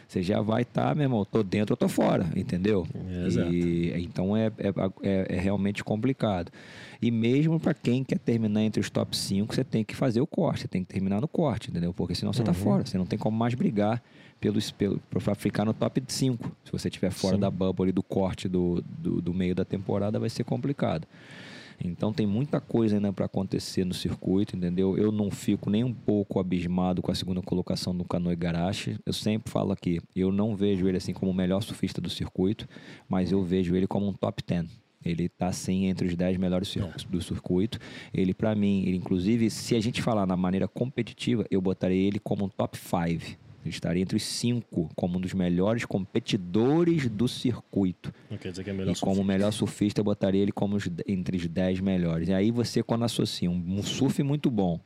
você 0.09 0.23
já 0.23 0.41
vai 0.41 0.63
estar, 0.63 0.89
tá, 0.89 0.95
meu 0.95 1.03
irmão, 1.03 1.23
tô 1.23 1.43
dentro 1.43 1.73
ou 1.73 1.77
tô 1.77 1.87
fora, 1.87 2.27
entendeu? 2.35 2.87
É, 2.95 3.27
exato. 3.27 3.53
E, 3.53 3.93
então 4.03 4.35
é, 4.35 4.47
é, 4.57 4.73
é, 5.03 5.35
é 5.35 5.39
realmente 5.39 5.83
complicado. 5.83 6.51
E 6.99 7.11
mesmo 7.11 7.59
para 7.59 7.75
quem 7.75 8.03
quer 8.03 8.17
terminar 8.17 8.63
entre 8.63 8.81
os 8.81 8.89
top 8.89 9.15
5, 9.15 9.53
você 9.53 9.63
tem 9.63 9.83
que 9.83 9.95
fazer 9.95 10.19
o 10.19 10.25
corte, 10.25 10.61
você 10.61 10.67
tem 10.67 10.83
que 10.83 10.91
terminar 10.91 11.21
no 11.21 11.27
corte, 11.27 11.69
entendeu? 11.69 11.93
Porque 11.93 12.15
senão 12.15 12.33
você 12.33 12.41
tá 12.41 12.51
Uhum. 12.51 12.57
fora, 12.57 12.85
você 12.87 12.97
não 12.97 13.05
tem 13.05 13.19
como 13.19 13.37
mais 13.37 13.53
brigar 13.53 14.01
pelos, 14.41 14.71
pelo, 14.71 14.99
pra 15.11 15.35
ficar 15.35 15.63
no 15.63 15.75
top 15.75 16.01
5. 16.07 16.57
Se 16.65 16.71
você 16.71 16.87
estiver 16.87 17.11
fora 17.11 17.35
Sim. 17.35 17.41
da 17.41 17.51
bubble 17.51 17.83
ali 17.83 17.91
do 17.91 18.01
corte 18.01 18.49
do, 18.49 18.83
do, 18.87 19.21
do 19.21 19.31
meio 19.31 19.53
da 19.53 19.63
temporada, 19.63 20.17
vai 20.19 20.29
ser 20.31 20.43
complicado. 20.43 21.07
Então 21.83 22.11
tem 22.11 22.27
muita 22.27 22.59
coisa 22.59 22.97
ainda 22.97 23.13
para 23.13 23.25
acontecer 23.25 23.85
no 23.85 23.93
circuito, 23.93 24.55
entendeu? 24.55 24.97
Eu 24.97 25.11
não 25.11 25.31
fico 25.31 25.69
nem 25.69 25.83
um 25.83 25.93
pouco 25.93 26.39
abismado 26.39 27.01
com 27.01 27.11
a 27.11 27.15
segunda 27.15 27.41
colocação 27.41 27.95
do 27.95 28.03
Canoe 28.03 28.35
Garache. 28.35 28.97
Eu 29.05 29.13
sempre 29.13 29.51
falo 29.51 29.71
aqui, 29.71 30.01
eu 30.15 30.31
não 30.31 30.55
vejo 30.55 30.87
ele 30.87 30.97
assim 30.97 31.13
como 31.13 31.31
o 31.31 31.33
melhor 31.33 31.61
surfista 31.61 32.01
do 32.01 32.09
circuito, 32.09 32.67
mas 33.07 33.31
eu 33.31 33.43
vejo 33.43 33.75
ele 33.75 33.87
como 33.87 34.07
um 34.07 34.13
top 34.13 34.43
10. 34.45 34.67
Ele 35.03 35.25
está 35.25 35.51
sim 35.51 35.85
entre 35.85 36.07
os 36.07 36.15
10 36.15 36.37
melhores 36.37 36.75
do 37.09 37.21
circuito. 37.21 37.79
Ele 38.13 38.33
para 38.33 38.53
mim, 38.53 38.83
ele 38.85 38.97
inclusive, 38.97 39.49
se 39.49 39.75
a 39.75 39.79
gente 39.79 40.01
falar 40.01 40.25
na 40.25 40.35
maneira 40.35 40.67
competitiva, 40.67 41.45
eu 41.49 41.61
botaria 41.61 42.05
ele 42.05 42.19
como 42.19 42.45
um 42.45 42.49
top 42.49 42.77
5. 42.77 43.48
Ele 43.63 43.69
estaria 43.69 44.01
entre 44.01 44.15
os 44.17 44.23
cinco 44.23 44.89
como 44.95 45.17
um 45.17 45.21
dos 45.21 45.33
melhores 45.33 45.85
competidores 45.85 47.09
do 47.09 47.27
circuito. 47.27 48.13
Não 48.29 48.37
quer 48.37 48.51
dizer 48.51 48.63
que 48.63 48.69
é 48.69 48.73
melhor 48.73 48.95
E 48.95 48.99
como 48.99 49.23
melhor 49.23 49.51
surfista, 49.51 49.99
eu 49.99 50.05
botaria 50.05 50.41
ele 50.41 50.51
como 50.51 50.75
os- 50.75 50.89
entre 51.07 51.37
os 51.37 51.47
10 51.47 51.79
melhores. 51.79 52.29
E 52.29 52.33
aí 52.33 52.51
você, 52.51 52.81
quando 52.83 53.03
associa 53.05 53.49
um, 53.49 53.55
um 53.79 53.83
surf 53.83 54.21
muito 54.23 54.49
bom 54.49 54.79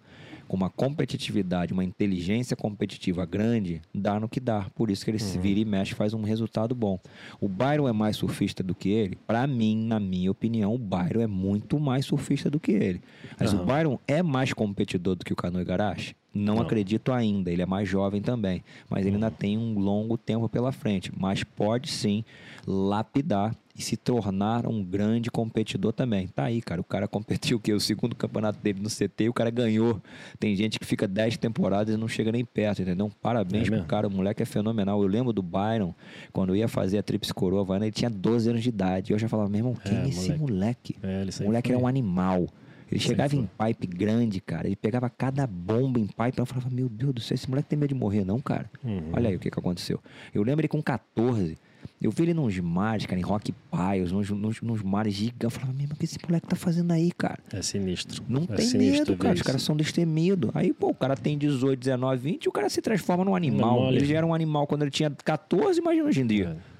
com 0.47 0.57
uma 0.57 0.69
competitividade, 0.69 1.71
uma 1.73 1.83
inteligência 1.83 2.55
competitiva 2.55 3.25
grande, 3.25 3.81
dá 3.93 4.19
no 4.19 4.27
que 4.27 4.39
dá. 4.39 4.67
Por 4.75 4.91
isso 4.91 5.03
que 5.05 5.12
ele 5.12 5.19
se 5.19 5.38
vira 5.39 5.59
e 5.59 5.65
mexe, 5.65 5.95
faz 5.95 6.13
um 6.13 6.21
resultado 6.21 6.75
bom. 6.75 6.99
O 7.39 7.47
Byron 7.47 7.88
é 7.88 7.93
mais 7.93 8.17
surfista 8.17 8.62
do 8.62 8.75
que 8.75 8.89
ele? 8.89 9.17
Para 9.25 9.47
mim, 9.47 9.86
na 9.86 9.99
minha 9.99 10.29
opinião, 10.29 10.73
o 10.75 10.77
Byron 10.77 11.21
é 11.21 11.27
muito 11.27 11.79
mais 11.79 12.05
surfista 12.05 12.49
do 12.49 12.59
que 12.59 12.71
ele. 12.71 13.01
Mas 13.39 13.53
o 13.53 13.57
Aham. 13.57 13.65
Byron 13.65 13.99
é 14.07 14.21
mais 14.21 14.51
competidor 14.53 15.15
do 15.15 15.23
que 15.25 15.31
o 15.33 15.36
Canoe 15.36 15.62
Igarashi? 15.62 16.15
Não, 16.33 16.55
Não. 16.55 16.61
acredito 16.63 17.11
ainda. 17.11 17.51
Ele 17.51 17.61
é 17.61 17.65
mais 17.65 17.87
jovem 17.87 18.21
também. 18.21 18.63
Mas 18.89 19.05
ele 19.05 19.15
ainda 19.15 19.29
tem 19.29 19.57
um 19.57 19.77
longo 19.77 20.17
tempo 20.17 20.49
pela 20.49 20.71
frente. 20.71 21.11
Mas 21.15 21.43
pode 21.43 21.91
sim 21.91 22.23
lapidar 22.65 23.55
e 23.75 23.81
se 23.81 23.97
tornar 23.97 24.67
um 24.67 24.83
grande 24.83 25.31
competidor 25.31 25.93
também. 25.93 26.27
Tá 26.27 26.45
aí, 26.45 26.61
cara. 26.61 26.79
O 26.79 26.83
cara 26.83 27.07
competiu 27.07 27.57
o 27.57 27.59
quê? 27.59 27.73
O 27.73 27.79
segundo 27.79 28.15
campeonato 28.15 28.59
dele 28.59 28.79
no 28.79 28.89
CT 28.89 29.25
e 29.25 29.29
o 29.29 29.33
cara 29.33 29.49
ganhou. 29.49 30.01
Tem 30.39 30.55
gente 30.55 30.79
que 30.79 30.85
fica 30.85 31.07
10 31.07 31.37
temporadas 31.37 31.93
e 31.93 31.97
não 31.97 32.07
chega 32.07 32.31
nem 32.31 32.45
perto, 32.45 32.81
entendeu? 32.81 33.11
Parabéns 33.21 33.67
É 33.67 33.71
pro 33.71 33.85
cara. 33.85 34.07
O 34.07 34.11
moleque 34.11 34.43
é 34.43 34.45
fenomenal. 34.45 35.01
Eu 35.01 35.07
lembro 35.07 35.33
do 35.33 35.41
Byron, 35.41 35.93
quando 36.31 36.49
eu 36.49 36.55
ia 36.55 36.67
fazer 36.67 36.97
a 36.99 37.03
Tríplice 37.03 37.33
Coroa 37.33 37.63
ele 37.77 37.91
tinha 37.91 38.09
12 38.09 38.49
anos 38.49 38.63
de 38.63 38.69
idade. 38.69 39.11
E 39.11 39.13
eu 39.13 39.19
já 39.19 39.27
falava, 39.27 39.49
meu 39.49 39.59
irmão, 39.59 39.75
quem 39.75 39.97
é, 39.97 40.03
É, 40.03 40.07
esse 40.09 40.33
moleque. 40.33 40.95
moleque? 41.01 41.41
É, 41.41 41.43
moleque 41.43 41.71
era 41.71 41.79
um 41.79 41.87
animal. 41.87 42.47
Ele 42.93 42.99
chegava 42.99 43.36
em 43.36 43.49
pipe 43.58 43.88
grande, 43.88 44.39
cara. 44.39 44.67
Ele 44.67 44.75
pegava 44.75 45.10
cada 45.10 45.47
bomba 45.47 45.99
em 45.99 46.06
pipe. 46.06 46.38
Eu 46.38 46.45
falava, 46.45 46.69
meu 46.69 46.88
Deus 46.88 47.13
do 47.13 47.21
céu, 47.21 47.34
esse 47.34 47.49
moleque 47.49 47.69
tem 47.69 47.79
medo 47.79 47.89
de 47.89 47.95
morrer, 47.95 48.23
não, 48.23 48.39
cara? 48.39 48.69
Uhum. 48.84 49.10
Olha 49.13 49.29
aí 49.29 49.36
o 49.36 49.39
que, 49.39 49.49
que 49.49 49.60
aconteceu. 49.60 49.99
Eu 50.34 50.43
lembro 50.43 50.62
ele 50.62 50.67
com 50.67 50.82
14. 50.82 51.58
Eu 51.99 52.12
vi 52.12 52.23
ele 52.23 52.34
nos 52.34 52.58
mares, 52.60 53.06
cara, 53.06 53.19
em 53.19 53.23
Rock 53.23 53.51
Piles, 53.51 54.12
nos, 54.12 54.29
nos, 54.29 54.62
nos 54.62 54.82
mares 54.84 55.15
gigantes. 55.15 55.43
Eu 55.43 55.49
falava, 55.49 55.73
meu 55.73 55.84
irmão, 55.84 55.95
o 55.95 55.97
que 55.97 56.06
esse 56.06 56.19
moleque 56.23 56.47
tá 56.47 56.56
fazendo 56.56 56.91
aí, 56.91 57.12
cara? 57.12 57.39
É 57.51 57.62
sinistro. 57.62 58.23
Não 58.29 58.43
é 58.43 58.56
tem 58.56 58.65
sinistro 58.65 59.12
medo, 59.12 59.17
cara. 59.17 59.34
Os 59.34 59.41
caras 59.41 59.62
são 59.63 59.75
destemidos. 59.75 60.51
Aí, 60.53 60.71
pô, 60.71 60.89
o 60.89 60.93
cara 60.93 61.15
tem 61.15 61.36
18, 61.36 61.79
19, 61.79 62.21
20 62.21 62.43
e 62.43 62.49
o 62.49 62.51
cara 62.51 62.69
se 62.69 62.82
transforma 62.82 63.25
num 63.25 63.36
animal. 63.36 63.79
mole. 63.82 63.97
Ele 63.97 64.06
já 64.06 64.17
era 64.17 64.25
um 64.25 64.34
animal 64.36 64.67
quando 64.67 64.84
ele 64.84 64.91
tinha 64.91 65.10
14, 65.10 65.79
imagina 65.79 66.06
hoje 66.06 66.21
em 66.21 66.27
dia. 66.27 66.58
É. 66.69 66.73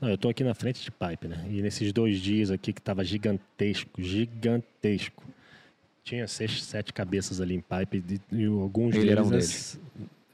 Não, 0.00 0.08
eu 0.08 0.18
tô 0.18 0.30
aqui 0.30 0.42
na 0.42 0.54
frente 0.54 0.82
de 0.82 0.90
pipe, 0.90 1.28
né? 1.28 1.46
E 1.48 1.60
nesses 1.60 1.92
dois 1.92 2.18
dias 2.18 2.50
aqui 2.50 2.72
que 2.72 2.80
tava 2.80 3.04
gigantesco, 3.04 3.90
gigantesco. 4.00 5.22
Tinha 6.10 6.26
seis, 6.26 6.64
sete 6.64 6.92
cabeças 6.92 7.40
ali 7.40 7.54
em 7.54 7.60
pipe 7.60 8.20
e, 8.32 8.44
alguns 8.46 8.96
Ele 8.96 9.04
deles. 9.06 9.12
era 9.12 9.22
um 9.24 9.36
as- 9.38 9.80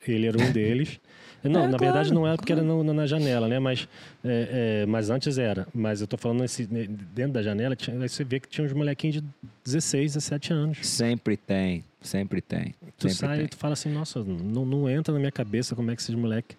Ele 0.08 0.26
era 0.26 0.38
um 0.42 0.50
deles. 0.50 0.98
Não, 1.44 1.60
É, 1.60 1.68
na 1.68 1.78
claro, 1.78 1.78
verdade 1.78 2.12
não 2.14 2.26
era 2.26 2.36
porque 2.36 2.50
era 2.50 2.62
no- 2.62 2.82
na 2.82 3.06
janela, 3.06 3.46
né? 3.46 3.58
Mas, 3.60 3.86
é, 4.24 4.80
é, 4.82 4.86
mas 4.86 5.10
antes 5.10 5.36
era. 5.38 5.68
Mas 5.72 6.00
eu 6.00 6.06
tô 6.06 6.16
falando 6.16 6.40
nesse, 6.40 6.66
ne- 6.72 6.88
dentro 6.88 7.34
da 7.34 7.42
janela, 7.42 7.76
tinha, 7.76 7.96
aí 8.00 8.08
você 8.08 8.24
vê 8.24 8.40
que 8.40 8.48
tinha 8.48 8.66
uns 8.66 8.72
molequinhos 8.72 9.16
de 9.16 9.24
16, 9.62 10.14
17 10.14 10.52
anos. 10.52 10.78
Sempre 10.84 11.36
tem, 11.36 11.84
sempre 12.00 12.40
tem. 12.40 12.74
Tu 12.98 13.08
sempre 13.10 13.14
sai 13.14 13.36
tem. 13.36 13.44
e 13.44 13.48
tu 13.48 13.56
fala 13.58 13.74
assim, 13.74 13.90
nossa, 13.90 14.24
não, 14.24 14.64
não 14.64 14.88
entra 14.90 15.12
na 15.12 15.20
minha 15.20 15.30
cabeça 15.30 15.76
como 15.76 15.88
é 15.90 15.94
que 15.94 16.00
esses 16.02 16.14
moleques 16.16 16.56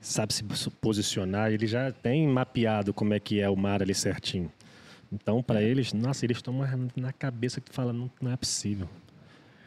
sabe 0.00 0.32
se 0.34 0.42
posicionar. 0.80 1.52
Ele 1.52 1.66
já 1.66 1.92
tem 1.92 2.26
mapeado 2.26 2.92
como 2.92 3.14
é 3.14 3.20
que 3.20 3.38
é 3.38 3.48
o 3.48 3.54
mar 3.54 3.80
ali 3.82 3.94
certinho. 3.94 4.50
Então, 5.20 5.42
para 5.42 5.62
eles, 5.62 5.92
nossa, 5.92 6.24
eles 6.24 6.38
estão 6.38 6.54
na 6.96 7.12
cabeça 7.12 7.60
que 7.60 7.70
tu 7.70 7.74
fala, 7.74 7.92
não, 7.92 8.10
não 8.20 8.30
é 8.30 8.36
possível. 8.36 8.88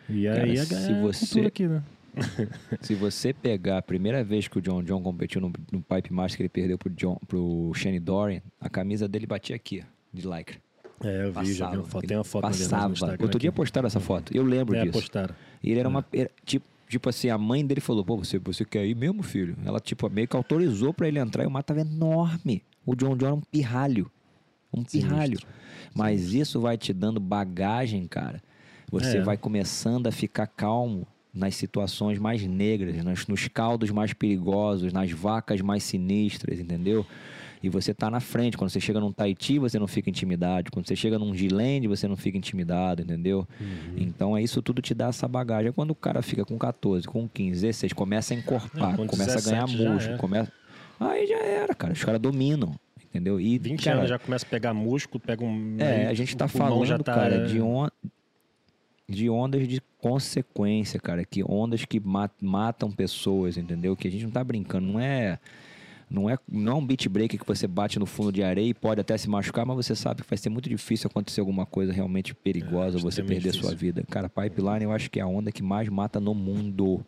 E 0.10 0.24
Cara, 0.26 0.44
aí 0.44 0.58
a, 0.60 0.66
se 0.66 0.92
é 0.92 1.02
você- 1.02 1.42
aqui, 1.42 1.68
né? 1.68 1.84
Se 2.82 2.96
você 2.96 3.32
pegar 3.34 3.78
a 3.78 3.82
primeira 3.82 4.24
vez 4.24 4.48
que 4.48 4.58
o 4.58 4.62
John 4.62 4.82
John 4.84 5.02
competiu 5.02 5.40
no, 5.40 5.52
no 5.72 5.82
Pipe 5.82 6.12
Master, 6.12 6.38
que 6.38 6.42
ele 6.44 6.50
perdeu 6.50 6.78
pro, 6.78 6.90
John, 6.90 7.18
pro 7.28 7.72
Shane 7.76 8.00
Dorian, 8.00 8.42
a 8.60 8.68
camisa 8.70 9.08
dele 9.08 9.28
batia 9.28 9.56
aqui, 9.56 9.84
de 10.12 10.28
lycra. 10.28 10.58
É, 11.04 11.26
eu 11.26 11.32
vi, 11.32 11.54
já 11.54 11.70
vi 11.70 11.78
uma 11.78 11.86
foto. 11.86 12.08
Tem 12.08 12.18
uma 12.18 12.24
foto 12.24 12.42
Passava. 12.42 12.94
Outro 13.22 13.40
dia 13.40 13.52
postaram 13.52 13.88
essa 13.88 14.00
foto. 14.00 14.36
Eu 14.36 14.44
lembro 14.44 14.76
É, 14.76 14.82
disso. 14.82 14.94
postaram. 15.00 15.34
E 15.64 15.70
ele 15.72 15.80
era 15.80 15.88
uma. 15.88 16.04
era, 16.12 16.30
tipo, 16.44 16.66
tipo 16.90 17.08
assim, 17.08 17.30
a 17.30 17.38
mãe 17.38 17.66
dele 17.66 17.80
falou: 17.80 18.04
pô, 18.04 18.18
você, 18.18 18.38
você 18.38 18.66
quer 18.66 18.86
ir 18.86 18.96
mesmo, 18.96 19.24
filho? 19.24 19.56
Ela, 19.64 19.80
tipo, 19.80 20.10
meio 20.10 20.28
que 20.28 20.36
autorizou 20.36 20.94
pra 20.94 21.08
ele 21.08 21.20
entrar 21.20 21.44
e 21.44 21.48
o 21.48 21.52
mar 21.52 21.64
tava 21.64 21.82
enorme. 21.82 22.64
O 22.86 22.96
John 22.96 23.16
John 23.16 23.26
era 23.28 23.36
um 23.36 23.42
pirralho. 23.42 24.12
Um 24.74 24.84
pirralho. 24.84 25.40
Sinistro. 25.40 25.48
Mas 25.96 26.34
isso 26.34 26.60
vai 26.60 26.78
te 26.78 26.94
dando 26.94 27.20
bagagem, 27.20 28.06
cara. 28.08 28.42
Você 28.92 29.18
É. 29.18 29.22
vai 29.22 29.38
começando 29.38 30.08
a 30.08 30.12
ficar 30.12 30.48
calmo 30.48 31.08
nas 31.34 31.56
situações 31.56 32.18
mais 32.18 32.44
negras, 32.46 33.04
nas, 33.04 33.28
nos 33.28 33.48
caldos 33.48 33.92
mais 33.92 34.14
perigosos, 34.14 34.92
nas 34.92 35.12
vacas 35.12 35.62
mais 35.62 35.84
sinistras, 35.84 36.60
entendeu? 36.60 37.06
E 37.62 37.70
você 37.70 37.94
tá 37.94 38.10
na 38.10 38.20
frente. 38.22 38.58
Quando 38.58 38.70
você 38.70 38.80
chega 38.80 39.00
num 39.02 39.12
Tahiti, 39.12 39.60
você 39.60 39.78
não 39.78 39.86
fica 39.88 40.10
intimidado. 40.10 40.72
Quando 40.72 40.88
você 40.88 40.96
chega 40.96 41.20
num 41.20 41.36
Gilende, 41.36 41.88
você 41.88 42.08
não 42.08 42.16
fica 42.16 42.38
intimidado, 42.38 43.02
entendeu? 43.02 43.46
Uhum. 43.60 43.96
Então 43.98 44.36
é 44.38 44.42
isso 44.42 44.62
tudo 44.62 44.82
te 44.82 44.94
dá 44.94 45.08
essa 45.08 45.28
bagagem. 45.28 45.72
Quando 45.74 45.92
o 45.92 45.96
cara 45.96 46.22
fica 46.22 46.46
com 46.46 46.58
14, 46.58 47.06
com 47.06 47.28
15, 47.28 47.62
16, 47.62 47.94
começa 47.94 48.34
a 48.34 48.38
encorpar, 48.38 48.94
É, 48.94 48.98
com 48.98 49.06
começa 49.08 49.38
a 49.40 49.42
ganhar 49.42 49.66
17 49.66 49.84
já 49.84 49.90
músculo, 49.90 50.10
era. 50.14 50.18
começa... 50.22 50.52
Aí 51.02 51.28
já 51.28 51.38
era, 51.38 51.76
cara. 51.76 51.94
Os 51.94 52.04
caras 52.04 52.20
dominam, 52.22 52.74
entendeu? 53.10 53.40
E 53.40 53.58
20 53.58 53.84
cara, 53.84 53.98
anos 54.00 54.10
já 54.10 54.20
começa 54.20 54.46
a 54.46 54.50
pegar 54.50 54.74
músculo, 54.74 55.20
pega 55.20 55.44
um. 55.44 55.76
é, 55.80 56.08
a 56.08 56.14
gente 56.14 56.36
tá 56.38 56.48
falando, 56.48 56.86
já 56.86 56.98
tá, 56.98 57.14
cara, 57.14 57.48
de, 57.48 57.62
on... 57.62 57.88
de 59.08 59.30
ondas 59.30 59.68
de 59.68 59.82
consequência, 60.00 61.00
cara, 61.00 61.26
que 61.26 61.44
ondas 61.44 61.84
que 61.86 62.00
ma- 62.00 62.30
matam 62.42 62.92
pessoas, 62.92 63.58
entendeu? 63.58 63.96
Que 63.96 64.08
a 64.08 64.12
gente 64.12 64.24
não 64.24 64.32
tá 64.32 64.44
brincando, 64.44 64.88
não 64.88 65.00
é 65.00 65.40
não 66.12 66.28
é 66.28 66.38
não 66.52 66.72
é 66.72 66.76
um 66.76 66.84
beat 66.86 67.08
break 67.08 67.38
que 67.38 67.46
você 67.46 67.68
bate 67.68 68.00
no 68.00 68.06
fundo 68.08 68.32
de 68.32 68.42
areia 68.42 68.70
e 68.70 68.74
pode 68.74 69.00
até 69.00 69.16
se 69.18 69.30
machucar, 69.30 69.64
mas 69.66 69.76
você 69.86 69.96
sabe 69.96 70.24
que 70.24 70.30
vai 70.30 70.38
ser 70.38 70.50
muito 70.50 70.68
difícil 70.70 71.08
acontecer 71.08 71.40
alguma 71.40 71.66
coisa 71.68 71.94
realmente 71.94 72.34
perigosa, 72.34 72.98
É, 72.98 73.02
você 73.02 73.22
perder 73.22 73.52
sua 73.52 73.62
difícil. 73.70 73.78
vida. 73.78 74.04
Cara, 74.10 74.28
pipeline 74.30 74.84
eu 74.86 74.92
acho 74.92 75.10
que 75.12 75.20
é 75.20 75.24
a 75.24 75.28
onda 75.28 75.52
que 75.52 75.62
mais 75.62 75.88
mata 75.90 76.20
no 76.20 76.34
mundo. 76.34 77.06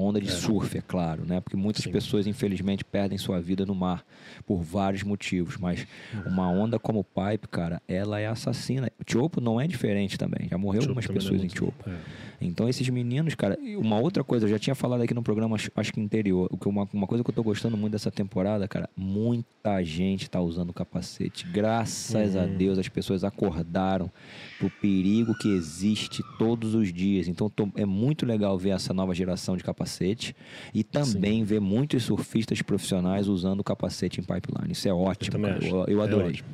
Onda 0.00 0.20
de 0.20 0.30
surf, 0.30 0.78
é 0.78 0.80
claro, 0.80 1.24
né? 1.26 1.40
Porque 1.40 1.56
muitas 1.56 1.82
Sim. 1.82 1.90
pessoas, 1.90 2.26
infelizmente, 2.28 2.84
perdem 2.84 3.18
sua 3.18 3.40
vida 3.40 3.66
no 3.66 3.74
mar 3.74 4.04
por 4.46 4.62
vários 4.62 5.02
motivos. 5.02 5.56
Mas 5.56 5.84
uma 6.24 6.48
onda 6.48 6.78
como 6.78 7.00
o 7.00 7.04
Pipe, 7.04 7.48
cara, 7.48 7.82
ela 7.88 8.20
é 8.20 8.28
assassina. 8.28 8.92
O 9.00 9.10
Chopo 9.10 9.40
não 9.40 9.60
é 9.60 9.66
diferente 9.66 10.16
também. 10.16 10.48
Já 10.48 10.56
morreu 10.56 10.82
algumas 10.82 11.04
também 11.04 11.20
pessoas 11.20 11.42
é 11.42 11.46
em 11.46 11.48
Chopo. 11.48 11.90
é. 11.90 11.96
Então, 12.40 12.68
esses 12.68 12.88
meninos, 12.88 13.34
cara, 13.34 13.58
uma 13.78 13.98
outra 13.98 14.22
coisa, 14.22 14.46
eu 14.46 14.50
já 14.50 14.58
tinha 14.58 14.74
falado 14.74 15.02
aqui 15.02 15.12
no 15.12 15.22
programa, 15.22 15.56
acho, 15.56 15.70
que 15.92 16.00
anterior, 16.00 16.48
o 16.52 16.56
que 16.56 16.68
uma, 16.68 16.88
uma 16.92 17.06
coisa 17.06 17.24
que 17.24 17.30
eu 17.30 17.34
tô 17.34 17.42
gostando 17.42 17.76
muito 17.76 17.92
dessa 17.92 18.10
temporada, 18.10 18.68
cara, 18.68 18.88
muita 18.96 19.82
gente 19.82 20.30
tá 20.30 20.40
usando 20.40 20.72
capacete. 20.72 21.46
Graças 21.48 22.36
a 22.36 22.44
Uhum. 22.44 22.56
Deus, 22.56 22.78
as 22.78 22.88
pessoas 22.88 23.24
acordaram 23.24 24.10
pro 24.58 24.70
perigo 24.70 25.34
que 25.34 25.48
existe 25.48 26.22
todos 26.38 26.74
os 26.74 26.92
dias. 26.92 27.26
Então, 27.26 27.50
tô- 27.50 27.68
é 27.74 27.84
muito 27.84 28.24
legal 28.24 28.56
ver 28.56 28.70
essa 28.70 28.94
nova 28.94 29.14
geração 29.14 29.56
de 29.56 29.64
capacete 29.64 30.34
e 30.72 30.84
também 30.84 31.42
ver 31.44 31.60
muitos 31.60 32.04
surfistas 32.04 32.62
profissionais 32.62 33.26
usando 33.26 33.64
capacete 33.64 34.20
em 34.20 34.22
pipeline. 34.24 34.72
Isso 34.72 34.88
é 34.88 34.92
ótimo, 34.92 35.32
também 35.32 35.52
cara. 35.54 35.64
Eu, 35.64 35.84
eu 35.88 36.00
É 36.00 36.04
adorei. 36.04 36.28
ótimo. 36.30 36.48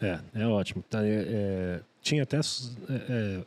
É, 0.00 0.18
é 0.34 0.46
ótimo. 0.46 0.84
Tá, 0.88 1.04
é, 1.04 1.24
é, 1.28 1.80
tinha 2.00 2.22
até 2.22 2.36
é, 2.36 2.40
é, 3.08 3.40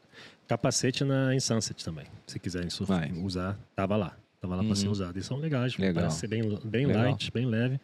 capacete 0.52 1.06
na 1.06 1.40
Sunset 1.40 1.84
também. 1.84 2.06
Se 2.28 2.38
quiserem 2.38 2.70
surfar, 2.70 3.10
usar, 3.24 3.58
tava 3.74 3.96
lá. 3.96 4.18
Tava 4.42 4.56
lá 4.56 4.62
uhum. 4.62 4.68
para 4.68 4.76
ser 4.76 4.90
usado. 4.90 5.18
E 5.18 5.24
são 5.24 5.38
legais, 5.38 5.78
Legal. 5.78 6.04
parece 6.04 6.20
ser 6.20 6.28
bem, 6.28 6.42
bem 6.66 6.88
light, 6.88 7.32
bem 7.32 7.46
leve. 7.46 7.80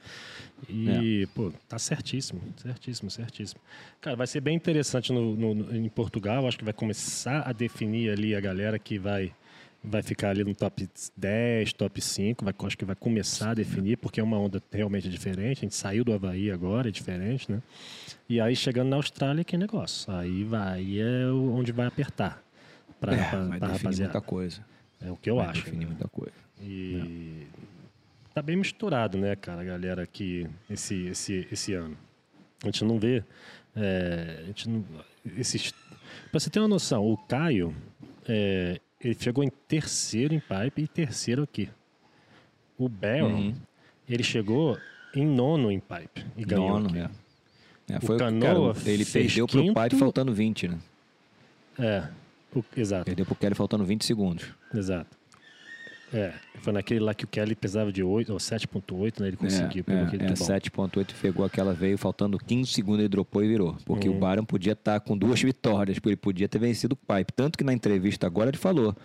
E, 0.68 1.24
é. 1.24 1.28
pô, 1.34 1.54
tá 1.70 1.78
certíssimo, 1.78 2.42
certíssimo, 2.58 3.12
certíssimo. 3.12 3.62
Cara, 4.02 4.16
vai 4.16 4.26
ser 4.26 4.42
bem 4.42 4.56
interessante 4.56 5.14
no, 5.14 5.36
no, 5.36 5.76
em 5.76 5.88
Portugal. 5.88 6.48
Acho 6.48 6.58
que 6.58 6.64
vai 6.64 6.74
começar 6.74 7.48
a 7.48 7.54
definir 7.54 8.10
ali 8.10 8.36
a 8.36 8.42
galera 8.42 8.78
que 8.80 8.98
vai 8.98 9.32
vai 9.84 10.02
ficar 10.02 10.32
ali 10.32 10.44
no 10.44 10.54
top 10.54 10.90
10, 11.16 11.74
top 11.74 12.02
5, 12.02 12.44
vai, 12.44 12.54
acho 12.66 12.78
que 12.78 12.84
vai 12.84 12.96
começar 12.96 13.52
a 13.52 13.54
definir, 13.54 13.96
porque 13.98 14.20
é 14.20 14.24
uma 14.24 14.38
onda 14.38 14.62
realmente 14.72 15.08
diferente. 15.08 15.60
A 15.60 15.62
gente 15.62 15.76
saiu 15.76 16.04
do 16.04 16.12
Havaí 16.12 16.52
agora, 16.52 16.90
é 16.90 16.92
diferente, 16.92 17.50
né? 17.50 17.62
E 18.28 18.42
aí 18.42 18.56
chegando 18.56 18.90
na 18.90 18.98
Austrália, 18.98 19.44
que 19.44 19.56
negócio. 19.56 20.12
Aí 20.12 20.44
vai, 20.44 21.00
é 21.00 21.28
onde 21.32 21.72
vai 21.72 21.86
apertar. 21.86 22.44
Pra, 23.00 23.14
é, 23.14 23.30
pra, 23.30 23.44
vai 23.44 23.60
pra 23.60 23.68
definir 23.70 24.00
muita 24.00 24.22
coisa. 24.22 24.62
É 25.02 25.12
o 25.12 25.16
que 25.18 25.30
eu 25.30 25.38
vai 25.38 25.48
acho. 25.48 25.64
definir 25.64 25.86
né? 25.86 25.92
muita 25.92 26.08
coisa. 26.08 26.34
E 26.62 27.44
é. 27.44 28.34
tá 28.34 28.42
bem 28.42 28.56
misturado, 28.56 29.18
né, 29.18 29.36
cara, 29.36 29.62
a 29.62 29.64
galera 29.64 30.04
aqui 30.04 30.48
esse, 30.70 31.08
esse, 31.08 31.48
esse 31.52 31.74
ano. 31.74 31.98
A 32.64 32.68
gente 32.68 32.84
não 32.84 32.98
vê. 32.98 33.24
É, 33.76 34.40
a 34.40 34.46
gente 34.48 34.70
não, 34.70 34.84
esses, 35.38 35.72
pra 36.32 36.40
você 36.40 36.50
ter 36.50 36.60
uma 36.60 36.68
noção, 36.68 37.06
o 37.06 37.16
Caio, 37.16 37.76
é, 38.28 38.80
ele 39.00 39.16
chegou 39.20 39.44
em 39.44 39.52
terceiro 39.68 40.34
em 40.34 40.40
pipe 40.40 40.82
e 40.82 40.88
terceiro 40.88 41.44
aqui. 41.44 41.70
O 42.78 42.90
Baron, 42.90 43.34
uhum. 43.34 43.56
ele 44.10 44.24
chegou 44.24 44.78
em 45.14 45.26
nono 45.26 45.72
em 45.72 45.80
pipe 45.80 46.26
e 46.36 46.44
ganhou 46.44 46.80
nono. 46.80 46.98
É. 46.98 47.10
É, 47.90 48.00
foi 48.02 48.18
o 48.18 48.20
Canoa 48.20 48.74
cara, 48.74 48.90
ele 48.90 49.06
perdeu 49.06 49.48
quinto, 49.48 49.74
pro 49.74 49.84
pipe 49.84 49.96
faltando 49.98 50.34
20, 50.34 50.68
né? 50.68 50.78
É, 51.80 52.08
o, 52.60 52.66
exato. 52.76 53.06
Perdeu 53.06 53.26
pro 53.26 53.36
Kelly 53.36 53.56
faltando 53.56 53.84
20 53.86 54.06
segundos. 54.06 54.46
Exato. 54.74 55.18
É, 56.14 56.34
foi 56.62 56.72
naquele 56.72 57.02
lá 57.02 57.14
que 57.14 57.26
o 57.26 57.28
Kelly 57.28 57.54
pesava 57.54 57.92
de 57.92 58.02
8 58.02 58.32
ou 58.32 58.40
7.8, 58.40 59.20
né? 59.20 59.28
Ele 59.28 59.38
conseguiu. 59.38 59.84
É, 59.88 59.94
é, 59.94 60.28
é 60.28 60.34
7.8 60.34 61.14
pegou 61.22 61.46
aquela, 61.46 61.74
veio 61.74 61.98
faltando 61.98 62.38
15 62.38 62.72
segundos, 62.72 63.00
ele 63.00 63.10
dropou 63.10 63.44
e 63.44 63.48
virou. 63.48 63.76
Porque 63.84 64.08
uhum. 64.08 64.16
o 64.16 64.20
Baron 64.20 64.46
podia 64.46 64.72
estar 64.72 65.00
tá 65.00 65.06
com 65.06 65.18
duas 65.18 65.42
vitórias, 65.42 66.00
porque 66.00 66.10
ele 66.10 66.16
podia 66.16 66.48
ter 66.48 66.60
vencido 66.60 66.94
o 66.94 67.14
Pipe. 67.14 67.34
Tanto 67.34 67.58
que 67.58 67.64
na 67.64 67.74
entrevista 67.74 68.26
agora 68.26 68.50
ele 68.50 68.58
falou, 68.58 68.96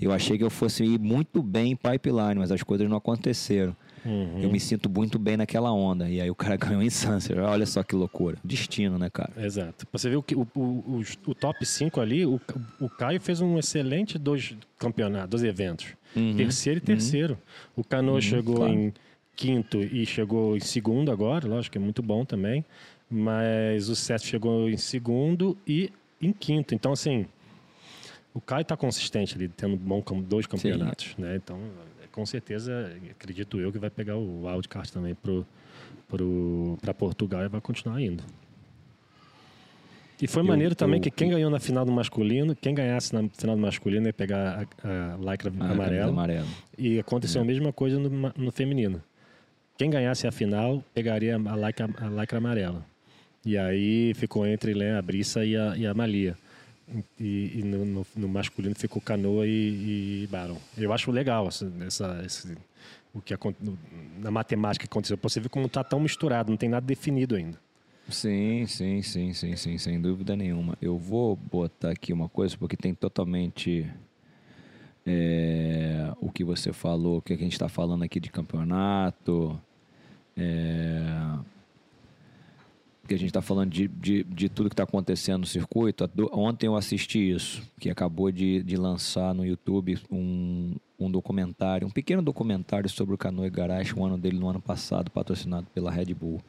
eu 0.00 0.10
achei 0.10 0.36
que 0.36 0.42
eu 0.42 0.50
fosse 0.50 0.82
ir 0.82 0.98
muito 0.98 1.42
bem 1.42 1.72
em 1.72 1.76
Pipeline, 1.76 2.34
mas 2.36 2.50
as 2.50 2.62
coisas 2.62 2.88
não 2.88 2.96
aconteceram. 2.96 3.76
Uhum. 4.04 4.40
Eu 4.40 4.50
me 4.50 4.60
sinto 4.60 4.88
muito 4.88 5.18
bem 5.18 5.36
naquela 5.36 5.72
onda. 5.72 6.08
E 6.08 6.20
aí 6.20 6.30
o 6.30 6.34
cara 6.34 6.56
ganhou 6.58 6.82
em 6.82 6.90
Sunset. 6.90 7.38
Olha 7.38 7.66
só 7.66 7.82
que 7.82 7.94
loucura. 7.94 8.38
Destino, 8.44 8.98
né, 8.98 9.10
cara? 9.10 9.32
Exato. 9.36 9.86
Você 9.92 10.08
viu 10.10 10.22
que 10.22 10.34
o, 10.34 10.46
o, 10.54 10.60
o, 10.60 11.02
o 11.26 11.34
top 11.34 11.64
5 11.64 12.00
ali, 12.00 12.24
o, 12.24 12.40
o 12.80 12.88
Caio 12.88 13.20
fez 13.20 13.40
um 13.40 13.58
excelente 13.58 14.18
dois 14.18 14.56
campeonatos, 14.78 15.30
dois 15.30 15.44
eventos. 15.44 15.94
Uhum. 16.14 16.36
Terceiro 16.36 16.78
e 16.78 16.80
terceiro. 16.80 17.34
Uhum. 17.34 17.82
O 17.82 17.84
Canoa 17.84 18.14
uhum, 18.14 18.20
chegou 18.20 18.56
claro. 18.56 18.72
em 18.72 18.92
quinto 19.36 19.78
e 19.80 20.04
chegou 20.04 20.56
em 20.56 20.60
segundo 20.60 21.12
agora, 21.12 21.46
lógico 21.46 21.72
que 21.72 21.78
é 21.78 21.80
muito 21.80 22.02
bom 22.02 22.24
também. 22.24 22.64
Mas 23.10 23.88
o 23.88 23.96
Seth 23.96 24.22
chegou 24.22 24.68
em 24.68 24.76
segundo 24.76 25.56
e 25.66 25.90
em 26.20 26.32
quinto. 26.32 26.74
Então, 26.74 26.92
assim, 26.92 27.26
o 28.34 28.40
Caio 28.40 28.62
está 28.62 28.76
consistente 28.76 29.34
ali, 29.34 29.48
tendo 29.48 29.76
bom, 29.76 30.02
dois 30.22 30.46
campeonatos, 30.46 31.14
Sim. 31.16 31.22
né? 31.22 31.36
Então, 31.36 31.58
com 32.18 32.26
certeza, 32.26 32.92
acredito 33.12 33.60
eu 33.60 33.70
que 33.70 33.78
vai 33.78 33.90
pegar 33.90 34.16
o 34.16 34.44
wildcard 34.44 34.90
também 34.90 35.14
para 35.14 35.44
pro, 36.08 36.76
pro, 36.82 36.94
Portugal 36.94 37.44
e 37.44 37.48
vai 37.48 37.60
continuar 37.60 38.02
indo. 38.02 38.24
E 40.20 40.26
foi 40.26 40.42
eu, 40.42 40.46
maneiro 40.46 40.74
também 40.74 40.98
eu, 40.98 41.02
que 41.04 41.12
quem 41.12 41.30
ganhou 41.30 41.48
na 41.48 41.60
final 41.60 41.84
do 41.84 41.92
masculino, 41.92 42.56
quem 42.56 42.74
ganhasse 42.74 43.14
na 43.14 43.28
final 43.28 43.54
do 43.54 43.62
masculino 43.62 44.06
ia 44.06 44.12
pegar 44.12 44.66
a, 44.82 45.14
a 45.14 45.16
lycra 45.16 45.48
amarela. 45.60 46.10
amarelo. 46.10 46.48
E 46.76 46.98
aconteceu 46.98 47.40
é. 47.40 47.44
a 47.44 47.46
mesma 47.46 47.72
coisa 47.72 48.00
no, 48.00 48.32
no, 48.36 48.50
feminino. 48.50 49.00
Quem 49.76 49.88
ganhasse 49.88 50.26
a 50.26 50.32
final 50.32 50.82
pegaria 50.92 51.36
a 51.36 51.68
lycra, 51.68 51.88
a 51.98 52.20
lycra 52.20 52.38
amarela. 52.38 52.84
E 53.46 53.56
aí 53.56 54.12
ficou 54.14 54.44
entre 54.44 54.74
né, 54.74 54.98
a 54.98 55.02
Brissa 55.02 55.44
e 55.44 55.56
a, 55.56 55.76
e 55.76 55.86
a 55.86 55.94
Malia. 55.94 56.36
E, 57.20 57.58
e 57.58 57.62
no, 57.62 57.84
no, 57.84 58.06
no, 58.16 58.28
masculino 58.28 58.74
ficou 58.74 59.00
Canoa 59.02 59.46
e, 59.46 60.22
e 60.22 60.26
Baron. 60.28 60.56
Eu 60.76 60.92
acho 60.92 61.10
legal 61.10 61.46
essa, 61.48 61.70
essa 61.80 62.22
esse, 62.24 62.56
o 63.12 63.20
que 63.20 63.34
na 64.18 64.30
matemática 64.30 64.86
que 64.86 64.90
aconteceu. 64.90 65.18
Você 65.22 65.40
vê 65.40 65.48
como 65.48 65.66
está 65.66 65.84
tão 65.84 66.00
misturado, 66.00 66.50
não 66.50 66.56
tem 66.56 66.68
nada 66.68 66.86
definido 66.86 67.36
ainda. 67.36 67.58
Sim, 68.08 68.66
sim, 68.66 69.02
sim, 69.02 69.34
sim, 69.34 69.54
sim, 69.54 69.76
sem 69.76 70.00
dúvida 70.00 70.34
nenhuma. 70.34 70.78
Eu 70.80 70.96
vou 70.96 71.36
botar 71.36 71.90
aqui 71.90 72.12
uma 72.12 72.28
coisa 72.28 72.56
porque 72.56 72.76
tem 72.76 72.94
totalmente 72.94 73.86
é, 75.04 76.10
o 76.18 76.30
que 76.30 76.42
você 76.42 76.72
falou, 76.72 77.18
o 77.18 77.22
que 77.22 77.34
a 77.34 77.36
gente 77.36 77.52
está 77.52 77.68
falando 77.68 78.02
aqui 78.02 78.18
de 78.18 78.30
campeonato. 78.30 79.60
É, 80.34 81.04
que 83.08 83.14
a 83.14 83.18
gente 83.18 83.30
está 83.30 83.42
falando 83.42 83.70
de, 83.70 83.88
de, 83.88 84.22
de, 84.22 84.48
tudo 84.48 84.68
que 84.68 84.74
está 84.74 84.84
acontecendo 84.84 85.40
no 85.40 85.46
circuito. 85.46 86.08
Ontem 86.32 86.66
eu 86.66 86.76
assisti 86.76 87.30
isso, 87.30 87.62
que 87.80 87.90
acabou 87.90 88.30
de, 88.30 88.62
de 88.62 88.76
lançar 88.76 89.34
no 89.34 89.44
YouTube 89.44 89.98
um, 90.10 90.76
um 90.98 91.10
documentário, 91.10 91.88
um 91.88 91.90
pequeno 91.90 92.22
documentário 92.22 92.88
sobre 92.88 93.14
o 93.14 93.18
Canoe 93.18 93.48
Garage, 93.50 93.94
o 93.94 94.04
ano 94.04 94.18
dele 94.18 94.38
no 94.38 94.48
ano 94.48 94.60
passado, 94.60 95.10
patrocinado 95.10 95.66
pela 95.74 95.90
Red 95.90 96.14
Bull. 96.14 96.40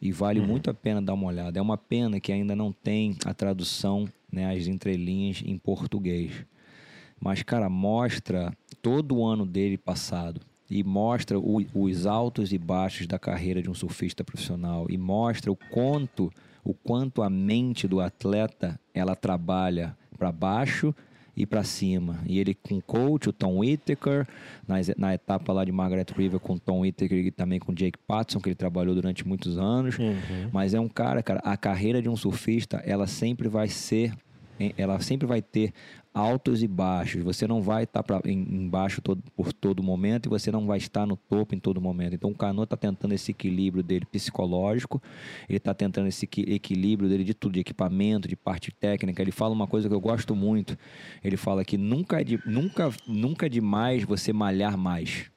E 0.00 0.12
vale 0.12 0.40
uhum. 0.40 0.46
muito 0.46 0.70
a 0.70 0.74
pena 0.74 1.02
dar 1.02 1.12
uma 1.12 1.26
olhada. 1.26 1.58
É 1.58 1.62
uma 1.62 1.76
pena 1.76 2.20
que 2.20 2.32
ainda 2.32 2.56
não 2.56 2.72
tem 2.72 3.16
a 3.24 3.34
tradução, 3.34 4.06
né, 4.32 4.56
as 4.56 4.66
entrelinhas 4.66 5.42
em 5.44 5.58
português. 5.58 6.46
Mas, 7.20 7.42
cara, 7.42 7.68
mostra 7.68 8.50
todo 8.80 9.16
o 9.16 9.26
ano 9.26 9.44
dele 9.44 9.76
passado 9.76 10.40
e 10.70 10.84
mostra 10.84 11.38
o, 11.38 11.58
os 11.74 12.06
altos 12.06 12.52
e 12.52 12.58
baixos 12.58 13.06
da 13.06 13.18
carreira 13.18 13.60
de 13.60 13.68
um 13.68 13.74
surfista 13.74 14.22
profissional 14.22 14.86
e 14.88 14.96
mostra 14.96 15.50
o 15.50 15.56
quanto 15.56 16.32
o 16.62 16.74
quanto 16.74 17.22
a 17.22 17.30
mente 17.30 17.88
do 17.88 18.00
atleta 18.00 18.78
ela 18.94 19.16
trabalha 19.16 19.96
para 20.18 20.30
baixo 20.30 20.94
e 21.34 21.46
para 21.46 21.64
cima. 21.64 22.20
E 22.26 22.38
ele 22.38 22.54
com 22.54 22.76
o 22.76 22.82
coach, 22.82 23.30
o 23.30 23.32
Tom 23.32 23.58
Whittaker, 23.58 24.26
na, 24.68 24.76
na 24.98 25.14
etapa 25.14 25.52
lá 25.54 25.64
de 25.64 25.72
Margaret 25.72 26.06
River 26.14 26.38
com 26.38 26.54
o 26.54 26.60
Tom 26.60 26.80
Whittaker 26.80 27.18
e 27.18 27.30
também 27.30 27.58
com 27.58 27.72
o 27.72 27.74
Jake 27.74 27.98
Patterson, 28.06 28.40
que 28.40 28.50
ele 28.50 28.56
trabalhou 28.56 28.94
durante 28.94 29.26
muitos 29.26 29.56
anos. 29.58 29.98
Uhum. 29.98 30.50
Mas 30.52 30.74
é 30.74 30.80
um 30.80 30.88
cara, 30.88 31.22
cara, 31.22 31.40
a 31.42 31.56
carreira 31.56 32.02
de 32.02 32.10
um 32.10 32.16
surfista, 32.16 32.76
ela 32.84 33.06
sempre 33.06 33.48
vai 33.48 33.68
ser 33.68 34.12
ela 34.76 35.00
sempre 35.00 35.26
vai 35.26 35.40
ter 35.40 35.72
altos 36.12 36.62
e 36.62 36.68
baixos. 36.68 37.22
Você 37.22 37.46
não 37.46 37.62
vai 37.62 37.84
estar 37.84 38.02
tá 38.02 38.20
pra, 38.20 38.30
em, 38.30 38.38
embaixo 38.38 39.00
todo, 39.00 39.22
por 39.36 39.52
todo 39.52 39.82
momento 39.82 40.26
e 40.26 40.28
você 40.28 40.50
não 40.50 40.66
vai 40.66 40.78
estar 40.78 41.06
no 41.06 41.16
topo 41.16 41.54
em 41.54 41.58
todo 41.58 41.80
momento. 41.80 42.14
Então 42.14 42.30
o 42.30 42.34
Cano 42.34 42.62
está 42.62 42.76
tentando 42.76 43.14
esse 43.14 43.30
equilíbrio 43.30 43.82
dele 43.82 44.04
psicológico, 44.04 45.00
ele 45.48 45.58
está 45.58 45.72
tentando 45.72 46.08
esse 46.08 46.24
equilíbrio 46.24 47.08
dele 47.08 47.24
de 47.24 47.34
tudo, 47.34 47.52
de 47.52 47.60
equipamento, 47.60 48.28
de 48.28 48.36
parte 48.36 48.72
técnica. 48.72 49.22
Ele 49.22 49.32
fala 49.32 49.54
uma 49.54 49.66
coisa 49.66 49.88
que 49.88 49.94
eu 49.94 50.00
gosto 50.00 50.34
muito. 50.34 50.76
Ele 51.22 51.36
fala 51.36 51.64
que 51.64 51.78
nunca 51.78 52.20
é, 52.20 52.24
de, 52.24 52.40
nunca, 52.44 52.90
nunca 53.06 53.46
é 53.46 53.48
demais 53.48 54.04
você 54.04 54.32
malhar 54.32 54.76
mais. 54.76 55.30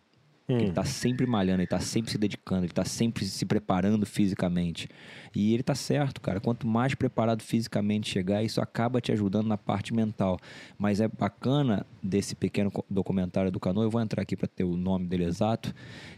Hum. 0.47 0.57
Ele 0.57 0.69
está 0.69 0.83
sempre 0.83 1.25
malhando, 1.25 1.59
ele 1.59 1.63
está 1.63 1.79
sempre 1.79 2.11
se 2.11 2.17
dedicando, 2.17 2.61
ele 2.61 2.71
está 2.71 2.83
sempre 2.83 3.25
se 3.25 3.45
preparando 3.45 4.05
fisicamente. 4.05 4.89
E 5.33 5.53
ele 5.53 5.61
está 5.61 5.73
certo, 5.73 6.19
cara. 6.19 6.39
Quanto 6.39 6.67
mais 6.67 6.93
preparado 6.93 7.41
fisicamente 7.41 8.09
chegar, 8.09 8.43
isso 8.43 8.59
acaba 8.59 8.99
te 8.99 9.11
ajudando 9.11 9.47
na 9.47 9.57
parte 9.57 9.93
mental. 9.93 10.37
Mas 10.77 10.99
é 10.99 11.07
bacana 11.07 11.85
desse 12.01 12.35
pequeno 12.35 12.71
documentário 12.89 13.49
do 13.49 13.59
Cano, 13.59 13.81
eu 13.81 13.89
vou 13.89 14.01
entrar 14.01 14.21
aqui 14.21 14.35
para 14.35 14.47
ter 14.47 14.65
o 14.65 14.75
nome 14.75 15.07
dele 15.07 15.23
exato, 15.23 15.73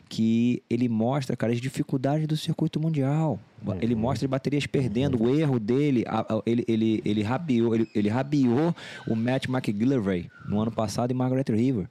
que 0.10 0.64
ele 0.70 0.90
mostra, 0.90 1.38
cara, 1.38 1.54
as 1.54 1.62
dificuldades 1.62 2.28
do 2.28 2.36
circuito 2.36 2.80
mundial. 2.80 3.40
Uhum. 3.66 3.78
Ele 3.80 3.96
mostra 3.96 4.28
baterias 4.28 4.66
perdendo, 4.66 5.22
uhum. 5.22 5.30
o 5.30 5.36
erro 5.40 5.60
dele, 5.60 6.04
ele, 6.46 6.66
ele, 6.68 7.02
ele, 7.06 7.22
rabiou, 7.22 7.76
ele, 7.76 7.88
ele 7.94 8.10
rabiou 8.10 8.76
o 9.08 9.16
Matt 9.16 9.48
McGillivray 9.48 10.30
no 10.48 10.60
ano 10.60 10.72
passado 10.72 11.12
em 11.12 11.14
Margaret 11.14 11.46
River. 11.50 11.88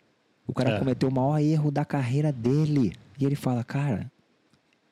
O 0.46 0.52
cara 0.52 0.76
é. 0.76 0.78
cometeu 0.78 1.08
o 1.08 1.12
maior 1.12 1.38
erro 1.38 1.70
da 1.70 1.84
carreira 1.84 2.32
dele. 2.32 2.92
E 3.18 3.24
ele 3.24 3.34
fala, 3.34 3.64
cara, 3.64 4.10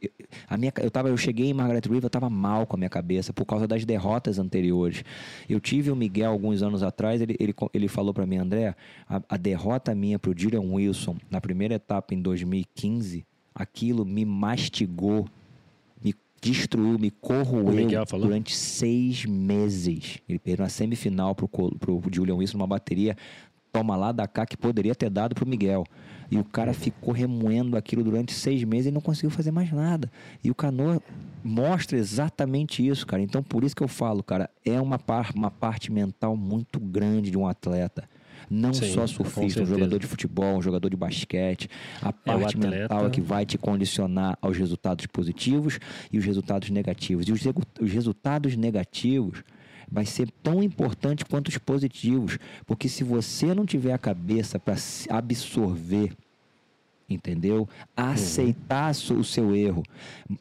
eu, 0.00 0.10
a 0.48 0.56
minha, 0.56 0.72
eu, 0.80 0.90
tava, 0.90 1.08
eu 1.08 1.16
cheguei 1.16 1.50
em 1.50 1.54
Margaret 1.54 1.82
River, 1.84 2.04
eu 2.04 2.10
tava 2.10 2.28
mal 2.28 2.66
com 2.66 2.76
a 2.76 2.78
minha 2.78 2.90
cabeça 2.90 3.32
por 3.32 3.44
causa 3.44 3.66
das 3.66 3.84
derrotas 3.84 4.38
anteriores. 4.38 5.04
Eu 5.48 5.60
tive 5.60 5.90
o 5.90 5.96
Miguel 5.96 6.32
alguns 6.32 6.62
anos 6.62 6.82
atrás, 6.82 7.20
ele, 7.20 7.36
ele, 7.38 7.54
ele 7.72 7.88
falou 7.88 8.12
para 8.12 8.26
mim, 8.26 8.36
André, 8.36 8.74
a, 9.08 9.22
a 9.28 9.36
derrota 9.36 9.94
minha 9.94 10.18
pro 10.18 10.34
Julian 10.36 10.62
Wilson 10.62 11.16
na 11.30 11.40
primeira 11.40 11.74
etapa 11.74 12.14
em 12.14 12.20
2015, 12.20 13.24
aquilo 13.54 14.04
me 14.04 14.24
mastigou, 14.24 15.28
me 16.02 16.14
destruiu, 16.40 16.98
me 16.98 17.10
corroeu 17.10 17.86
durante 18.18 18.56
seis 18.56 19.24
meses. 19.24 20.18
Ele 20.28 20.38
perdeu 20.38 20.64
na 20.64 20.68
semifinal 20.68 21.34
pro, 21.34 21.48
pro 21.48 22.02
Julian 22.10 22.36
Wilson 22.36 22.58
numa 22.58 22.66
bateria 22.66 23.16
toma 23.72 23.96
lá 23.96 24.12
da 24.12 24.28
cá 24.28 24.44
que 24.44 24.56
poderia 24.56 24.94
ter 24.94 25.08
dado 25.08 25.34
pro 25.34 25.46
Miguel. 25.48 25.84
E 26.30 26.38
o 26.38 26.44
cara 26.44 26.72
ficou 26.72 27.12
remoendo 27.12 27.76
aquilo 27.76 28.04
durante 28.04 28.32
seis 28.32 28.62
meses 28.64 28.86
e 28.86 28.90
não 28.90 29.00
conseguiu 29.00 29.30
fazer 29.30 29.50
mais 29.50 29.70
nada. 29.72 30.10
E 30.42 30.50
o 30.50 30.54
Canoa 30.54 31.00
mostra 31.42 31.98
exatamente 31.98 32.86
isso, 32.86 33.06
cara. 33.06 33.22
Então, 33.22 33.42
por 33.42 33.64
isso 33.64 33.74
que 33.74 33.82
eu 33.82 33.88
falo, 33.88 34.22
cara, 34.22 34.48
é 34.64 34.80
uma, 34.80 34.98
par, 34.98 35.30
uma 35.34 35.50
parte 35.50 35.90
mental 35.90 36.36
muito 36.36 36.78
grande 36.78 37.30
de 37.30 37.36
um 37.36 37.46
atleta. 37.46 38.08
Não 38.50 38.72
Sim, 38.72 38.92
só 38.92 39.06
surfista, 39.06 39.62
um 39.62 39.66
jogador 39.66 39.98
de 39.98 40.06
futebol, 40.06 40.56
um 40.56 40.62
jogador 40.62 40.88
de 40.88 40.96
basquete. 40.96 41.68
A 42.00 42.12
parte 42.12 42.56
atleta- 42.56 42.76
mental 42.76 43.06
é 43.06 43.10
que 43.10 43.20
vai 43.20 43.46
te 43.46 43.56
condicionar 43.56 44.36
aos 44.42 44.56
resultados 44.56 45.06
positivos 45.06 45.78
e 46.12 46.18
os 46.18 46.24
resultados 46.24 46.68
negativos. 46.70 47.26
E 47.28 47.32
os, 47.32 47.40
os 47.80 47.92
resultados 47.92 48.56
negativos 48.56 49.42
vai 49.92 50.06
ser 50.06 50.28
tão 50.42 50.62
importante 50.62 51.24
quanto 51.24 51.48
os 51.48 51.58
positivos, 51.58 52.38
porque 52.66 52.88
se 52.88 53.04
você 53.04 53.54
não 53.54 53.66
tiver 53.66 53.92
a 53.92 53.98
cabeça 53.98 54.58
para 54.58 54.74
absorver 55.10 56.12
entendeu? 57.08 57.68
Aceitar 57.94 58.94
so- 58.94 59.14
o 59.14 59.24
seu 59.24 59.54
erro 59.54 59.82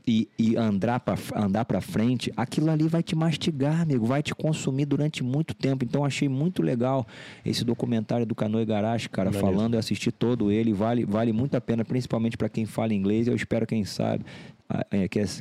e, 0.08 0.28
e 0.40 0.56
andar 0.56 1.02
para 1.02 1.18
andar 1.36 1.66
para 1.66 1.82
frente, 1.82 2.32
aquilo 2.38 2.70
ali 2.72 2.88
vai 2.88 3.04
te 3.04 3.14
mastigar, 3.14 3.82
amigo, 3.82 4.06
vai 4.06 4.24
te 4.24 4.34
consumir 4.34 4.86
durante 4.86 5.24
muito 5.24 5.54
tempo. 5.54 5.84
Então 5.84 6.06
achei 6.06 6.30
muito 6.30 6.62
legal 6.62 7.06
esse 7.46 7.66
documentário 7.66 8.26
do 8.26 8.34
Canoe 8.34 8.64
Garage, 8.66 9.10
cara, 9.10 9.32
falando, 9.34 9.74
eu 9.74 9.80
assisti 9.80 10.12
todo 10.12 10.50
ele, 10.50 10.72
vale 10.72 11.04
vale 11.04 11.34
muito 11.34 11.56
a 11.56 11.62
pena, 11.62 11.84
principalmente 11.84 12.38
para 12.38 12.48
quem 12.48 12.66
fala 12.66 12.94
inglês. 12.94 13.28
Eu 13.28 13.36
espero 13.36 13.68
quem 13.68 13.84
sabe 13.84 14.24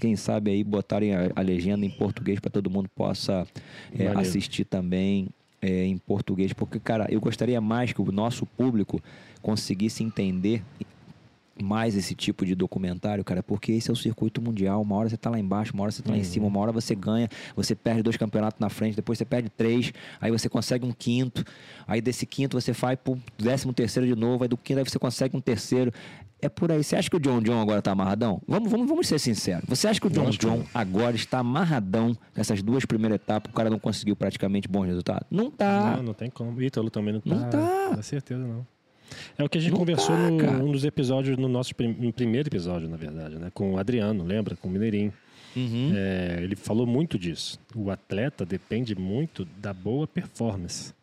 quem 0.01 0.17
sabe 0.17 0.51
aí 0.51 0.65
botarem 0.65 1.15
a, 1.15 1.31
a 1.35 1.41
legenda 1.41 1.85
em 1.85 1.91
português 1.91 2.41
para 2.41 2.51
todo 2.51 2.71
mundo 2.71 2.89
possa 2.95 3.47
é, 3.97 4.09
assistir 4.09 4.65
também 4.65 5.29
é, 5.63 5.85
em 5.85 5.99
português, 5.99 6.53
porque 6.53 6.79
cara, 6.79 7.07
eu 7.11 7.21
gostaria 7.21 7.61
mais 7.61 7.93
que 7.93 8.01
o 8.01 8.13
nosso 8.13 8.47
público 8.47 9.01
conseguisse 9.43 10.03
entender 10.03 10.63
mais 11.63 11.95
esse 11.95 12.15
tipo 12.15 12.45
de 12.45 12.55
documentário, 12.55 13.25
cara, 13.25 13.43
porque 13.43 13.73
esse 13.73 13.91
é 13.91 13.93
o 13.93 13.97
circuito 13.97 14.41
mundial. 14.41 14.81
Uma 14.83 14.97
hora 14.97 15.09
você 15.09 15.17
tá 15.17 15.31
lá 15.31 15.39
embaixo, 15.39 15.73
uma 15.75 15.83
hora 15.83 15.93
você 15.93 16.03
tá 16.03 16.11
lá 16.11 16.19
em 16.19 16.25
cima, 16.25 16.47
uma 16.47 16.59
hora 16.59 16.73
você 16.73 16.95
ganha, 16.95 17.29
você 17.55 17.75
perde 17.75 18.03
dois 18.03 18.17
campeonatos 18.17 18.59
na 18.59 18.69
frente, 18.69 18.97
depois 18.97 19.19
você 19.19 19.25
perde 19.25 19.51
três, 19.51 19.93
aí 20.21 20.31
você 20.31 20.49
consegue 20.49 20.87
um 20.87 20.93
quinto, 20.93 21.45
aí 21.87 22.01
desse 22.01 22.27
quinto 22.27 22.61
você 22.61 22.73
vai 22.73 22.97
pro 22.97 23.19
décimo 23.39 23.73
terceiro 23.73 24.09
de 24.09 24.15
novo, 24.15 24.43
aí 24.43 24.49
do 24.49 24.57
quinto 24.57 24.79
aí 24.79 24.85
você 24.85 24.99
consegue 24.99 25.37
um 25.37 25.41
terceiro. 25.41 25.93
É 26.43 26.49
por 26.49 26.71
aí. 26.73 26.83
Você 26.83 26.97
acha 26.97 27.09
que 27.11 27.17
o 27.17 27.21
John 27.21 27.41
John 27.43 27.61
agora 27.61 27.83
tá 27.83 27.93
amarradão? 27.93 28.41
Vamos, 28.47 28.71
vamos, 28.71 28.89
vamos 28.89 29.07
ser 29.07 29.19
sinceros. 29.19 29.65
Você 29.69 29.87
acha 29.89 30.01
que 30.01 30.07
o 30.07 30.11
John 30.11 30.31
que 30.31 30.39
John 30.39 30.65
agora 30.75 31.15
está 31.15 31.39
amarradão 31.41 32.17
nessas 32.35 32.63
duas 32.63 32.85
primeiras 32.85 33.17
etapas? 33.17 33.53
O 33.53 33.55
cara 33.55 33.69
não 33.71 33.79
conseguiu 33.79 34.17
praticamente 34.17 34.67
bons 34.69 34.87
resultados? 34.87 35.27
Não 35.31 35.51
tá. 35.51 35.97
Não, 35.97 36.03
não 36.05 36.15
tem 36.15 36.31
como. 36.31 36.61
Ítalo 36.63 36.91
também 36.91 37.15
não 37.15 37.21
tá. 37.21 37.35
Não 37.35 37.51
tá. 37.51 37.95
Com 37.97 38.03
certeza 38.03 38.41
não. 38.47 38.67
É 39.37 39.43
o 39.43 39.49
que 39.49 39.59
a 39.59 39.61
gente 39.61 39.73
Não 39.73 39.79
conversou 39.79 40.15
tá, 40.15 40.31
no 40.53 40.69
um 40.69 40.73
dos 40.73 40.85
episódios, 40.85 41.37
no 41.37 41.49
nosso 41.49 41.75
prim- 41.75 41.97
no 41.99 42.13
primeiro 42.13 42.49
episódio, 42.49 42.89
na 42.89 42.97
verdade, 42.97 43.37
né? 43.37 43.51
Com 43.53 43.73
o 43.75 43.79
Adriano, 43.79 44.23
lembra? 44.25 44.55
Com 44.57 44.69
o 44.69 44.71
Mineirinho. 44.71 45.13
Uhum. 45.57 45.91
É, 45.97 46.39
ele 46.43 46.55
falou 46.55 46.87
muito 46.87 47.19
disso. 47.19 47.59
O 47.75 47.91
atleta 47.91 48.47
depende 48.47 48.95
muito 48.95 49.45
da 49.61 49.73
boa 49.73 50.07
performance. 50.07 50.95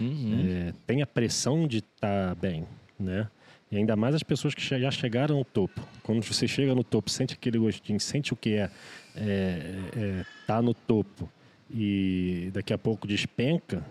Uhum. 0.00 0.44
É, 0.68 0.72
tem 0.86 1.02
a 1.02 1.06
pressão 1.06 1.68
de 1.68 1.78
estar 1.78 2.34
bem, 2.34 2.64
né? 2.98 3.28
E 3.72 3.78
ainda 3.78 3.96
mais 3.96 4.14
as 4.14 4.22
pessoas 4.22 4.54
que 4.54 4.62
já 4.62 4.90
chegaram 4.90 5.38
ao 5.38 5.44
topo. 5.46 5.80
Quando 6.02 6.22
você 6.22 6.46
chega 6.46 6.74
no 6.74 6.84
topo, 6.84 7.10
sente 7.10 7.32
aquele 7.32 7.58
gostinho, 7.58 7.98
sente 7.98 8.34
o 8.34 8.36
que 8.36 8.50
é 8.50 8.64
estar 8.66 8.70
é, 9.16 9.80
é, 9.96 10.24
tá 10.46 10.60
no 10.60 10.74
topo 10.74 11.26
e 11.70 12.50
daqui 12.52 12.74
a 12.74 12.76
pouco 12.76 13.08
despenca, 13.08 13.82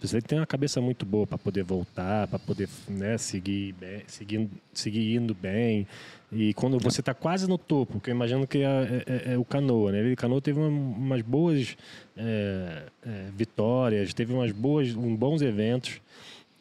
você 0.00 0.20
tem 0.20 0.38
uma 0.38 0.46
cabeça 0.46 0.80
muito 0.80 1.04
boa 1.04 1.26
para 1.26 1.36
poder 1.36 1.64
voltar, 1.64 2.28
para 2.28 2.38
poder 2.38 2.68
né, 2.88 3.18
seguir, 3.18 3.72
bem, 3.72 4.02
seguir, 4.06 4.48
seguir 4.72 5.16
indo 5.16 5.34
bem. 5.34 5.86
E 6.30 6.54
quando 6.54 6.78
você 6.78 7.00
está 7.00 7.12
quase 7.12 7.48
no 7.48 7.58
topo, 7.58 8.00
que 8.00 8.10
eu 8.10 8.14
imagino 8.14 8.46
que 8.46 8.58
é, 8.58 9.04
é- 9.06 9.32
é- 9.32 9.38
o 9.38 9.44
Canoa, 9.44 9.92
né? 9.92 9.98
Ele, 10.00 10.16
Canoa 10.16 10.40
teve 10.40 10.58
uma- 10.58 10.68
umas 10.68 11.22
boas 11.22 11.76
é, 12.16 12.82
é, 13.04 13.28
vitórias, 13.36 14.14
teve 14.14 14.32
umas 14.32 14.50
boas, 14.52 14.94
um, 14.94 15.14
bons 15.14 15.42
eventos. 15.42 16.00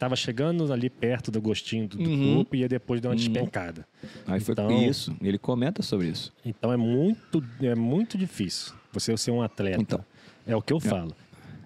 Estava 0.02 0.16
chegando 0.16 0.74
ali 0.74 0.89
perto 0.89 1.30
do 1.30 1.39
gostinho 1.39 1.88
do, 1.88 1.95
do 1.95 2.10
Uhum. 2.10 2.38
topo 2.39 2.56
e 2.56 2.68
depois 2.68 2.99
deu 2.99 3.12
uma 3.12 3.16
despencada. 3.16 3.88
Aí 4.26 4.39
foi 4.39 4.54
Então- 4.54 4.72
isso. 4.84 5.16
Ele 5.22 5.38
comenta 5.38 5.84
sobre 5.84 6.08
isso. 6.08 6.34
Então 6.43 6.74
é 6.74 6.76
muito, 6.78 7.43
é 7.62 7.76
muito 7.76 8.18
difícil 8.18 8.74
você 8.91 9.16
ser 9.16 9.30
um 9.30 9.43
atleta. 9.43 9.80
Então. 9.80 10.04
É 10.47 10.56
o 10.56 10.62
que 10.62 10.74
eu 10.74 10.80
falo. 10.80 11.16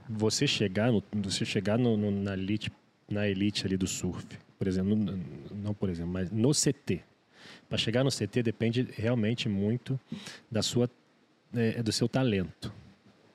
Você 0.09 0.45
chegar, 0.45 0.91
no, 0.91 1.01
você 1.13 1.45
chegar 1.45 1.79
no, 1.79 1.95
no- 1.95 2.11
na, 2.11 2.33
elite, 2.33 2.69
na 3.09 3.25
elite 3.25 3.65
ali 3.65 3.77
do 3.77 3.88
surf, 3.88 4.25
por 4.59 4.67
exemplo, 4.67 4.93
no- 4.97 5.17
não 5.63 5.73
por 5.73 5.89
exemplo, 5.89 6.11
mas 6.11 6.29
no 6.29 6.51
CT. 6.53 7.03
Para 7.69 7.77
chegar 7.77 8.03
no 8.03 8.11
CT 8.11 8.43
depende 8.43 8.86
realmente 8.97 9.47
muito 9.47 9.97
da 10.51 10.61
sua, 10.61 10.89
é, 11.53 11.81
do 11.81 11.93
seu 11.93 12.09
talento. 12.09 12.69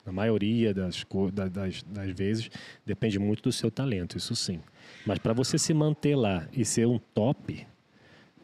Na 0.05 0.11
maioria 0.11 0.73
das, 0.73 1.05
das, 1.51 1.83
das 1.83 2.09
vezes 2.11 2.49
depende 2.85 3.19
muito 3.19 3.43
do 3.43 3.51
seu 3.51 3.69
talento, 3.69 4.17
isso 4.17 4.35
sim. 4.35 4.59
Mas 5.05 5.19
para 5.19 5.33
você 5.33 5.57
se 5.57 5.73
manter 5.73 6.15
lá 6.15 6.47
e 6.51 6.65
ser 6.65 6.87
um 6.87 6.97
top, 6.97 7.67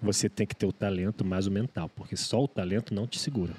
você 0.01 0.29
tem 0.29 0.45
que 0.45 0.55
ter 0.55 0.65
o 0.65 0.71
talento 0.71 1.25
mais 1.25 1.47
o 1.47 1.51
mental, 1.51 1.89
porque 1.89 2.15
só 2.15 2.43
o 2.43 2.47
talento 2.47 2.93
não 2.93 3.07
te 3.07 3.17
segura. 3.19 3.53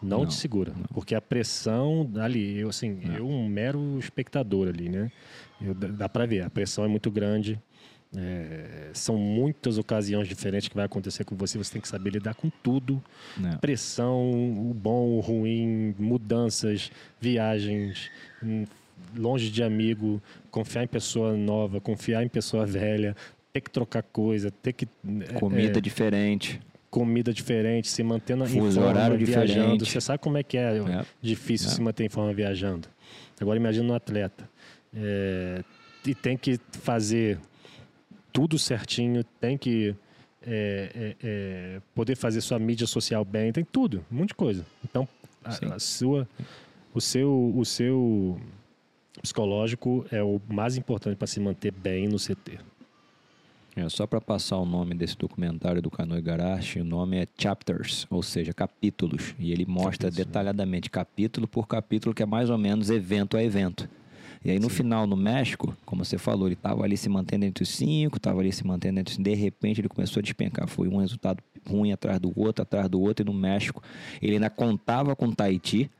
Não, 0.00 0.20
Não, 0.20 0.26
te 0.26 0.34
segura, 0.34 0.72
porque 0.92 1.14
a 1.14 1.22
pressão 1.22 2.10
ali, 2.20 2.58
eu 2.58 2.68
assim, 2.68 3.00
eu 3.16 3.26
um 3.26 3.48
mero 3.48 3.98
espectador 3.98 4.68
ali, 4.68 4.88
né? 4.88 5.10
Eu, 5.60 5.74
dá 5.74 6.08
para 6.08 6.26
ver, 6.26 6.42
a 6.42 6.50
pressão 6.50 6.84
é 6.84 6.88
muito 6.88 7.10
grande. 7.10 7.58
É, 8.16 8.90
são 8.94 9.16
muitas 9.18 9.76
ocasiões 9.78 10.26
diferentes 10.26 10.68
que 10.68 10.74
vai 10.74 10.86
acontecer 10.86 11.24
com 11.24 11.36
você, 11.36 11.58
você 11.58 11.72
tem 11.74 11.82
que 11.82 11.88
saber 11.88 12.10
lidar 12.10 12.34
com 12.34 12.48
tudo. 12.62 13.02
né? 13.36 13.58
Pressão, 13.60 14.30
o 14.30 14.72
bom, 14.74 15.08
o 15.16 15.20
ruim, 15.20 15.94
mudanças, 15.98 16.90
viagens, 17.20 18.10
hum, 18.42 18.64
longe 19.16 19.50
de 19.50 19.62
amigo, 19.62 20.22
confiar 20.50 20.84
em 20.84 20.88
pessoa 20.88 21.36
nova, 21.36 21.80
confiar 21.80 22.24
em 22.24 22.28
pessoa 22.28 22.64
velha, 22.64 23.14
ter 23.52 23.60
que 23.60 23.70
trocar 23.70 24.02
coisa, 24.02 24.50
ter 24.50 24.72
que 24.72 24.86
é, 25.28 25.32
Comida 25.34 25.78
é, 25.78 25.80
diferente. 25.80 26.60
comida 26.90 27.32
diferente, 27.34 27.88
se 27.88 28.02
mantendo 28.02 28.44
em 28.44 28.48
Fuso 28.48 28.80
forma, 28.80 28.88
horário 28.88 29.18
viajando. 29.18 29.46
diferente. 29.46 29.90
Você 29.92 30.00
sabe 30.00 30.18
como 30.20 30.38
é 30.38 30.42
que 30.42 30.56
é, 30.56 30.78
É. 30.78 31.04
difícil 31.20 31.68
É. 31.68 31.70
se 31.72 31.80
manter 31.82 32.04
em 32.04 32.08
forma 32.08 32.32
viajando. 32.32 32.88
Agora 33.38 33.58
imagina 33.58 33.92
um 33.92 33.94
atleta. 33.94 34.48
É, 34.94 35.62
e 36.06 36.14
tem 36.14 36.36
que 36.38 36.58
fazer 36.70 37.38
tudo 38.36 38.58
certinho, 38.58 39.24
tem 39.40 39.56
que 39.56 39.94
é, 40.46 40.90
é, 40.94 41.16
é, 41.22 41.82
poder 41.94 42.14
fazer 42.16 42.42
sua 42.42 42.58
mídia 42.58 42.86
social 42.86 43.24
bem, 43.24 43.50
tem 43.50 43.64
tudo, 43.64 44.04
um 44.12 44.16
monte 44.16 44.28
de 44.28 44.34
coisa. 44.34 44.66
Então, 44.84 45.08
a, 45.42 45.76
a 45.76 45.78
sua, 45.78 46.28
o 46.92 47.00
seu, 47.00 47.54
o 47.56 47.64
seu 47.64 48.38
psicológico 49.22 50.04
é 50.10 50.22
o 50.22 50.38
mais 50.50 50.76
importante 50.76 51.16
para 51.16 51.26
se 51.26 51.40
manter 51.40 51.72
bem 51.72 52.08
no 52.08 52.18
CT. 52.18 52.58
É, 53.74 53.88
só 53.88 54.06
para 54.06 54.20
passar 54.20 54.58
o 54.58 54.66
nome 54.66 54.94
desse 54.94 55.16
documentário 55.16 55.80
do 55.80 55.90
Canoe 55.90 56.20
Garashi, 56.20 56.80
o 56.80 56.84
nome 56.84 57.16
é 57.16 57.26
Chapters, 57.38 58.06
ou 58.10 58.22
seja, 58.22 58.52
capítulos. 58.52 59.34
E 59.38 59.50
ele 59.50 59.64
mostra 59.64 59.90
Capítulos, 59.92 60.18
né? 60.18 60.24
detalhadamente, 60.24 60.90
capítulo 60.90 61.48
por 61.48 61.66
capítulo, 61.66 62.14
que 62.14 62.22
é 62.22 62.26
mais 62.26 62.50
ou 62.50 62.58
menos 62.58 62.90
evento 62.90 63.34
a 63.34 63.42
evento. 63.42 63.88
E 64.46 64.50
aí 64.52 64.60
no 64.60 64.68
final, 64.68 65.08
no 65.08 65.16
México, 65.16 65.76
como 65.84 66.04
você 66.04 66.16
falou, 66.16 66.46
ele 66.46 66.54
estava 66.54 66.84
ali 66.84 66.96
se 66.96 67.08
mantendo 67.08 67.44
entre 67.44 67.64
os 67.64 67.68
cinco, 67.68 68.16
estava 68.16 68.38
ali 68.38 68.52
se 68.52 68.64
mantendo 68.64 69.00
entre 69.00 69.10
os 69.10 69.18
De 69.18 69.34
repente 69.34 69.80
ele 69.80 69.88
começou 69.88 70.20
a 70.20 70.22
despencar. 70.22 70.68
Foi 70.68 70.86
um 70.86 70.98
resultado 70.98 71.42
ruim 71.68 71.90
atrás 71.90 72.20
do 72.20 72.32
outro, 72.38 72.62
atrás 72.62 72.88
do 72.88 73.00
outro. 73.00 73.24
E 73.24 73.26
no 73.26 73.34
México, 73.34 73.82
ele 74.22 74.34
ainda 74.34 74.48
contava 74.48 75.16
com 75.16 75.32
Tahiti, 75.32 75.90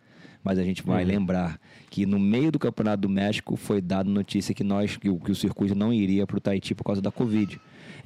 mas 0.45 0.61
a 0.61 0.63
gente 0.63 0.81
vai 0.85 1.03
Uhum. 1.03 1.09
lembrar 1.11 1.59
que 1.91 2.07
no 2.07 2.21
meio 2.21 2.53
do 2.53 2.59
Campeonato 2.61 3.01
do 3.03 3.09
México 3.09 3.57
foi 3.57 3.81
dado 3.81 4.09
notícia 4.09 4.55
que 4.55 4.63
nós 4.63 4.97
que 4.97 5.11
o, 5.11 5.19
que 5.19 5.33
o 5.33 5.35
circuito 5.35 5.75
não 5.75 5.93
iria 5.93 6.25
para 6.25 6.37
o 6.37 6.41
Tahiti 6.41 6.73
por 6.73 6.85
causa 6.85 7.03
da 7.03 7.11
Covid. 7.11 7.61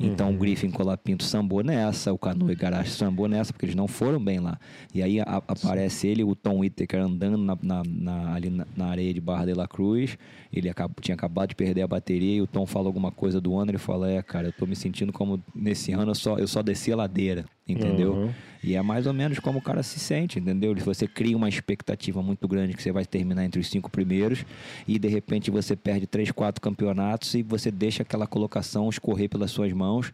Então 0.07 0.31
o 0.31 0.37
Griffin 0.37 0.71
Colapinto 0.71 1.25
sambou 1.25 1.63
nessa, 1.63 2.13
o 2.13 2.19
Canoe 2.19 2.55
Garache 2.55 2.91
sambou 2.91 3.29
nessa, 3.29 3.53
porque 3.53 3.67
eles 3.67 3.75
não 3.75 3.87
foram 3.87 4.19
bem 4.23 4.39
lá. 4.41 4.59
E 4.95 5.03
aí 5.03 5.21
a- 5.21 5.43
aparece 5.47 6.07
ele, 6.09 6.25
o 6.25 6.35
Tom 6.35 6.59
Whittaker 6.61 7.01
andando 7.01 7.37
na, 7.37 7.57
na- 7.63 7.83
na- 7.87 8.35
ali 8.35 8.49
na, 8.51 8.67
na 8.77 8.87
areia 8.87 9.13
de 9.13 9.21
Barra 9.21 9.45
de 9.47 9.55
la 9.55 9.69
Cruz. 9.69 10.17
Ele 10.53 10.69
acabou- 10.69 10.97
tinha 11.01 11.15
acabado 11.15 11.51
de 11.51 11.55
perder 11.55 11.83
a 11.83 11.87
bateria 11.87 12.37
e 12.37 12.41
o 12.41 12.47
Tom 12.47 12.67
fala 12.67 12.87
alguma 12.87 13.13
coisa 13.13 13.41
do 13.41 13.57
ano. 13.59 13.71
Ele 13.71 13.79
fala: 13.79 14.11
É, 14.11 14.23
cara, 14.23 14.49
eu 14.49 14.53
tô 14.53 14.67
me 14.67 14.75
sentindo 14.75 15.13
como 15.13 15.41
nesse 15.55 15.93
ano 15.93 16.11
eu 16.11 16.15
só, 16.15 16.37
eu 16.39 16.49
só 16.49 16.63
desci 16.63 16.93
a 16.93 16.97
ladeira, 16.97 17.45
entendeu? 17.73 18.13
Uhum. 18.13 18.31
E 18.63 18.75
é 18.75 18.83
mais 18.83 19.07
ou 19.07 19.13
menos 19.13 19.39
como 19.39 19.59
o 19.59 19.63
cara 19.63 19.83
se 19.83 19.99
sente, 19.99 20.39
entendeu? 20.39 20.75
Você 20.77 21.07
cria 21.07 21.37
uma 21.37 21.49
expectativa 21.49 22.23
muito 22.23 22.47
grande 22.47 22.75
que 22.75 22.83
você 22.83 22.93
vai 22.93 23.07
terminar 23.07 23.45
entre 23.45 23.61
os 23.61 23.69
cinco 23.69 23.91
primeiros 23.91 24.45
e 24.87 24.99
de 24.99 25.09
repente 25.09 25.51
você 25.51 25.75
perde 25.75 26.07
três, 26.07 26.31
quatro 26.31 26.61
campeonatos 26.61 27.35
e 27.35 27.43
você 27.43 27.71
deixa 27.71 28.03
aquela 28.03 28.27
colocação 28.27 28.89
escorrer 28.89 29.29
pelas 29.31 29.51
suas 29.51 29.73
mãos. 29.73 30.13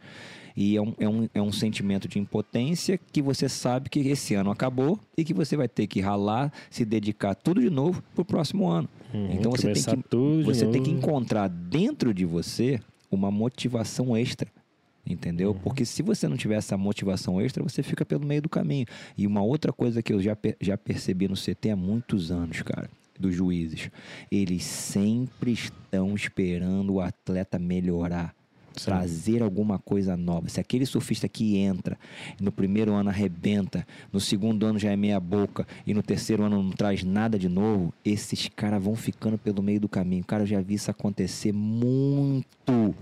E 0.56 0.74
é 0.74 0.80
um, 0.80 0.94
é, 0.98 1.08
um, 1.08 1.28
é 1.34 1.42
um 1.42 1.52
sentimento 1.52 2.08
de 2.08 2.18
impotência 2.18 2.98
que 3.12 3.20
você 3.20 3.46
sabe 3.46 3.90
que 3.90 4.00
esse 4.00 4.34
ano 4.34 4.50
acabou 4.50 4.98
e 5.16 5.22
que 5.22 5.34
você 5.34 5.54
vai 5.54 5.68
ter 5.68 5.86
que 5.86 6.00
ralar, 6.00 6.50
se 6.70 6.84
dedicar 6.84 7.34
tudo 7.34 7.60
de 7.60 7.68
novo 7.68 8.02
pro 8.14 8.24
próximo 8.24 8.66
ano. 8.66 8.88
Uhum, 9.12 9.32
então 9.32 9.50
você 9.50 9.72
tem 9.72 9.82
que, 9.82 10.42
você 10.44 10.66
tem 10.66 10.82
que 10.82 10.90
encontrar 10.90 11.48
dentro 11.48 12.14
de 12.14 12.24
você 12.24 12.80
uma 13.10 13.30
motivação 13.30 14.16
extra. 14.16 14.48
Entendeu? 15.06 15.50
Uhum. 15.50 15.58
Porque 15.58 15.84
se 15.84 16.02
você 16.02 16.26
não 16.26 16.36
tiver 16.36 16.56
essa 16.56 16.76
motivação 16.76 17.40
extra, 17.40 17.62
você 17.62 17.82
fica 17.82 18.04
pelo 18.04 18.26
meio 18.26 18.42
do 18.42 18.48
caminho. 18.48 18.86
E 19.16 19.26
uma 19.26 19.42
outra 19.42 19.72
coisa 19.72 20.02
que 20.02 20.12
eu 20.12 20.20
já, 20.20 20.36
já 20.60 20.76
percebi 20.76 21.28
no 21.28 21.36
CT 21.36 21.70
há 21.70 21.76
muitos 21.76 22.32
anos, 22.32 22.62
cara, 22.62 22.90
dos 23.18 23.34
juízes, 23.34 23.90
eles 24.30 24.64
sempre 24.64 25.52
estão 25.52 26.14
esperando 26.14 26.94
o 26.94 27.00
atleta 27.00 27.58
melhorar. 27.58 28.34
Sim. 28.76 28.84
Trazer 28.86 29.42
alguma 29.42 29.78
coisa 29.78 30.16
nova. 30.16 30.48
Se 30.48 30.60
aquele 30.60 30.86
surfista 30.86 31.28
que 31.28 31.56
entra, 31.56 31.98
no 32.40 32.52
primeiro 32.52 32.92
ano 32.94 33.08
arrebenta, 33.08 33.86
no 34.12 34.20
segundo 34.20 34.66
ano 34.66 34.78
já 34.78 34.90
é 34.90 34.96
meia 34.96 35.18
boca 35.18 35.66
e 35.86 35.94
no 35.94 36.02
terceiro 36.02 36.44
ano 36.44 36.62
não 36.62 36.70
traz 36.70 37.02
nada 37.02 37.38
de 37.38 37.48
novo, 37.48 37.92
esses 38.04 38.48
caras 38.54 38.82
vão 38.82 38.94
ficando 38.94 39.38
pelo 39.38 39.62
meio 39.62 39.80
do 39.80 39.88
caminho. 39.88 40.24
Cara, 40.24 40.42
eu 40.42 40.46
já 40.46 40.60
vi 40.60 40.74
isso 40.74 40.90
acontecer 40.90 41.52
muito. 41.52 42.46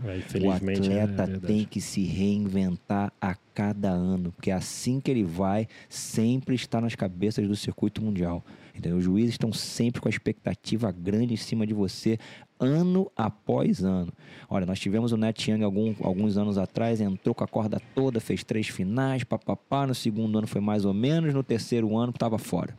É, 0.04 0.44
O 0.44 0.50
atleta 0.50 0.86
é 0.92 1.06
verdade. 1.06 1.40
tem 1.40 1.64
que 1.64 1.80
se 1.80 2.02
reinventar 2.04 3.12
a 3.20 3.34
cada 3.54 3.90
ano, 3.90 4.32
porque 4.32 4.50
é 4.50 4.54
assim 4.54 5.00
que 5.00 5.10
ele 5.10 5.24
vai 5.24 5.68
sempre 5.88 6.54
estar 6.54 6.80
nas 6.80 6.94
cabeças 6.94 7.46
do 7.46 7.54
circuito 7.56 8.02
mundial. 8.02 8.44
Entendeu? 8.74 8.98
Os 8.98 9.04
juízes 9.04 9.34
estão 9.34 9.52
sempre 9.52 10.00
com 10.00 10.08
a 10.08 10.10
expectativa 10.10 10.90
grande 10.90 11.34
em 11.34 11.36
cima 11.36 11.64
de 11.64 11.72
você, 11.72 12.18
ano 12.64 13.10
após 13.16 13.84
ano. 13.84 14.12
Olha, 14.48 14.66
nós 14.66 14.80
tivemos 14.80 15.12
o 15.12 15.16
Net 15.16 15.50
Young 15.50 15.62
algum, 15.62 15.94
alguns 16.02 16.36
anos 16.36 16.58
atrás, 16.58 17.00
entrou 17.00 17.34
com 17.34 17.44
a 17.44 17.48
corda 17.48 17.80
toda, 17.94 18.20
fez 18.20 18.42
três 18.42 18.68
finais, 18.68 19.24
papapá. 19.24 19.86
No 19.86 19.94
segundo 19.94 20.38
ano 20.38 20.46
foi 20.46 20.60
mais 20.60 20.84
ou 20.84 20.92
menos, 20.92 21.32
no 21.32 21.42
terceiro 21.42 21.96
ano 21.96 22.10
estava 22.10 22.38
fora. 22.38 22.74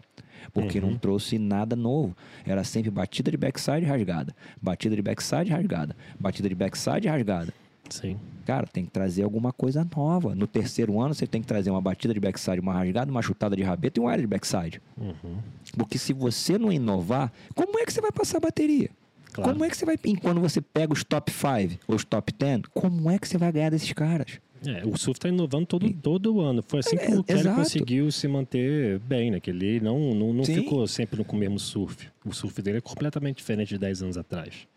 Porque 0.53 0.79
não 0.79 0.95
trouxe 0.97 1.39
nada 1.39 1.75
novo. 1.75 2.15
Era 2.45 2.63
sempre 2.63 2.91
batida 2.91 3.31
de 3.31 3.37
backside 3.37 3.85
rasgada, 3.85 4.35
batida 4.61 4.95
de 4.95 5.01
backside 5.01 5.49
rasgada, 5.49 5.95
batida 6.19 6.47
de 6.47 6.55
backside 6.55 7.07
rasgada. 7.07 7.53
Sim. 7.89 8.17
Cara, 8.45 8.67
tem 8.67 8.85
que 8.85 8.91
trazer 8.91 9.23
alguma 9.23 9.51
coisa 9.51 9.87
nova. 9.95 10.35
No 10.35 10.45
terceiro 10.45 10.99
ano, 10.99 11.13
você 11.13 11.25
tem 11.25 11.41
que 11.41 11.47
trazer 11.47 11.71
uma 11.71 11.81
batida 11.81 12.13
de 12.13 12.19
backside, 12.19 12.59
uma 12.59 12.73
rasgada, 12.73 13.11
uma 13.11 13.21
chutada 13.21 13.55
de 13.55 13.63
rabeta 13.63 13.99
e 13.99 14.03
um 14.03 14.07
aéreo 14.07 14.23
de 14.23 14.27
backside. 14.27 14.81
Uhum. 14.97 15.37
Porque 15.75 15.97
se 15.97 16.13
você 16.13 16.57
não 16.57 16.71
inovar, 16.71 17.31
como 17.53 17.79
é 17.79 17.85
que 17.85 17.91
você 17.91 18.01
vai 18.01 18.11
passar 18.11 18.37
a 18.37 18.41
bateria? 18.41 18.89
Claro. 19.35 19.51
Como 19.51 19.65
é 19.65 19.69
que 19.69 19.75
você 19.77 19.85
vai. 19.85 19.97
Quando 20.21 20.39
você 20.39 20.61
pega 20.61 20.93
os 20.93 21.03
top 21.03 21.29
5 21.31 21.79
ou 21.87 21.95
os 21.95 22.05
top 22.05 22.31
10, 22.31 22.61
como 22.73 23.09
é 23.11 23.19
que 23.19 23.27
você 23.27 23.37
vai 23.37 23.51
ganhar 23.51 23.69
desses 23.69 23.91
caras? 23.91 24.39
É, 24.65 24.81
o 24.85 24.97
surf 24.97 25.17
está 25.19 25.27
inovando 25.29 25.65
todo, 25.67 25.91
todo 25.93 26.39
ano. 26.41 26.63
Foi 26.65 26.79
assim 26.79 26.97
que 26.97 27.03
É, 27.03 27.19
o 27.19 27.23
Kelly 27.23 27.39
exato. 27.41 27.55
conseguiu 27.57 28.09
se 28.11 28.27
manter 28.27 28.97
bem, 28.99 29.29
né? 29.29 29.39
Que 29.39 29.49
ele 29.51 29.79
não, 29.81 30.15
não, 30.15 30.33
não 30.33 30.43
ficou 30.45 30.87
sempre 30.87 31.21
no 31.23 31.37
mesmo 31.37 31.59
surf. 31.59 32.07
O 32.25 32.33
surf 32.33 32.61
dele 32.61 32.77
é 32.77 32.81
completamente 32.81 33.37
diferente 33.37 33.69
de 33.69 33.77
10 33.77 34.03
anos 34.03 34.17
atrás. 34.17 34.67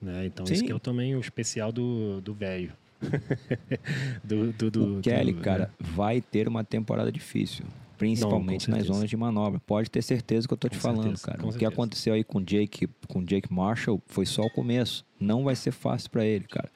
Né? 0.00 0.26
Então, 0.26 0.44
isso 0.44 0.56
Sim. 0.56 0.66
que 0.66 0.72
é 0.72 0.78
também 0.78 1.14
o 1.16 1.20
especial 1.20 1.72
do 1.72 2.20
do 2.22 2.32
velho. 2.32 2.72
do, 4.24 4.52
do, 4.52 4.70
do, 4.70 4.98
o 4.98 5.00
Kelly, 5.02 5.32
do- 5.32 5.40
cara, 5.40 5.70
vai 5.78 6.20
ter 6.20 6.48
uma 6.48 6.64
temporada 6.64 7.10
difícil. 7.12 7.64
Principalmente 7.98 8.68
nas 8.68 8.78
certeza. 8.78 8.92
zonas 8.94 9.10
de 9.10 9.16
manobra. 9.16 9.60
Pode 9.60 9.90
ter 9.90 10.02
certeza 10.02 10.46
que 10.48 10.54
eu 10.54 10.58
tô 10.58 10.68
te 10.68 10.76
Com 10.76 10.82
falando, 10.82 11.02
certeza, 11.16 11.26
cara. 11.26 11.38
O 11.42 11.46
que 11.46 11.52
certeza. 11.52 11.72
aconteceu 11.72 12.14
aí 12.14 12.24
com 12.24 12.40
Jake, 12.42 12.88
com 13.08 13.22
Jake 13.24 13.52
Marshall 13.52 14.00
foi 14.06 14.26
só 14.26 14.42
o 14.42 14.50
começo. 14.50 15.04
Não 15.20 15.44
vai 15.44 15.54
ser 15.56 15.70
fácil 15.72 16.10
pra 16.10 16.24
ele, 16.24 16.44
cara. 16.46 16.70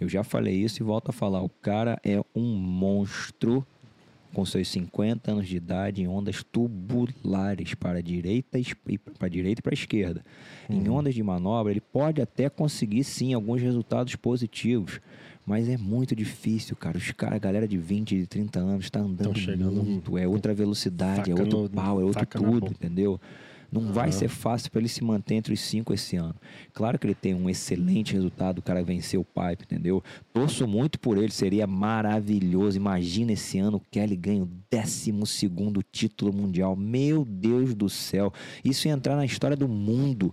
Eu 0.00 0.08
já 0.08 0.22
falei 0.24 0.54
isso 0.54 0.82
e 0.82 0.84
volto 0.84 1.10
a 1.10 1.12
falar. 1.12 1.42
O 1.42 1.48
cara 1.48 1.98
é 2.04 2.20
um 2.34 2.54
monstro 2.56 3.64
com 4.32 4.44
seus 4.44 4.66
50 4.68 5.30
anos 5.30 5.46
de 5.46 5.56
idade 5.56 6.02
em 6.02 6.08
ondas 6.08 6.42
tubulares 6.42 7.74
para 7.74 7.98
a 7.98 8.02
direita 8.02 8.58
e 8.58 8.64
para 9.18 9.28
direita 9.28 9.60
e 9.60 9.62
para 9.62 9.72
a 9.72 9.74
esquerda. 9.74 10.24
Em 10.68 10.88
Uhum. 10.88 10.96
ondas 10.96 11.14
de 11.14 11.22
manobra, 11.22 11.72
ele 11.72 11.80
pode 11.80 12.20
até 12.20 12.48
conseguir 12.48 13.04
sim 13.04 13.32
alguns 13.32 13.60
resultados 13.62 14.16
positivos, 14.16 15.00
mas 15.46 15.68
é 15.68 15.76
muito 15.76 16.14
difícil, 16.16 16.74
cara. 16.76 16.96
Os 16.98 17.10
caras, 17.12 17.36
a 17.36 17.38
galera 17.38 17.68
de 17.68 17.76
20, 17.78 18.16
de 18.16 18.26
30 18.26 18.60
anos 18.60 18.84
está 18.86 19.00
andando 19.00 19.38
chegando 19.38 19.82
muito, 19.82 20.16
é 20.18 20.26
outra 20.26 20.54
velocidade, 20.54 21.30
é 21.30 21.34
outro 21.34 21.62
no- 21.62 21.68
pau, 21.70 22.00
é 22.00 22.04
outro 22.04 22.26
tudo, 22.26 22.66
entendeu? 22.70 23.20
Não 23.72 23.92
vai 23.92 24.08
Aham. 24.10 24.12
ser 24.12 24.28
fácil 24.28 24.70
para 24.70 24.80
ele 24.80 24.88
se 24.88 25.02
manter 25.02 25.34
entre 25.34 25.52
os 25.52 25.58
cinco 25.60 25.92
esse 25.92 26.14
ano. 26.14 26.36
Claro 26.72 26.96
que 26.96 27.06
ele 27.08 27.14
tem 27.14 27.34
um 27.34 27.50
excelente 27.50 28.12
resultado, 28.12 28.58
o 28.58 28.62
cara 28.62 28.84
venceu 28.84 29.22
o 29.22 29.24
Pipe, 29.24 29.64
entendeu? 29.64 30.00
Torço 30.32 30.64
muito 30.68 31.00
por 31.00 31.18
ele, 31.18 31.32
seria 31.32 31.66
maravilhoso. 31.66 32.76
Imagina 32.76 33.32
esse 33.32 33.58
ano 33.58 33.78
o 33.78 33.82
Kelly 33.90 34.14
ganha 34.14 34.44
o 34.44 34.48
12 34.70 35.12
título 35.90 36.32
mundial. 36.32 36.76
Meu 36.76 37.24
Deus 37.24 37.74
do 37.74 37.88
céu. 37.88 38.32
Isso 38.64 38.86
ia 38.86 38.94
entrar 38.94 39.16
na 39.16 39.24
história 39.24 39.56
do 39.56 39.66
mundo. 39.66 40.32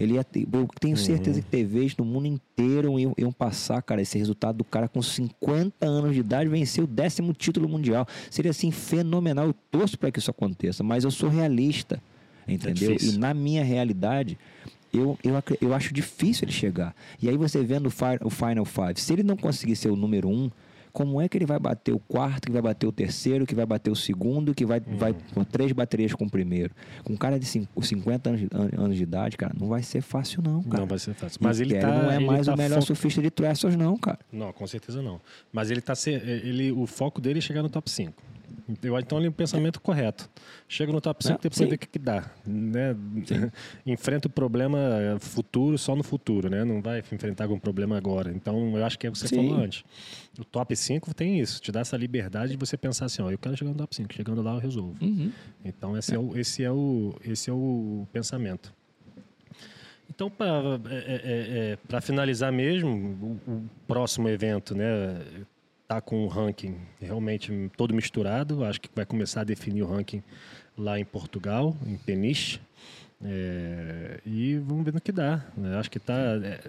Ele 0.00 0.14
ia 0.14 0.24
ter- 0.24 0.48
eu 0.50 0.66
tenho 0.80 0.96
certeza 0.96 1.42
que 1.42 1.48
TVs 1.48 1.94
no 1.96 2.04
mundo 2.06 2.26
inteiro 2.26 2.98
iam, 2.98 3.12
iam 3.18 3.30
passar, 3.30 3.82
cara, 3.82 4.00
esse 4.00 4.16
resultado 4.16 4.56
do 4.56 4.64
cara 4.64 4.88
com 4.88 5.02
50 5.02 5.86
anos 5.86 6.14
de 6.14 6.20
idade 6.20 6.48
vencer 6.48 6.82
o 6.82 6.86
décimo 6.86 7.34
título 7.34 7.68
mundial. 7.68 8.06
Seria 8.30 8.50
assim 8.50 8.70
fenomenal. 8.70 9.46
Eu 9.46 9.54
torço 9.70 9.98
para 9.98 10.10
que 10.10 10.18
isso 10.18 10.30
aconteça, 10.30 10.82
mas 10.82 11.04
eu 11.04 11.10
sou 11.10 11.28
realista, 11.28 12.02
entendeu? 12.48 12.92
e 12.92 12.96
difícil. 12.96 13.20
na 13.20 13.34
minha 13.34 13.62
realidade, 13.62 14.38
eu, 14.92 15.18
eu, 15.22 15.34
eu 15.60 15.74
acho 15.74 15.92
difícil 15.92 16.46
ele 16.46 16.52
chegar. 16.52 16.94
E 17.22 17.28
aí 17.28 17.36
você 17.36 17.62
vendo 17.62 17.86
o, 17.86 17.90
fi- 17.90 18.18
o 18.24 18.30
Final 18.30 18.64
Five, 18.64 18.94
se 19.00 19.12
ele 19.12 19.22
não 19.22 19.36
conseguir 19.36 19.76
ser 19.76 19.90
o 19.90 19.96
número 19.96 20.28
um, 20.28 20.50
como 20.92 21.20
é 21.20 21.28
que 21.28 21.38
ele 21.38 21.46
vai 21.46 21.58
bater 21.58 21.92
o 21.94 21.98
quarto, 21.98 22.46
que 22.46 22.52
vai 22.52 22.60
bater 22.62 22.86
o 22.86 22.92
terceiro, 22.92 23.46
que 23.46 23.54
vai 23.54 23.64
bater 23.66 23.90
o 23.90 23.96
segundo, 23.96 24.54
que 24.54 24.66
vai, 24.66 24.80
vai 24.80 25.14
com 25.34 25.44
três 25.44 25.72
baterias 25.72 26.12
com 26.12 26.24
o 26.24 26.30
primeiro? 26.30 26.74
Com 27.04 27.12
um 27.14 27.16
cara 27.16 27.38
de 27.38 27.46
cinco- 27.46 27.82
50 27.82 28.30
anos 28.30 28.42
anos 28.76 28.96
de 28.96 29.02
idade, 29.02 29.36
cara, 29.36 29.54
não 29.58 29.68
vai 29.68 29.82
ser 29.82 30.00
fácil 30.02 30.42
não, 30.42 30.62
cara. 30.62 30.80
Não 30.80 30.86
vai 30.86 30.98
ser 30.98 31.14
fácil. 31.14 31.38
Mas 31.42 31.60
ele 31.60 31.70
Kelly 31.70 31.82
tá, 31.82 32.02
não 32.02 32.10
é 32.10 32.16
ele 32.16 32.26
mais 32.26 32.46
tá 32.46 32.54
o 32.54 32.56
melhor 32.56 32.80
fo- 32.80 32.86
surfista 32.86 33.22
de 33.22 33.30
Trestles 33.30 33.76
não, 33.76 33.96
cara. 33.96 34.18
Não, 34.32 34.52
com 34.52 34.66
certeza 34.66 35.00
não. 35.02 35.20
Mas 35.52 35.70
ele 35.70 35.80
tá 35.80 35.94
ele 36.06 36.72
o 36.72 36.86
foco 36.86 37.20
dele 37.20 37.38
é 37.38 37.42
chegar 37.42 37.62
no 37.62 37.68
top 37.68 37.90
5. 37.90 38.22
Eu, 38.82 38.98
então 38.98 39.18
ele 39.18 39.26
é 39.26 39.30
o 39.30 39.32
pensamento 39.32 39.80
correto. 39.80 40.28
Chega 40.68 40.92
no 40.92 41.00
top 41.00 41.24
5 41.24 41.34
É, 41.34 41.38
depois 41.42 41.68
vê 41.68 41.74
o 41.74 41.78
que, 41.78 41.86
que 41.86 41.98
dá. 41.98 42.30
Né? 42.46 42.96
Enfrenta 43.86 44.28
o 44.28 44.30
problema 44.30 44.78
futuro 45.20 45.76
só 45.78 45.96
no 45.96 46.02
futuro, 46.02 46.48
né? 46.48 46.64
Não 46.64 46.80
vai 46.80 47.00
enfrentar 47.00 47.44
algum 47.44 47.58
problema 47.58 47.96
agora. 47.96 48.32
Então 48.32 48.76
eu 48.76 48.84
acho 48.84 48.98
que 48.98 49.06
é 49.06 49.10
o 49.10 49.12
que 49.12 49.18
você 49.18 49.28
Sim. 49.28 49.36
falou 49.36 49.64
antes. 49.64 49.84
O 50.38 50.44
top 50.44 50.74
5 50.74 51.12
tem 51.14 51.40
isso, 51.40 51.60
te 51.60 51.72
dá 51.72 51.80
essa 51.80 51.96
liberdade 51.96 52.52
de 52.52 52.58
você 52.58 52.76
pensar 52.76 53.06
assim, 53.06 53.22
ó, 53.22 53.30
eu 53.30 53.38
quero 53.38 53.56
chegar 53.56 53.70
no 53.70 53.76
top 53.76 53.94
5, 53.94 54.12
chegando 54.14 54.42
lá 54.42 54.54
eu 54.54 54.60
resolvo. 54.60 54.96
Uhum. 55.02 55.32
Então 55.64 55.96
esse 55.96 56.14
é, 56.14 56.18
o, 56.18 56.36
esse 56.36 56.64
é, 56.64 56.70
o, 56.70 57.14
esse 57.24 57.50
é 57.50 57.52
o 57.52 58.06
pensamento. 58.12 58.72
Então, 60.12 60.28
para 60.28 62.00
finalizar 62.00 62.52
mesmo, 62.52 62.90
o, 63.46 63.52
o 63.52 63.70
próximo 63.86 64.28
evento, 64.28 64.74
né, 64.74 65.20
tá 65.90 66.00
com 66.00 66.24
um 66.24 66.28
ranking 66.28 66.76
realmente 67.00 67.52
todo 67.76 67.92
misturado. 67.92 68.64
Acho 68.64 68.80
que 68.80 68.88
vai 68.94 69.04
começar 69.04 69.40
a 69.40 69.44
definir 69.44 69.82
o 69.82 69.86
ranking 69.86 70.22
lá 70.78 71.00
em 71.00 71.04
Portugal, 71.04 71.76
em 71.84 71.96
Peniche. 71.96 72.60
É, 73.24 74.20
e 74.24 74.54
vamos 74.58 74.84
ver 74.84 74.94
no 74.94 75.00
que 75.00 75.10
dá. 75.10 75.44
né? 75.56 75.76
Acho 75.78 75.90
que 75.90 75.98
tá, 75.98 76.14
é, 76.14 76.60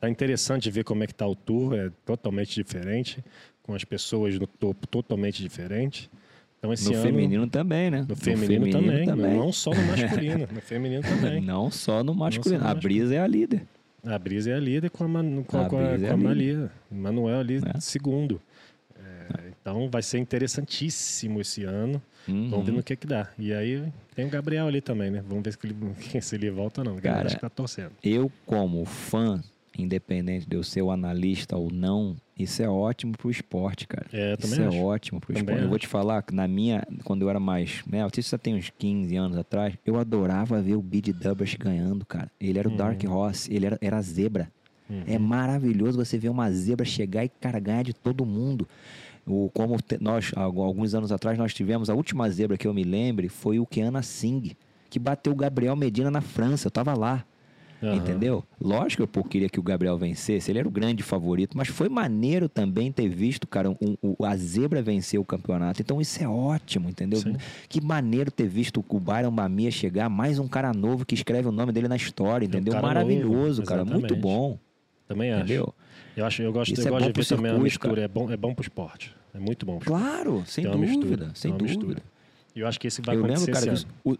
tá 0.00 0.10
interessante 0.10 0.68
ver 0.72 0.82
como 0.82 1.04
é 1.04 1.06
que 1.06 1.14
tá 1.14 1.24
o 1.24 1.36
tour, 1.36 1.72
é 1.74 1.88
totalmente 2.04 2.52
diferente, 2.52 3.24
com 3.62 3.74
as 3.74 3.84
pessoas 3.84 4.36
no 4.36 4.46
topo 4.48 4.88
totalmente 4.88 5.40
diferente. 5.40 6.10
Então 6.58 6.72
esse 6.72 6.88
No 6.90 6.94
ano 6.96 7.02
feminino 7.04 7.46
também, 7.46 7.92
né? 7.92 8.04
no 8.08 8.16
feminino, 8.16 8.68
também, 8.68 9.06
Não 9.36 9.52
só 9.52 9.70
no 9.70 9.82
masculino, 9.86 10.48
no 10.52 10.60
feminino 10.60 11.02
também. 11.06 11.40
Não 11.40 11.70
só 11.70 12.02
no 12.02 12.12
masculino. 12.12 12.64
no 12.64 12.68
a 12.68 12.74
Brisa 12.74 13.14
é 13.14 13.20
a 13.20 13.26
líder. 13.28 13.62
A 14.04 14.18
Brisa 14.18 14.50
é 14.50 14.54
a 14.54 14.60
líder 14.60 14.90
com 14.90 15.04
a, 15.04 15.08
Man, 15.08 15.42
com 15.44 15.56
a, 15.58 15.66
A 15.66 15.68
com 15.68 15.78
a, 15.78 15.82
é 15.82 16.10
a. 16.10 16.16
Manuel 16.90 17.38
ali, 17.38 17.60
É. 17.64 17.80
segundo. 17.80 18.40
É, 19.68 19.70
Então 19.72 19.90
vai 19.90 20.02
ser 20.02 20.18
interessantíssimo 20.18 21.40
esse 21.40 21.64
ano. 21.64 22.00
Uhum. 22.26 22.50
Vamos 22.50 22.66
ver 22.66 22.72
no 22.72 22.82
que 22.82 22.94
que 22.96 23.06
dá. 23.06 23.28
E 23.38 23.52
aí 23.52 23.82
tem 24.14 24.26
o 24.26 24.30
Gabriel 24.30 24.66
ali 24.66 24.80
também, 24.80 25.10
né? 25.10 25.22
Vamos 25.26 25.42
ver 25.44 25.52
se 25.52 25.58
ele, 25.64 25.76
se 26.22 26.34
ele 26.34 26.50
volta 26.50 26.80
ou 26.80 26.84
não. 26.84 26.96
Cara, 26.96 27.26
Acho 27.26 27.36
que 27.36 27.40
tá 27.40 27.48
torcendo. 27.48 27.92
Eu, 28.02 28.30
como 28.44 28.84
fã, 28.84 29.40
independente 29.78 30.46
de 30.46 30.56
eu 30.56 30.62
ser 30.62 30.82
o 30.82 30.90
analista 30.90 31.56
ou 31.56 31.70
não, 31.72 32.16
isso 32.38 32.62
é 32.62 32.68
ótimo 32.68 33.12
pro 33.16 33.30
esporte, 33.30 33.86
cara. 33.86 34.06
É, 34.12 34.32
eu 34.32 34.36
isso 34.38 34.50
também 34.50 34.64
é 34.66 34.68
acho. 34.68 34.84
ótimo 34.84 35.20
pro 35.20 35.28
Também 35.32 35.42
esporte. 35.42 35.62
Eu 35.62 35.68
vou 35.68 35.76
acho. 35.76 35.80
te 35.82 35.88
falar 35.88 36.24
na 36.32 36.46
minha, 36.46 36.86
quando 37.04 37.22
eu 37.22 37.30
era 37.30 37.40
mais, 37.40 37.82
né, 37.86 38.06
já 38.18 38.36
tem 38.38 38.54
uns 38.56 38.70
15 38.78 39.16
anos 39.16 39.38
atrás, 39.38 39.74
eu 39.86 39.98
adorava 39.98 40.60
ver 40.60 40.74
o 40.76 40.82
Bid 40.82 41.12
Dubbers 41.12 41.54
ganhando, 41.54 42.04
cara. 42.04 42.30
Ele 42.38 42.58
era 42.58 42.68
o 42.68 42.76
Dark 42.76 43.02
Uhum. 43.04 43.12
Horse, 43.12 43.52
ele 43.54 43.66
era, 43.66 43.78
era 43.80 43.96
a 43.96 44.02
zebra. 44.02 44.50
É 45.06 45.18
maravilhoso 45.18 45.98
você 45.98 46.16
ver 46.16 46.30
uma 46.30 46.50
zebra 46.50 46.82
chegar 46.84 47.22
e, 47.22 47.28
cara, 47.28 47.60
ganhar 47.60 47.82
de 47.82 47.92
todo 47.92 48.24
mundo. 48.24 48.66
O, 49.28 49.50
como 49.52 49.80
te- 49.82 49.98
nós, 50.00 50.32
alguns 50.34 50.94
anos 50.94 51.12
atrás, 51.12 51.36
nós 51.38 51.52
tivemos 51.54 51.90
a 51.90 51.94
última 51.94 52.28
zebra 52.30 52.56
que 52.56 52.66
eu 52.66 52.72
me 52.74 52.82
lembre 52.84 53.28
foi 53.28 53.58
o 53.58 53.66
Keana 53.66 54.02
Singh, 54.02 54.56
que 54.90 54.98
bateu 54.98 55.32
o 55.32 55.36
Gabriel 55.36 55.76
Medina 55.76 56.10
na 56.10 56.20
França. 56.20 56.66
Eu 56.66 56.70
tava 56.70 56.94
lá. 56.94 57.24
Aham. 57.80 57.94
Entendeu? 57.94 58.42
Lógico 58.60 59.06
que 59.06 59.18
eu 59.20 59.22
queria 59.22 59.48
que 59.48 59.60
o 59.60 59.62
Gabriel 59.62 59.96
vencesse, 59.96 60.50
ele 60.50 60.58
era 60.58 60.66
o 60.66 60.70
grande 60.70 61.00
favorito, 61.04 61.56
mas 61.56 61.68
foi 61.68 61.88
maneiro 61.88 62.48
também 62.48 62.90
ter 62.90 63.08
visto, 63.08 63.46
cara, 63.46 63.70
um- 63.70 63.96
um- 64.02 64.24
a 64.24 64.36
zebra 64.36 64.82
vencer 64.82 65.20
o 65.20 65.24
campeonato. 65.24 65.80
Então 65.80 66.00
isso 66.00 66.20
é 66.20 66.26
ótimo, 66.28 66.88
entendeu? 66.88 67.20
Sim. 67.20 67.36
Que 67.68 67.80
maneiro 67.80 68.32
ter 68.32 68.48
visto 68.48 68.84
o 68.88 68.98
Byron 68.98 69.30
Bamia 69.30 69.70
chegar, 69.70 70.08
mais 70.08 70.40
um 70.40 70.48
cara 70.48 70.72
novo 70.72 71.06
que 71.06 71.14
escreve 71.14 71.46
o 71.46 71.52
nome 71.52 71.70
dele 71.70 71.86
na 71.86 71.94
história, 71.94 72.44
entendeu? 72.46 72.72
cara 72.72 72.84
Maravilhoso, 72.84 73.60
novo, 73.60 73.68
cara, 73.68 73.84
muito 73.84 74.16
bom. 74.16 74.58
Também 75.06 75.30
acho. 75.30 75.44
Eu, 76.18 76.26
acho, 76.26 76.42
eu 76.42 76.52
gosto, 76.52 76.72
Isso 76.72 76.82
eu 76.82 76.86
é 76.86 76.90
gosto 76.90 77.02
de 77.02 77.06
ver 77.06 77.12
pro 77.12 77.24
também 77.24 77.50
a 77.50 77.54
circuito, 77.54 77.62
mistura. 77.62 78.02
É 78.02 78.08
bom, 78.08 78.30
é 78.30 78.36
bom 78.36 78.52
pro 78.54 78.62
esporte. 78.62 79.14
É 79.32 79.38
muito 79.38 79.64
bom 79.64 79.78
pro 79.78 79.94
esporte. 79.94 80.12
Claro, 80.12 80.42
sem 80.46 80.64
dúvida, 80.64 80.86
mistura, 80.86 81.30
sem 81.34 81.52
dúvida. 81.52 81.78
mistura. 81.78 82.02
E 82.56 82.60
eu 82.60 82.66
acho 82.66 82.80
que 82.80 82.88
esse 82.88 83.00
vai 83.00 83.14
Eu 83.14 83.24
acontecer 83.24 83.52
lembro, 83.52 83.70
cara, 83.70 83.84
o, 84.04 84.18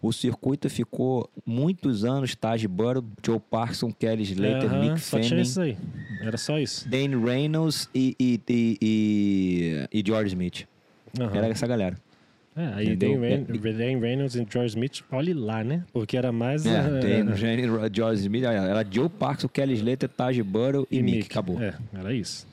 o 0.00 0.12
circuito 0.12 0.70
ficou 0.70 1.28
muitos 1.44 2.02
anos, 2.04 2.34
Taj 2.34 2.66
Burrow, 2.66 3.04
Joe 3.22 3.38
Parkinson, 3.38 3.92
Kelly 3.92 4.22
Slater, 4.22 4.70
Mick 4.80 5.00
só 5.00 5.18
tinha 5.18 5.30
Fanning, 5.30 5.42
isso 5.42 5.60
aí. 5.60 5.76
Era 6.22 6.38
só 6.38 6.58
isso. 6.58 6.88
Dane 6.88 7.14
Reynolds 7.14 7.90
e, 7.94 8.16
e, 8.18 8.40
e, 8.48 8.78
e, 8.80 10.00
e 10.00 10.02
George 10.06 10.28
Smith. 10.28 10.66
Era 11.34 11.48
essa 11.48 11.66
galera. 11.66 11.96
É, 12.58 12.74
aí? 12.74 12.96
Dan, 12.96 13.20
Reyn- 13.20 13.44
Dan 13.44 14.00
Reynolds 14.00 14.34
e 14.34 14.44
George 14.50 14.70
Smith, 14.70 15.04
olhe 15.12 15.32
lá, 15.32 15.62
né? 15.62 15.84
Porque 15.92 16.16
era 16.16 16.32
mais. 16.32 16.66
É, 16.66 16.70
eh, 16.70 17.22
Dane 17.22 17.32
Reynolds, 17.40 17.90
George 17.96 18.20
Smith, 18.22 18.42
era 18.42 18.84
Joe 18.90 19.08
Parkinson, 19.08 19.46
Kelly 19.48 19.74
Slater, 19.74 20.08
Taj 20.08 20.42
Burrow 20.42 20.84
e, 20.90 21.00
Mick. 21.00 21.30
Acabou. 21.30 21.62
É, 21.62 21.74
era 21.94 22.12
isso. 22.12 22.48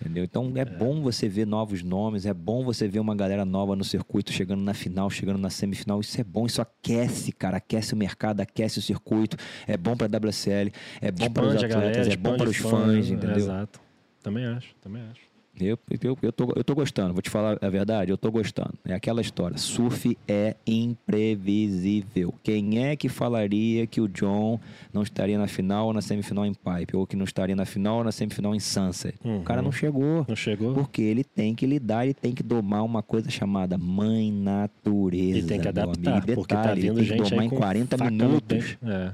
Entendeu? 0.00 0.24
Então 0.24 0.52
é 0.56 0.64
bom 0.64 1.00
você 1.00 1.28
ver 1.28 1.46
novos 1.46 1.82
nomes, 1.82 2.26
é 2.26 2.34
bom 2.34 2.62
você 2.64 2.86
ver 2.86 2.98
uma 2.98 3.14
galera 3.14 3.44
nova 3.44 3.74
no 3.74 3.82
circuito 3.84 4.32
chegando 4.32 4.62
na 4.62 4.74
final, 4.74 5.08
chegando 5.08 5.38
na 5.38 5.50
semifinal. 5.50 6.00
Isso 6.00 6.20
é 6.20 6.24
bom, 6.24 6.44
isso 6.44 6.60
aquece, 6.60 7.32
cara, 7.32 7.56
aquece 7.56 7.94
o 7.94 7.96
mercado, 7.96 8.40
aquece 8.40 8.78
o 8.78 8.82
circuito. 8.82 9.36
É 9.66 9.76
bom 9.76 9.96
para 9.96 10.06
WSL, 10.06 10.72
é 11.00 11.10
bom 11.10 11.30
para 11.30 11.44
os 11.44 11.54
a 11.54 11.56
atletas, 11.56 11.74
galera, 11.74 12.12
é 12.12 12.16
bom 12.16 12.36
para 12.36 12.50
os 12.50 12.56
fãs, 12.56 13.08
entendeu? 13.08 13.36
Exato. 13.36 13.80
Também 14.22 14.44
acho, 14.46 14.74
também 14.82 15.02
acho. 15.10 15.20
Eu, 15.60 15.78
eu, 16.02 16.18
eu, 16.20 16.32
tô, 16.32 16.52
eu 16.54 16.62
tô 16.62 16.74
gostando, 16.74 17.12
vou 17.12 17.22
te 17.22 17.30
falar 17.30 17.58
a 17.60 17.68
verdade, 17.70 18.10
eu 18.10 18.18
tô 18.18 18.30
gostando. 18.30 18.74
É 18.84 18.94
aquela 18.94 19.20
história, 19.20 19.56
surf 19.56 20.16
é 20.28 20.56
imprevisível. 20.66 22.34
Quem 22.42 22.84
é 22.84 22.96
que 22.96 23.08
falaria 23.08 23.86
que 23.86 24.00
o 24.00 24.08
John 24.08 24.60
não 24.92 25.02
estaria 25.02 25.38
na 25.38 25.46
final 25.46 25.86
ou 25.86 25.92
na 25.92 26.02
semifinal 26.02 26.44
em 26.44 26.52
Pipe, 26.52 26.96
ou 26.96 27.06
que 27.06 27.16
não 27.16 27.24
estaria 27.24 27.56
na 27.56 27.64
final 27.64 27.98
ou 27.98 28.04
na 28.04 28.12
semifinal 28.12 28.54
em 28.54 28.60
Sunset? 28.60 29.16
O 29.24 29.42
cara 29.42 29.62
não 29.62 29.72
chegou. 29.72 30.24
Não 30.28 30.36
chegou? 30.36 30.74
Porque 30.74 31.02
ele 31.02 31.24
tem 31.24 31.54
que 31.54 31.66
lidar, 31.66 32.04
ele 32.04 32.14
tem 32.14 32.32
que 32.34 32.42
domar 32.42 32.84
uma 32.84 33.02
coisa 33.02 33.30
chamada 33.30 33.78
mãe 33.78 34.30
natureza. 34.30 35.38
E 35.38 35.42
tem 35.42 35.60
que 35.60 35.68
adaptar, 35.68 36.12
amigo. 36.18 36.30
E 36.30 36.34
porque 36.34 36.54
tá 36.54 36.62
detalhe, 36.62 36.82
vindo 36.82 37.00
ele 37.00 37.08
tem 37.08 37.16
que 37.18 37.24
gente 37.24 37.30
domar 37.30 37.40
aí 37.40 37.46
em 37.46 37.50
com 37.50 37.56
40 37.56 37.98
faca 37.98 38.10
no 38.10 38.16
minutos. 38.16 38.76
É. 38.82 39.12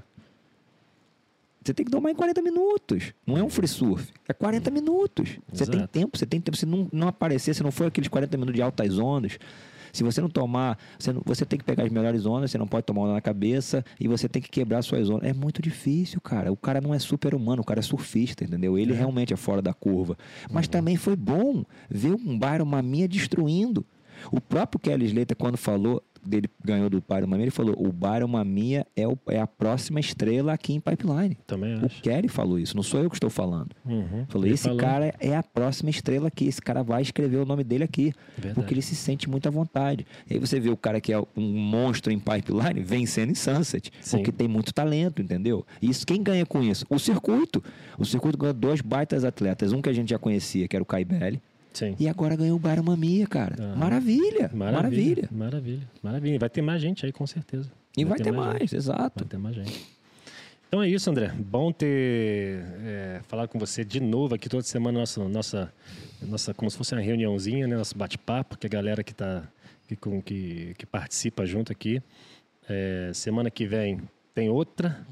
Você 1.65 1.73
tem 1.75 1.85
que 1.85 1.91
domar 1.93 2.11
em 2.13 2.15
40 2.15 2.43
minutos. 2.43 3.13
Não 3.27 3.37
é 3.37 3.43
um 3.43 3.49
free 3.51 3.69
surf. 3.69 4.13
É 4.29 4.33
40 4.33 4.71
minutos. 4.71 5.39
Você 5.53 5.65
tem 5.67 5.87
tempo, 5.87 6.19
você 6.19 6.27
tem 6.27 6.41
tempo. 6.41 6.57
Se 6.57 6.67
não, 6.67 6.89
não 6.93 7.09
aparecer, 7.09 7.55
se 7.55 7.63
não 7.63 7.71
for 7.71 7.87
aqueles 7.87 8.09
40 8.09 8.37
minutos 8.37 8.55
de 8.57 8.63
altas 8.63 8.99
ondas, 8.99 9.39
se 9.93 10.03
você 10.03 10.21
não 10.23 10.29
tomar, 10.29 10.79
você, 10.99 11.13
não- 11.13 11.23
você 11.25 11.45
tem 11.45 11.59
que 11.59 11.65
pegar 11.65 11.85
as 11.85 11.91
melhores 11.91 12.25
ondas, 12.27 12.51
você 12.51 12.57
não 12.59 12.67
pode 12.67 12.87
tomar 12.87 13.03
onda 13.03 13.13
na 13.13 13.21
cabeça 13.21 13.85
e 14.01 14.09
você 14.09 14.29
tem 14.29 14.41
que 14.41 14.49
quebrar 14.51 14.83
suas 14.83 15.09
ondas. 15.11 15.29
É 15.29 15.33
muito 15.35 15.61
difícil, 15.63 16.21
cara. 16.21 16.51
O 16.51 16.57
cara 16.57 16.81
não 16.81 16.95
é 16.95 16.99
super 16.99 17.35
humano, 17.35 17.63
o 17.63 17.65
cara 17.65 17.81
é 17.81 17.83
surfista, 17.83 18.43
entendeu? 18.43 18.79
Ele 18.79 18.93
realmente 18.95 19.33
é 19.33 19.37
fora 19.37 19.61
da 19.63 19.73
curva. 19.75 20.17
Mas 20.51 20.67
também 20.67 20.97
foi 20.97 21.15
bom 21.15 21.65
ver 21.91 22.15
um 22.15 22.39
Byron 22.39 22.65
Maminha 22.65 23.07
destruindo. 23.07 23.85
O 24.31 24.41
próprio 24.41 24.79
Kelly 24.81 25.07
Slater, 25.07 25.37
quando 25.37 25.57
falou, 25.57 26.03
dele 26.25 26.49
ganhou 26.65 26.89
do 26.89 27.03
Byron 27.07 27.27
Maminha, 27.27 27.45
ele 27.45 27.51
falou: 27.51 27.75
o 27.79 27.93
Byron 27.93 28.29
Maminha 28.29 28.87
é, 28.97 29.07
o- 29.09 29.19
é 29.29 29.41
a 29.41 29.47
próxima 29.47 30.01
estrela 30.01 30.53
aqui 30.53 30.73
em 30.75 30.81
Pipeline. 30.81 31.37
Também 31.47 31.75
O 31.81 31.87
acho. 31.87 32.01
Kelly 32.03 32.29
falou 32.29 32.59
isso, 32.59 32.75
não 32.77 32.83
sou 32.83 33.03
eu 33.03 33.11
que 33.11 33.17
estou 33.17 33.31
falando. 33.31 33.71
Uhum. 33.85 34.25
Falou, 34.29 34.47
esse 34.47 34.65
falou. 34.65 34.79
cara 34.79 35.15
é 35.21 35.35
a 35.37 35.43
próxima 35.43 35.91
estrela 35.91 36.29
aqui, 36.29 36.47
esse 36.47 36.61
cara 36.63 36.83
vai 36.83 37.03
escrever 37.03 37.37
o 37.39 37.45
nome 37.45 37.65
dele 37.65 37.85
aqui. 37.85 38.13
Verdade. 38.37 38.55
Porque 38.55 38.75
ele 38.75 38.83
se 38.83 38.95
sente 38.95 39.29
muito 39.29 39.47
à 39.47 39.51
vontade. 39.51 40.07
E 40.29 40.35
aí 40.35 40.39
você 40.39 40.59
vê 40.61 40.71
o 40.71 40.77
cara 40.77 41.01
que 41.01 41.13
é 41.13 41.19
um 41.19 41.43
monstro 41.53 42.13
em 42.13 42.19
pipeline 42.19 42.81
vencendo 42.85 43.31
em 43.31 43.35
Sunset. 43.35 43.91
Sim. 44.01 44.19
Porque 44.19 44.33
tem 44.33 44.47
muito 44.49 44.73
talento, 44.73 45.21
entendeu? 45.23 45.65
E 45.81 45.91
isso, 45.91 46.07
quem 46.07 46.23
ganha 46.23 46.47
com 46.47 46.63
isso? 46.63 46.87
O 46.89 46.99
circuito. 46.99 47.63
O 47.99 48.05
circuito 48.05 48.39
ganhou 48.39 48.55
dois 48.55 48.81
baitas 48.81 49.25
atletas. 49.25 49.73
Um 49.73 49.83
que 49.83 49.89
a 49.89 49.93
gente 49.93 50.11
já 50.11 50.19
conhecia, 50.19 50.69
que 50.69 50.77
era 50.77 50.83
o 50.83 50.87
Kai 50.87 51.05
Belli. 51.05 51.41
Sim. 51.73 51.97
E 51.99 52.09
agora 52.09 52.37
ganhou 52.37 52.57
o 52.57 52.59
Byron 52.59 52.83
Mamia, 52.83 53.27
cara. 53.27 53.57
Aham. 53.59 53.77
Maravilha, 53.77 54.51
maravilha. 54.53 55.29
Maravilha. 55.31 55.91
Maravilha. 56.03 56.39
Vai 56.39 56.51
ter 56.51 56.63
mais 56.63 56.81
gente 56.81 57.07
aí, 57.07 57.13
com 57.13 57.27
certeza. 57.27 57.71
E 57.97 58.05
vai, 58.05 58.19
ter 58.19 58.33
mais, 58.33 58.61
gente. 58.61 58.77
exato. 58.77 59.25
Vai 59.25 59.29
ter 59.29 59.39
mais 59.39 59.55
gente. 59.55 59.93
Então 60.69 60.83
é 60.83 60.89
isso, 60.89 61.11
André. 61.11 61.31
Bom 61.37 61.71
ter 61.71 62.65
é, 62.83 63.21
falado 63.29 63.49
com 63.49 63.59
você 63.59 63.85
de 63.85 64.01
novo 64.01 64.35
aqui 64.35 64.49
toda 64.49 64.63
semana, 64.63 65.01
nossa, 65.01 65.29
nossa, 65.29 65.73
nossa 66.23 66.55
como 66.55 66.71
se 66.71 66.79
fosse 66.79 66.95
uma 66.95 67.03
reuniãozinha, 67.03 67.67
né? 67.67 67.77
Nosso 67.77 67.97
bate-papo, 67.97 68.57
que 68.57 68.67
a 68.67 68.71
galera 68.71 69.05
que, 69.05 69.15
tá, 69.15 69.47
que, 69.87 69.95
com, 69.97 70.23
que, 70.23 70.75
que 70.79 70.87
participa 70.87 71.45
junto 71.45 71.71
aqui. 71.71 72.03
É, 72.69 73.11
semana 73.13 73.51
que 73.51 73.67
vem 73.67 74.01
tem 74.35 74.49
outra. 74.49 75.07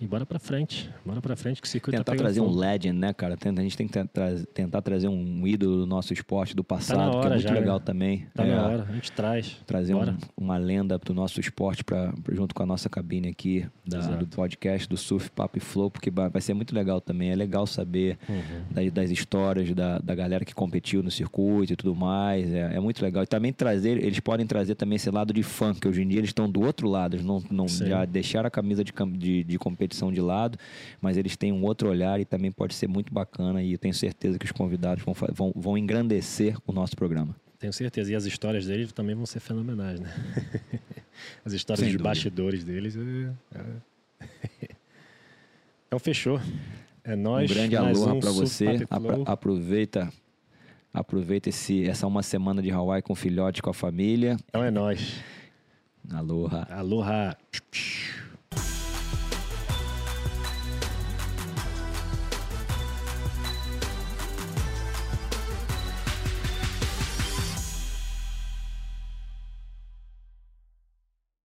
E 0.00 0.06
bora 0.06 0.24
pra 0.24 0.38
frente. 0.38 0.88
Bora 1.04 1.20
pra 1.20 1.34
frente 1.34 1.60
que 1.60 1.66
o 1.66 1.70
circuito 1.70 1.96
Tentar 1.98 2.12
tá 2.12 2.16
trazer 2.18 2.40
um 2.40 2.44
fogo. 2.46 2.60
legend, 2.60 2.96
né, 2.96 3.12
cara? 3.12 3.36
Tenta- 3.36 3.60
A 3.60 3.64
gente 3.64 3.76
tem 3.76 3.86
que 3.88 3.92
tentar, 3.92 4.30
tentar 4.54 4.80
trazer 4.80 5.08
um 5.08 5.44
ídolo 5.44 5.78
do 5.78 5.86
nosso 5.86 6.12
esporte 6.12 6.54
do 6.54 6.62
passado, 6.62 7.10
que 7.10 7.16
hora 7.16 7.26
é 7.26 7.30
muito 7.30 7.42
já, 7.42 7.50
né? 7.52 7.58
legal 7.60 7.80
também. 7.80 8.26
Tá 8.32 8.46
É, 8.46 8.54
na 8.54 8.62
hora, 8.64 8.86
a 8.88 8.92
gente 8.92 9.10
traz. 9.10 9.56
Trazer 9.66 9.94
um- 9.94 10.16
uma 10.36 10.56
lenda 10.56 10.96
do 10.98 11.12
nosso 11.12 11.40
esporte 11.40 11.82
pra, 11.82 12.14
junto 12.30 12.54
com 12.54 12.62
a 12.62 12.66
nossa 12.66 12.88
cabine 12.88 13.28
aqui 13.28 13.66
da- 13.84 13.98
do 14.14 14.26
podcast 14.28 14.88
do 14.88 14.96
Surf 14.96 15.30
Papo 15.32 15.58
e 15.58 15.60
Flow, 15.60 15.90
porque 15.90 16.10
vai 16.12 16.40
ser 16.40 16.54
muito 16.54 16.72
legal 16.76 17.00
também. 17.00 17.30
É 17.30 17.34
legal 17.34 17.66
saber 17.66 18.18
Uhum. 18.28 18.38
das, 18.70 18.92
das 18.92 19.10
histórias 19.10 19.68
da, 19.74 19.98
da 19.98 20.14
galera 20.14 20.44
que 20.44 20.54
competiu 20.54 21.02
no 21.02 21.10
circuito 21.10 21.72
e 21.72 21.76
tudo 21.76 21.96
mais. 21.96 22.48
É, 22.52 22.76
é 22.76 22.78
muito 22.80 23.02
legal. 23.02 23.24
E 23.24 23.26
também 23.26 23.52
trazer, 23.52 23.96
eles 24.00 24.20
podem 24.20 24.46
trazer 24.46 24.76
também 24.76 24.94
esse 24.94 25.10
lado 25.10 25.32
de 25.32 25.42
fã, 25.42 25.74
que 25.74 25.88
hoje 25.88 26.02
em 26.02 26.06
dia 26.08 26.20
eles 26.20 26.30
estão 26.30 26.48
do 26.48 26.60
outro 26.60 26.88
lado, 26.88 27.16
eles 27.16 27.26
não, 27.26 27.42
não 27.50 27.66
Sim. 27.66 27.86
já 27.88 28.04
deixaram 28.04 28.46
a 28.46 28.50
camisa 28.50 28.84
de, 28.84 28.92
de, 29.16 29.42
de 29.42 29.58
competição 29.58 29.87
de 30.12 30.20
lado, 30.20 30.58
mas 31.00 31.16
eles 31.16 31.36
têm 31.36 31.52
um 31.52 31.62
outro 31.64 31.88
olhar 31.88 32.20
e 32.20 32.24
também 32.24 32.50
pode 32.50 32.74
ser 32.74 32.88
muito 32.88 33.12
bacana. 33.12 33.62
E 33.62 33.72
eu 33.72 33.78
tenho 33.78 33.94
certeza 33.94 34.38
que 34.38 34.44
os 34.46 34.52
convidados 34.52 35.04
vão, 35.04 35.14
vão, 35.32 35.52
vão 35.54 35.78
engrandecer 35.78 36.56
o 36.66 36.72
nosso 36.72 36.96
programa. 36.96 37.34
Tenho 37.58 37.72
certeza. 37.72 38.12
E 38.12 38.14
as 38.14 38.24
histórias 38.24 38.66
deles 38.66 38.92
também 38.92 39.14
vão 39.14 39.26
ser 39.26 39.40
fenomenais, 39.40 39.98
né? 40.00 40.12
As 41.44 41.52
histórias 41.52 41.80
Sem 41.80 41.88
de 41.90 41.96
dúvida. 41.96 42.08
bastidores 42.10 42.62
deles. 42.64 42.96
é- 42.96 43.58
é. 43.58 44.68
Então 45.88 45.98
fechou. 45.98 46.38
É 47.02 47.16
nóis. 47.16 47.50
um 47.50 47.54
grande 47.54 47.74
aloha 47.76 48.12
um 48.12 48.20
Super 48.20 48.30
você. 48.32 48.86
Apro- 48.90 49.22
aproveita 49.26 50.12
aproveita 50.92 51.48
esse, 51.48 51.88
essa 51.88 52.06
uma 52.06 52.22
semana 52.22 52.60
de 52.60 52.70
Hawaii 52.70 53.02
com 53.02 53.12
o 53.12 53.16
filhote, 53.16 53.62
com 53.62 53.70
a 53.70 53.74
família. 53.74 54.36
Então 54.48 54.62
é 54.62 54.70
nóis. 54.70 55.14
Aloha. 56.10 56.66
Aloha. 56.70 57.36